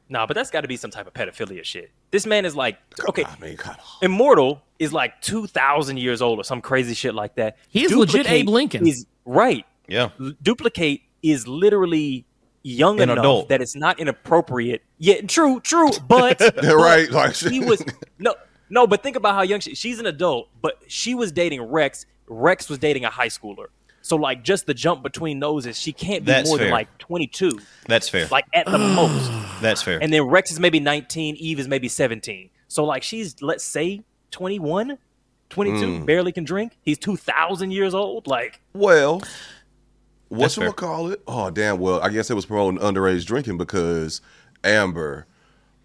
[0.07, 1.89] Nah, but that's got to be some type of pedophilia shit.
[2.11, 2.77] This man is like,
[3.09, 3.77] okay, I mean, God.
[4.03, 7.57] Immortal is like two thousand years old or some crazy shit like that.
[7.69, 8.85] He's legit Abe Lincoln.
[8.87, 9.65] Is right.
[9.87, 10.09] Yeah.
[10.43, 12.25] Duplikate is literally
[12.65, 13.49] young An enough adult.
[13.49, 14.81] that it's not inappropriate.
[14.97, 17.83] Yeah, true, true, but, but right, like- he was
[18.19, 18.33] no,
[18.69, 18.87] no.
[18.87, 19.75] But think about how young she.
[19.75, 22.05] She's an adult, but she was dating Rex.
[22.27, 23.67] Rex was dating a high schooler.
[24.01, 26.95] So like, just the jump between those is she can't be That's more than like
[26.97, 28.27] twenty two, That's fair.
[28.31, 29.31] like at the most.
[29.61, 29.99] That's fair.
[30.01, 32.49] And then Rex is maybe 19, Eve is maybe 17.
[32.67, 34.97] So like she's let's say 21,
[35.49, 36.05] 22, Hmm.
[36.05, 36.77] barely can drink.
[36.81, 38.27] He's 2000 years old.
[38.27, 39.21] Like Well,
[40.35, 41.21] what That's you call it?
[41.27, 41.79] Oh, damn.
[41.79, 44.21] Well, I guess it was promoting underage drinking because
[44.63, 45.25] Amber,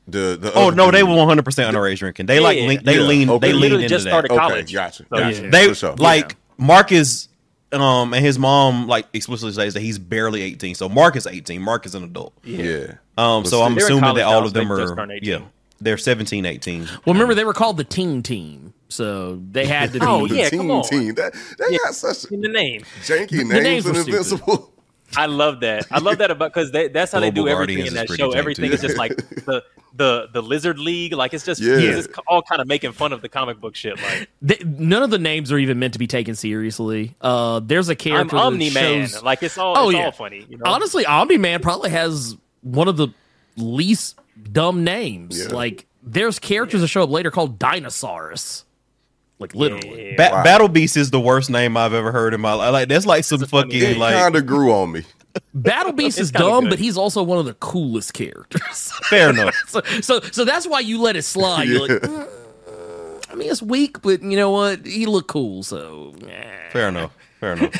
[0.08, 2.26] the the oh other no, they were 100 percent underage drinking.
[2.26, 2.66] They like Yeah.
[2.66, 3.00] lean, they Yeah.
[3.06, 3.46] lean, Okay.
[3.48, 4.10] they lean Literally into just that.
[4.10, 5.42] started Okay, gotcha, So, gotcha.
[5.44, 5.50] yeah.
[5.50, 5.94] They sure.
[5.96, 7.28] like Marcus,
[7.72, 10.74] um, and his mom like explicitly says that he's barely 18.
[10.74, 11.62] So Mark is 18.
[11.62, 12.32] Mark is an adult.
[12.44, 12.94] Yeah.
[13.16, 15.40] Um, But so I'm assuming that all of them are yeah,
[15.80, 16.82] they're 17, 18.
[17.04, 20.06] Well, remember they were called the Teen Team, so they had to be.
[20.06, 20.82] Oh, The yeah, team, come on.
[20.84, 21.14] team.
[21.14, 21.78] That they Yeah.
[21.84, 22.82] got such in the name.
[23.02, 24.08] janky names names were in stupid.
[24.18, 24.72] Invincible.
[25.16, 25.86] I love that.
[25.90, 28.30] I love that about because that's how they do everything Guardians in that show.
[28.30, 28.74] Everything too.
[28.74, 29.64] is just like the
[29.96, 31.14] the the Lizard League.
[31.14, 31.74] Like it's just Yeah.
[31.78, 34.00] it's just all kind of making fun of the comic book shit.
[34.00, 37.16] Like They, none of the names are even meant to be taken seriously.
[37.20, 38.36] Uh, there's a I'm character.
[38.36, 39.08] that Omni Man.
[39.08, 40.04] shows- Like it's all Oh, it's yeah.
[40.04, 40.46] all funny.
[40.48, 40.64] You know?
[40.70, 43.08] Honestly, Omni Man probably has one of the
[43.56, 44.16] least
[44.52, 45.40] dumb names.
[45.44, 45.52] Yeah.
[45.54, 48.64] Like, there's characters that show up later called Dinosaurus.
[49.40, 50.14] Like literally.
[50.16, 50.44] Ba- Wow.
[50.44, 52.72] Battle Beast is the worst name I've ever heard in my life.
[52.72, 55.02] Like that's like some fucking It like kind of grew on me.
[55.54, 56.70] Battle Beast is dumb, good.
[56.70, 58.92] but he's also one of the coolest characters.
[59.08, 59.54] fair enough.
[59.66, 61.68] so, so, so that's why you let it slide.
[61.68, 62.28] You're like, "Mm,
[63.30, 64.84] I mean, it's weak, but you know what?
[64.84, 66.14] He looked cool, so.
[66.28, 67.16] eh." Fair enough.
[67.38, 67.72] Fair enough.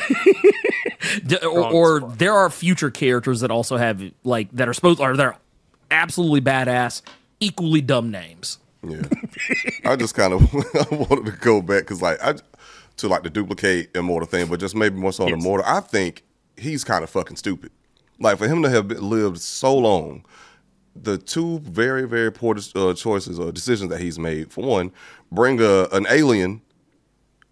[1.25, 5.15] D- or, or there are future characters that also have like that are supposed or
[5.17, 5.37] they're
[5.91, 7.01] absolutely badass,
[7.39, 8.59] equally dumb names.
[8.83, 9.01] Yeah,
[9.85, 12.35] I just kind of I wanted to go back because like I
[12.97, 15.39] to like the Duplikate immortal thing, but just maybe more so on Yes.
[15.39, 15.65] immortal.
[15.67, 16.23] I think
[16.57, 17.71] he's kind of fucking stupid.
[18.19, 20.25] Like for him to have lived so long,
[20.95, 24.51] the two very very poor uh, choices or decisions that he's made.
[24.51, 24.91] For one,
[25.31, 26.61] bring a an alien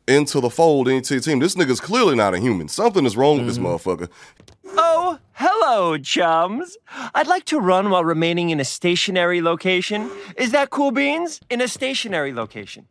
[0.07, 1.38] into the fold into the team.
[1.39, 2.68] This nigga's clearly not a human.
[2.68, 4.10] Something is wrong with this motherfucker.
[4.65, 6.77] Oh, hello, chums.
[7.15, 10.09] I'd like to run while remaining in a stationary location.
[10.37, 11.39] Is that cool beans?
[11.49, 12.85] In a stationary location.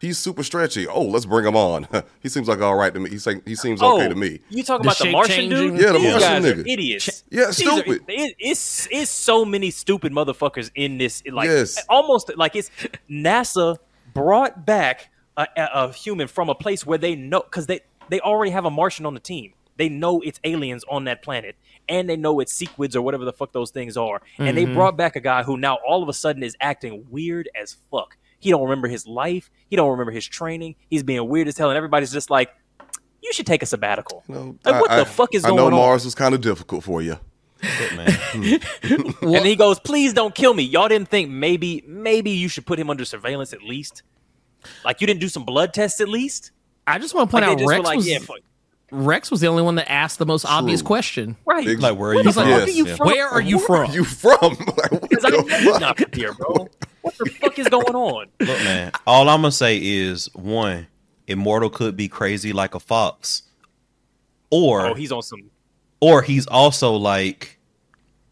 [0.00, 0.86] He's super stretchy.
[0.86, 1.88] Oh, let's bring him on.
[2.22, 3.10] he seems like all right to me.
[3.10, 4.38] He, say, he seems okay oh, to me.
[4.48, 5.70] You talking The about the Martian changing?
[5.74, 5.80] dude?
[5.80, 6.68] Yeah, the These Martian guys are nigga.
[6.72, 7.24] idiots.
[7.30, 8.02] Yeah, These are- stupid.
[8.06, 11.24] it- it's it's so many stupid motherfuckers in this.
[11.28, 11.84] Like Yes.
[11.88, 12.70] almost like it's
[13.10, 13.78] NASA
[14.14, 18.20] brought back a, a, a human from a place where they know because they they
[18.20, 19.54] already have a Martian on the team.
[19.76, 21.54] They know it's aliens on that planet,
[21.88, 24.20] and they know it's sequids or whatever the fuck those things are.
[24.36, 24.74] And they mm-hmm.
[24.74, 28.16] brought back a guy who now all of a sudden is acting weird as fuck.
[28.40, 29.50] He don't remember his life.
[29.70, 30.74] He don't remember his training.
[30.90, 32.50] He's being weird as hell, and everybody's just like,
[33.22, 35.70] "You should take a sabbatical." No, Like, what I- the I- fuck is I going
[35.70, 35.76] know?
[35.76, 37.18] Mars was kind of difficult for you.
[37.62, 38.10] Shit, man.
[38.10, 39.10] Hmm.
[39.34, 42.78] and he goes, "Please don't kill me." Y'all didn't think maybe maybe you should put
[42.78, 44.02] him under surveillance at least.
[44.84, 46.50] Like you didn't do some blood tests at least.
[46.86, 48.18] I just want to point Like, out they just were Rex like, was yeah.
[48.90, 51.36] Rex was the only one that asked the most obvious question.
[51.44, 51.66] right.
[51.68, 52.52] Ex- like where are you the fuck from?
[52.62, 52.96] are you Yeah.
[52.96, 53.06] from?
[53.08, 53.90] Where are you Where from?
[53.90, 54.30] are you from?
[54.40, 55.80] like, what I the fuck?
[55.80, 56.68] not here, bro.
[57.02, 58.26] What the fuck is going on?
[58.40, 58.92] Look, man.
[59.06, 60.86] All I'm gonna say is one,
[61.26, 63.42] Immortal could be crazy like a fox,
[64.50, 65.50] or Oh, he's on some
[66.00, 67.58] or he's also like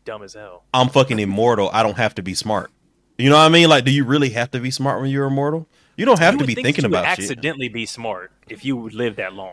[0.07, 0.65] dumb as hell.
[0.73, 1.69] I'm fucking immortal.
[1.73, 2.71] I don't have to be smart.
[3.19, 3.69] You know what I mean?
[3.69, 5.69] Like, do you really have to be smart when you're immortal?
[5.97, 7.19] You don't have You to be think thinking that you would shit.
[7.31, 9.53] accidentally be smart if you would live that long.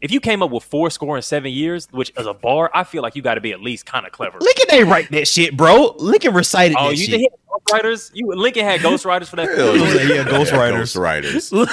[0.00, 2.84] If you came up with four score and seven years, which is a bar, I
[2.84, 4.38] feel like you got to be at least kind of clever.
[4.40, 5.96] Lincoln ain't write that shit, bro.
[5.98, 7.20] Lincoln recited Oh, that you shit.
[7.20, 7.30] did
[7.66, 8.10] Ghostwriters?
[8.14, 9.48] You Lincoln had Ghostwriters for that.
[9.48, 10.08] Hell film?
[10.08, 10.14] yeah.
[10.16, 10.94] yeah, Ghost Riders.
[10.94, 11.68] Ghost Look,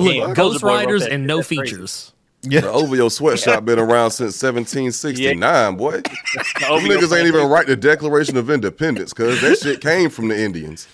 [0.00, 1.62] Yeah, Ghost Soldier Boy wrote Riders that and no That's crazy.
[1.62, 2.12] features.
[2.42, 2.60] Yeah.
[2.60, 5.90] The OVO sweatshop been around since 1769, boy.
[5.92, 6.02] Them
[6.60, 10.86] niggas ain't even write the Declaration of Independence because that shit came from the Indians.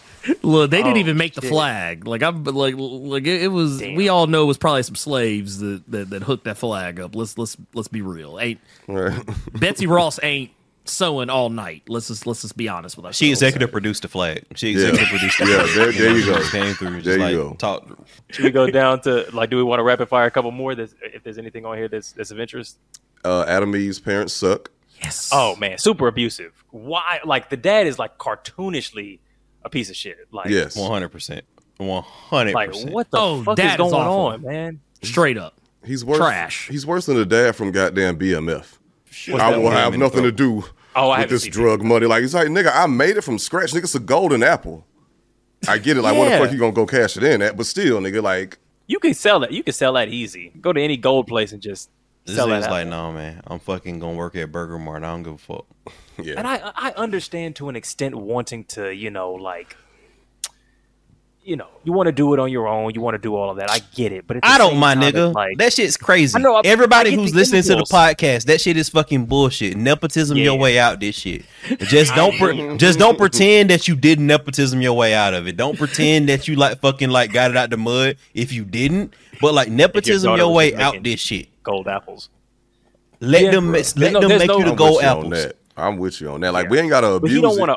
[0.42, 1.50] Look, they didn't Oh, even make the shit.
[1.50, 2.06] flag.
[2.06, 3.80] Like I'm, like, like it, it was.
[3.80, 7.14] We all know it was probably some slaves that, that that hooked that flag up.
[7.14, 8.38] Let's let's let's be real.
[8.40, 9.20] Ain't Right.
[9.54, 10.50] Betsy Ross ain't
[10.84, 11.82] sewing all night.
[11.88, 13.18] Let's just let's just be honest with ourselves.
[13.18, 14.44] She executive produced the flag.
[14.54, 14.88] She Yeah.
[14.88, 15.74] executive produced the Yeah, flag.
[15.74, 16.38] there- there you know, go.
[16.38, 17.00] just Came through.
[17.00, 17.54] Just There you like go.
[17.58, 17.98] talk.
[18.30, 19.50] Should we go down to like?
[19.50, 20.74] Do we want to rapid fire a couple more?
[20.74, 22.78] That's, if there's anything on here that's that's of interest.
[23.24, 24.70] Uh, Atom Eve's parents suck.
[25.02, 25.30] Yes.
[25.32, 26.52] Oh man, super abusive.
[26.70, 27.20] Why?
[27.24, 29.18] Like the dad is like cartoonishly
[29.66, 30.16] a piece of shit.
[30.30, 30.76] Like Yes.
[30.76, 31.44] One hundred percent.
[31.76, 32.92] One hundred like percent.
[32.92, 34.20] what the Oh, fuck is dad is going awful.
[34.26, 34.80] on, man?
[35.02, 35.54] straight up.
[35.84, 36.18] He's worse.
[36.18, 36.68] Trash.
[36.68, 38.78] He's worse than the dad from goddamn BMF.
[39.28, 40.64] What's I will have nothing to do
[40.94, 42.06] Oh, with haven't this seen drug money.
[42.06, 43.72] Like, he's like, nigga, I made it from scratch.
[43.72, 44.86] Nigga, it's a golden apple.
[45.68, 46.02] I get it.
[46.02, 46.38] Like, what the Yeah.
[46.40, 47.56] fuck you gonna go cash it in at?
[47.56, 49.52] But still, nigga, like, You can sell that.
[49.52, 50.52] You can sell that easy.
[50.60, 51.90] Go to any gold place and just
[52.26, 52.58] This sell that.
[52.58, 52.70] is out.
[52.72, 53.40] like, no, man.
[53.46, 55.02] I'm fucking gonna work at Burger Mart.
[55.04, 55.66] I don't give a fuck.
[56.22, 56.34] yeah.
[56.36, 59.76] And I I understand to an extent wanting to you know like.
[61.42, 62.92] You know, you want to do it on your own.
[62.92, 63.70] You want to do all of that.
[63.70, 65.32] I get it, but I don't same mind, time, nigga.
[65.32, 66.36] Like, that shit's crazy.
[66.36, 69.26] I know, I- Everybody I who's the listening to the podcast, that shit is fucking
[69.26, 69.76] bullshit.
[69.76, 71.44] Nepotism your way out this shit.
[71.82, 75.56] Just don't pre- just don't pretend that you did nepotism your way out of it.
[75.56, 79.14] Don't pretend that you like fucking like got it out the mud if you didn't.
[79.40, 81.46] But like nepotism daughter your way out making this shit.
[81.66, 82.30] Gold apples.
[83.20, 83.80] Let Yeah, them bro.
[83.96, 85.46] let no- them make no- you the I'm gold you apples.
[85.76, 86.52] I'm with you on that.
[86.54, 86.70] Like, Yeah.
[86.70, 87.76] we ain't gotta But he don't want to.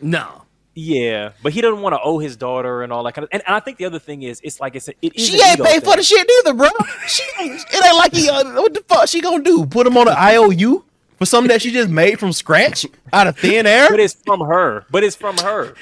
[0.00, 0.42] No.
[0.74, 3.28] Yeah, but he doesn't want to owe his daughter and all that kind of.
[3.32, 5.34] And, and I think the other thing is, it's like it's a, it is She
[5.34, 6.68] ain't ego paid for the shit neither, bro.
[7.08, 9.66] She ain't, it ain't like he uh, what the fuck she gonna do?
[9.66, 10.84] Put him on an IOU
[11.18, 13.90] for something that she just made from scratch out of thin air?
[13.90, 14.86] But it's from her.
[14.90, 15.74] But it's from her.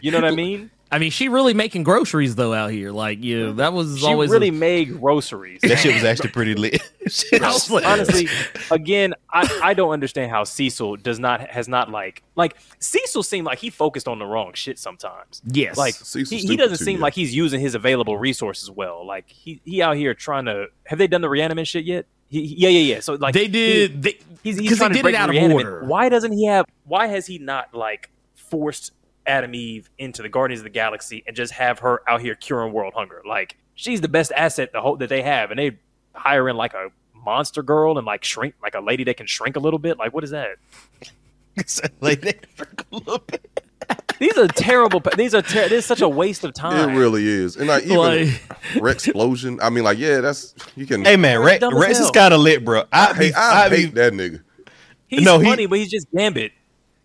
[0.00, 0.70] You know what I mean?
[0.92, 2.90] I mean, she really making groceries though out here.
[2.90, 5.60] Like, yeah, that was She always really a- made groceries.
[5.62, 6.82] That shit was actually pretty lit.
[7.32, 8.28] I was like- honestly,
[8.72, 13.46] again, I, I don't understand how Cecil does not has not like like Cecil seemed
[13.46, 15.40] like he focused on the wrong shit sometimes.
[15.46, 15.76] Yes.
[15.76, 17.02] Like Cecil's he, he doesn't too, seem yeah.
[17.02, 19.06] like he's using his available resources well.
[19.06, 22.06] Like he he out here trying to have they done the reanimate shit yet?
[22.28, 23.00] He, yeah, yeah, yeah.
[23.00, 25.14] So like They did- he- they- he's, 'cause he's they trying to did it break
[25.14, 25.84] out of order.
[25.84, 26.66] Why doesn't he have?
[26.84, 28.92] Why has he not like forced
[29.30, 32.72] Atom Eve into the Guardians of the Galaxy and just have her out here curing
[32.72, 33.22] world hunger?
[33.26, 35.78] Like she's the best asset the whole that they have, and they
[36.14, 39.56] hire in like a monster girl and like shrink like a lady that can shrink
[39.56, 39.98] a little bit.
[39.98, 40.56] Like what is that?
[42.00, 42.34] like they
[44.18, 45.00] These are terrible.
[45.16, 46.90] These are ter- this is such a waste of time.
[46.90, 48.42] It really is, and like even Like-
[48.80, 49.58] Rex explosion.
[49.62, 51.04] I mean, like yeah, that's you can.
[51.04, 52.84] Hey man, Rex, dumb as Rex is kind of lit, bro.
[52.92, 54.42] I, I hate, be, I I be- hate that nigga.
[55.08, 56.52] He's No, he- funny, but he's just Gambit.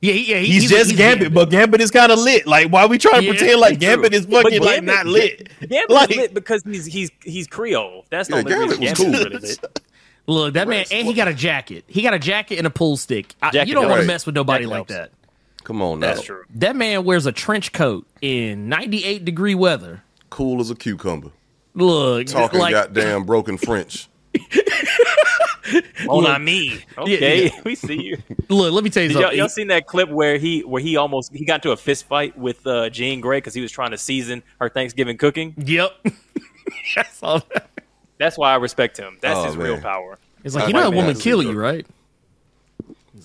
[0.06, 0.38] Yeah, yeah.
[0.40, 2.46] he- he's, just Gambit, but Gambit is kind of lit.
[2.48, 3.88] Like, why are we trying to Yeah, pretend like True.
[3.90, 5.50] Gambit is But fucking like not lit?
[5.60, 8.06] Gambit Like- is lit because he's he's he's Creole.
[8.10, 9.36] That's the Yeah, only Gambit reason was Gambit cool.
[9.38, 9.82] is really lit.
[10.28, 11.84] Look, that man, and he got a jacket.
[11.88, 13.36] He got a jacket and a pool stick.
[13.42, 14.94] I- Jacket you don't want to mess with nobody Jacket like helps.
[14.94, 15.12] that.
[15.64, 16.44] Come on now, That's true.
[16.56, 20.04] That man wears a trench coat in 98 degree weather.
[20.30, 21.30] cool as a cucumber.
[21.74, 24.08] Look, Talking like goddamn broken French.
[26.08, 26.80] On Look- me.
[26.98, 27.62] Okay, yeah.
[27.66, 28.18] we see you.
[28.50, 28.72] look.
[28.74, 29.38] Let me tell you Did y'all, something.
[29.40, 32.38] y'all seen that clip where he where he almost he got into a fist fight
[32.38, 35.54] with uh, Jean Grey because he was trying to season her Thanksgiving cooking?
[35.58, 35.92] Yep.
[36.98, 37.70] I saw that.
[38.18, 39.18] That's why I respect him.
[39.22, 40.18] That's Oh, his real power.
[40.44, 41.86] It's like you know white that woman kill you, right?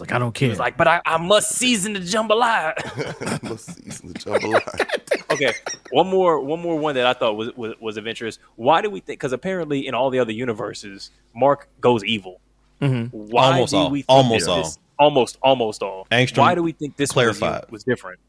[0.00, 0.48] He's like, I don't care.
[0.48, 3.42] He's like, but I, I must season the jambalaya.
[3.42, 5.30] Must season the jambalaya.
[5.32, 5.52] okay,
[5.90, 8.40] one more one more one that I thought was was, was of interest.
[8.56, 9.20] Why do we think?
[9.20, 12.40] Because apparently in all the other universes, Mark goes evil.
[12.78, 13.36] Why Mm-hmm.
[13.36, 13.90] Almost do all.
[13.90, 14.62] we think Almost that all.
[14.62, 16.06] this- almost almost all?
[16.10, 17.70] Angstrom why do we think this one was- clarified.
[17.70, 18.20] was different?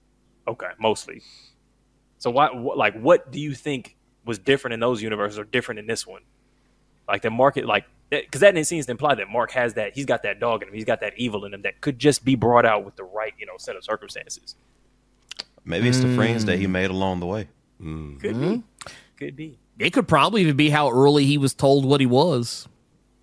[0.48, 1.22] Okay, mostly.
[2.18, 3.95] So why wh- like what do you think
[4.26, 6.22] was different in those universes or different in this one?
[7.07, 10.21] Like the market, like because that seems to imply that Mark has that he's got
[10.23, 12.65] that dog in him, he's got that evil in him that could just be brought
[12.65, 14.55] out with the right you know set of circumstances.
[15.65, 17.47] Maybe it's the friends that he made along the way.
[17.79, 18.63] Could be,
[19.17, 19.57] could be.
[19.79, 22.67] it could probably even be how early he was told what he was.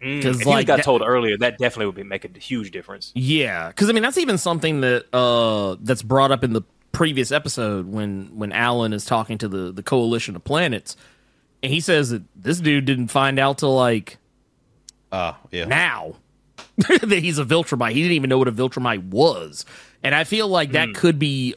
[0.02, 2.38] Mm, Because if he like got that- told earlier, that definitely would be make a
[2.38, 3.12] huge difference.
[3.14, 6.62] Yeah, because I mean that's even something that uh that's brought up in the
[6.92, 10.96] previous episode when when Allen is talking to the the coalition of planets,
[11.62, 14.18] and he says that this dude didn't find out till like
[15.12, 15.64] Ah, yeah.
[15.64, 16.14] now
[16.76, 17.92] that he's a Viltrumite.
[17.92, 19.64] He didn't even know what a Viltrumite was.
[20.02, 21.54] And I feel like that could be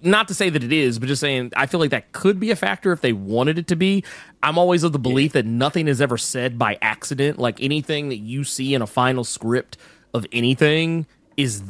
[0.00, 2.50] not to say that it is, but just saying I feel like that could be
[2.50, 4.02] a factor if they wanted it to be.
[4.42, 7.38] I'm always of the belief that nothing is ever said by accident.
[7.38, 9.76] Like anything that you see in a final script
[10.14, 11.06] of anything
[11.36, 11.62] is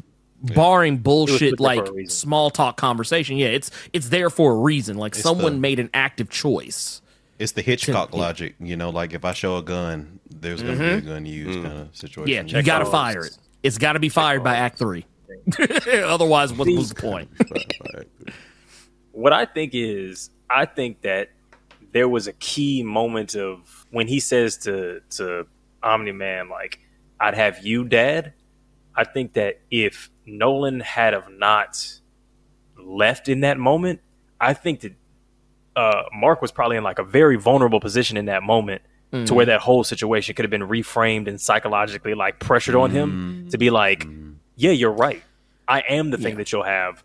[0.43, 3.37] barring bullshit put there for like small talk conversation.
[3.37, 4.97] Yeah, it's it's there for a reason.
[4.97, 7.03] Like someone the- made an active choice.
[7.39, 10.85] It's the Hitchcock logic, you know, like if I show a gun, there's going to
[10.85, 12.47] be a gun used kind of situation.
[12.47, 12.49] Mm-hmm.
[12.49, 13.37] Yeah, you got to fire it.
[13.63, 15.05] It's got to be fired by Act Three.
[15.89, 17.31] Otherwise, what was the point?
[19.13, 21.31] What I think is, I think that
[21.93, 25.47] there was a key moment of when he says to to
[25.83, 26.81] Omni Man, like,
[27.21, 28.33] "I'd have you, Dad."
[28.95, 32.01] I think that if Nolan had have not
[32.79, 34.01] left in that moment,
[34.41, 34.95] I think that
[35.77, 38.83] uh, Mark was probably in like a very vulnerable position in that moment,
[39.25, 39.49] to where mm.
[39.49, 43.51] that whole situation could have been reframed and psychologically like pressured on him mm.
[43.51, 44.07] to be like,
[44.57, 45.23] "Yeah, you're right.
[45.69, 47.03] I am the thing that you'll have.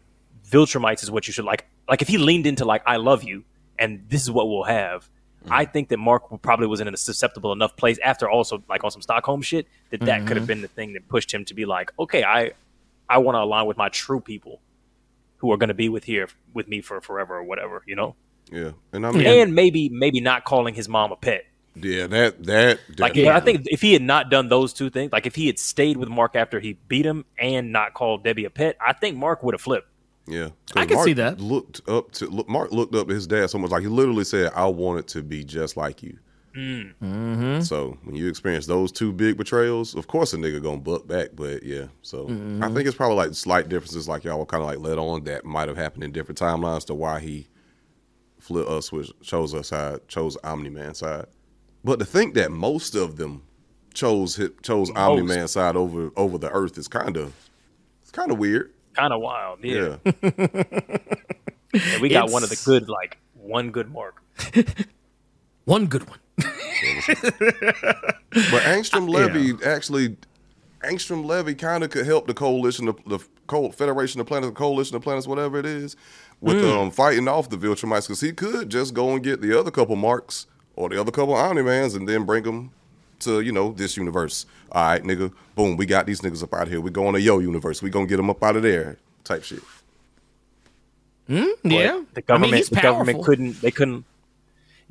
[0.50, 1.68] Viltrumites is what you should like.
[1.90, 3.44] Like if he leaned into like I love you
[3.80, 5.10] and this is what we'll have.
[5.46, 5.52] Mm.
[5.52, 8.92] I think that Mark probably was in a susceptible enough place after also like on
[8.92, 10.48] some Stockholm shit that that could have mm-hmm.
[10.48, 12.52] been the thing that pushed him to be like, okay, I
[13.10, 14.62] I want to align with my true people
[15.38, 18.16] who are going to be with here with me for forever or whatever, you know.
[18.52, 21.46] Yeah, and I mean, And maybe maybe not calling his mom a pet.
[21.76, 25.12] yeah, that that Like that- I think if he had not done those two things,
[25.14, 28.46] like if he had stayed with Mark after he beat him and not called Debbie
[28.46, 29.88] a pet, I think Mark would have flipped.
[30.28, 31.40] Yeah, 'Cause I can Mark see that.
[31.40, 33.72] Looked up to look, Mark looked up to his dad so much.
[33.72, 36.18] Like he literally said, "I want it to be just like you."
[36.56, 37.62] Mm-hmm.
[37.62, 41.30] So when you experience those two big betrayals, of course a nigga gonna buck back.
[41.36, 42.64] But yeah, so Mm-hmm.
[42.64, 45.24] I think it's probably like slight differences, like y'all were kind of like let on
[45.24, 47.48] that might have happened in different timelines to why he
[48.42, 51.26] flip us, which chose us side, chose Omni Man side.
[51.84, 53.44] But to think that most of them
[53.94, 57.34] chose chose Omni Man side over over the Earth is kind of
[58.02, 58.72] it's kind of weird.
[58.94, 59.98] Kind of wild, yeah.
[60.04, 60.64] Yeah.
[61.74, 64.22] And we got one of the good, like one good Mark.
[65.66, 66.18] One good one.
[68.34, 70.18] But Angstrom Levy actually,
[70.82, 74.56] Angstrom Levy kind of could help the coalition, of the Co- Federation of Planets, the
[74.56, 75.96] Coalition of Planets, whatever it is,
[76.42, 79.72] with um, fighting off the Viltrumites, because he could just go and get the other
[79.72, 82.72] couple marks or the other couple Omni-Mans and then bring them
[83.20, 84.46] to, you know, this universe.
[84.72, 86.82] All right, nigga, boom, we got these niggas up out here.
[86.82, 87.82] We going to yo universe.
[87.82, 89.62] We gonna get them up out of there type shit.
[91.28, 93.62] Yeah, The government, I mean, he's the government couldn't.
[93.62, 94.06] They couldn't.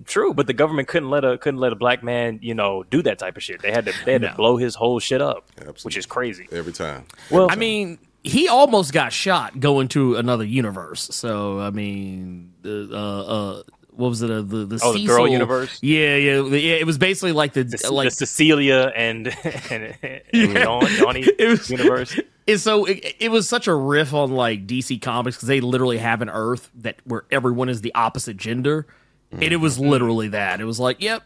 [0.07, 3.03] True, but the government couldn't let a couldn't let a black man, you know, do
[3.03, 3.61] that type of shit.
[3.61, 4.29] They had to they had No.
[4.29, 5.45] to blow his whole shit up,
[5.83, 6.49] which is crazy.
[6.51, 7.05] Every time.
[7.31, 11.09] Well, I mean, he almost got shot going to another universe.
[11.13, 14.31] So I mean, uh, uh, what was it?
[14.31, 15.79] Uh, the the, Oh, the girl universe?
[15.83, 16.75] Yeah, yeah, yeah.
[16.75, 19.29] It was basically like the, the, like the Cecilia and
[19.71, 19.95] and,
[20.33, 22.19] and Dawn, Donnie universe.
[22.49, 25.99] And so it, it was such a riff on like DC Comics because they literally
[25.99, 28.89] have an Earth that where everyone is the opposite gender,
[29.31, 30.61] and it was literally that.
[30.61, 31.23] It was like, yep,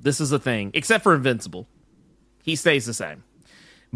[0.00, 1.68] this is a thing, except for Invincible,
[2.42, 3.22] he stays the same.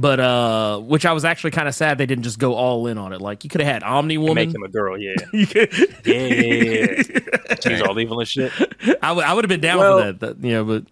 [0.01, 2.99] But uh, which I was actually kind of sad they didn't just go all in
[2.99, 3.21] on it.
[3.21, 5.73] Like you could have had Omni Woman, make him a girl, yeah, You could-
[6.05, 7.03] yeah, yeah,
[7.49, 7.55] yeah.
[7.63, 8.53] She's all evil and shit.
[9.03, 10.45] I would I would have been down Well- for that, that.
[10.47, 10.85] You know, but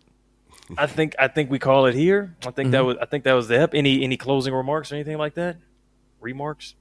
[0.76, 2.34] I think I think we call it here.
[2.44, 2.86] I think that Mhm.
[2.86, 3.74] was I think that was the ep.
[3.74, 5.56] Any any closing remarks or anything like that?
[6.20, 6.74] Remarks?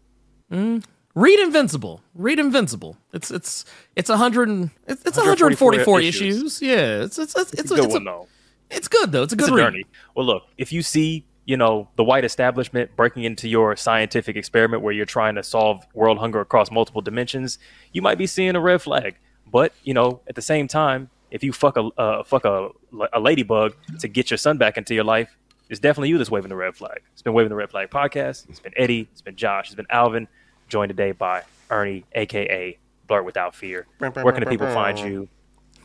[0.52, 0.84] Mm.
[1.14, 2.02] Read Invincible.
[2.16, 2.98] Read Invincible.
[3.14, 3.66] It's it's
[3.96, 6.38] it's a hundred and it's, it's 144 144 issues.
[6.38, 6.62] issues.
[6.64, 8.28] Yeah, it's it's it's, it's, a good it's one a, though.
[8.72, 9.22] It's good though.
[9.22, 9.64] It's a good It's a read.
[9.66, 9.86] journey.
[10.16, 14.82] Well, look, if you see, you know, the white establishment breaking into your scientific experiment
[14.82, 17.60] where you're trying to solve world hunger across multiple dimensions,
[17.92, 19.16] you might be seeing a red flag.
[19.52, 22.70] But you know, at the same time, if you fuck a uh, fuck a,
[23.14, 25.38] a ladybug to get your son back into your life,
[25.70, 27.02] it's definitely you that's waving the red flag.
[27.14, 28.50] It's been waving the red flag podcast.
[28.50, 29.08] It's been Eddie.
[29.12, 29.68] It's been Josh.
[29.68, 30.28] It's been Alvin.
[30.68, 32.78] Joined today by Ernie, aka
[33.08, 33.86] Blerd Without Fear.
[34.00, 35.28] Where can the people find you?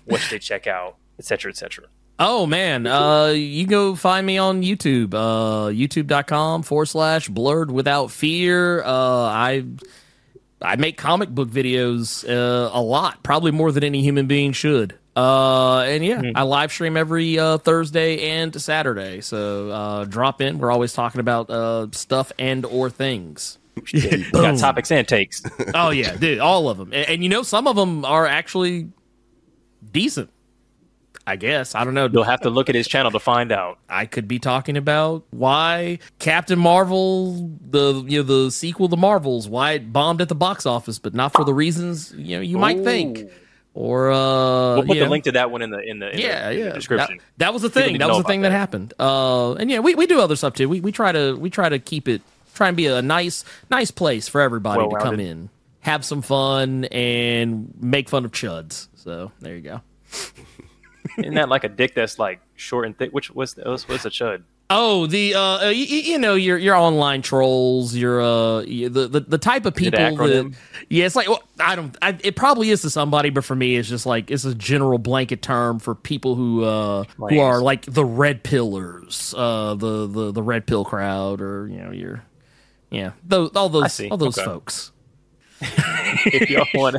[0.06, 0.96] What should they check out?
[1.18, 1.50] Etc.
[1.50, 1.84] Etc.
[2.22, 8.10] Oh man, uh, you go find me on YouTube, uh, youtube.com forward slash Blerd Without
[8.10, 8.82] Fear.
[8.82, 9.64] Uh, I
[10.60, 14.98] I make comic book videos uh, a lot, probably more than any human being should.
[15.16, 19.22] Uh, and yeah, I live stream every uh, Thursday and Saturday.
[19.22, 20.58] So uh, drop in.
[20.58, 23.56] We're always talking about uh, stuff and or things.
[23.94, 25.42] We got topics and takes.
[25.74, 26.92] oh yeah, dude, all of them.
[26.92, 28.90] And, and you know, some of them are actually
[29.90, 30.28] decent.
[31.26, 32.08] I guess I don't know.
[32.10, 33.78] You'll have to look at his channel to find out.
[33.88, 39.48] I could be talking about why Captain Marvel, the you know the sequel to Marvels,
[39.48, 42.58] why it bombed at the box office, but not for the reasons you know you
[42.58, 43.30] might think.
[43.72, 45.10] Or uh, we'll put the know.
[45.10, 46.64] link to that one in the in the in yeah, the, yeah.
[46.64, 47.18] the description.
[47.18, 47.98] That, that was the thing.
[47.98, 48.50] That was the thing that.
[48.50, 48.94] happened.
[48.98, 50.68] Uh, and yeah, we, we do other stuff too.
[50.68, 52.22] We we try to we try to keep it
[52.54, 56.84] try and be a nice nice place for everybody to come in, have some fun,
[56.86, 58.88] and make fun of chuds.
[58.96, 59.80] So there you go.
[61.18, 63.10] Isn't that like a dick that's like short and thick?
[63.12, 64.42] Which was the, what's, what's a chud?
[64.72, 69.20] Oh, the uh, uh you, you know your your online trolls, your uh the the,
[69.20, 70.54] the type of people that
[70.88, 73.74] yeah, it's like well, I don't I, it probably is to somebody, but for me
[73.74, 77.82] it's just like it's a general blanket term for people who uh who are like
[77.86, 82.22] the red pillars, uh the the the red pill crowd, or you know your
[82.90, 84.44] yeah those all those all those Okay.
[84.44, 84.92] folks.
[86.26, 86.96] if y'all want,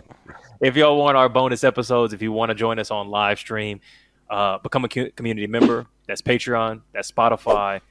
[0.62, 3.82] if y'all want our bonus episodes, if you want to join us on live stream,
[4.30, 5.88] uh, become a community member.
[6.08, 6.82] That's Patreon.
[6.94, 7.82] That's Spotify,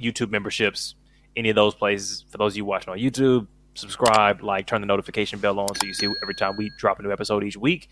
[0.00, 0.94] YouTube memberships,
[1.36, 2.24] any of those places.
[2.30, 5.86] For those of you watching on YouTube, subscribe, like, turn the notification bell on so
[5.86, 7.88] you see every time we drop a new episode each week.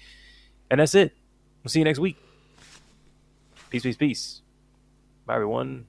[0.71, 1.13] And that's it.
[1.63, 2.17] We'll see you next week.
[3.69, 4.43] Peace, peace, peace.
[5.27, 5.87] Bye, everyone.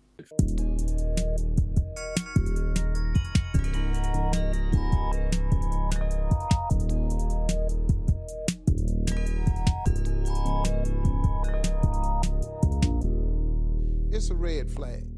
[14.24, 15.13] it's a red flag.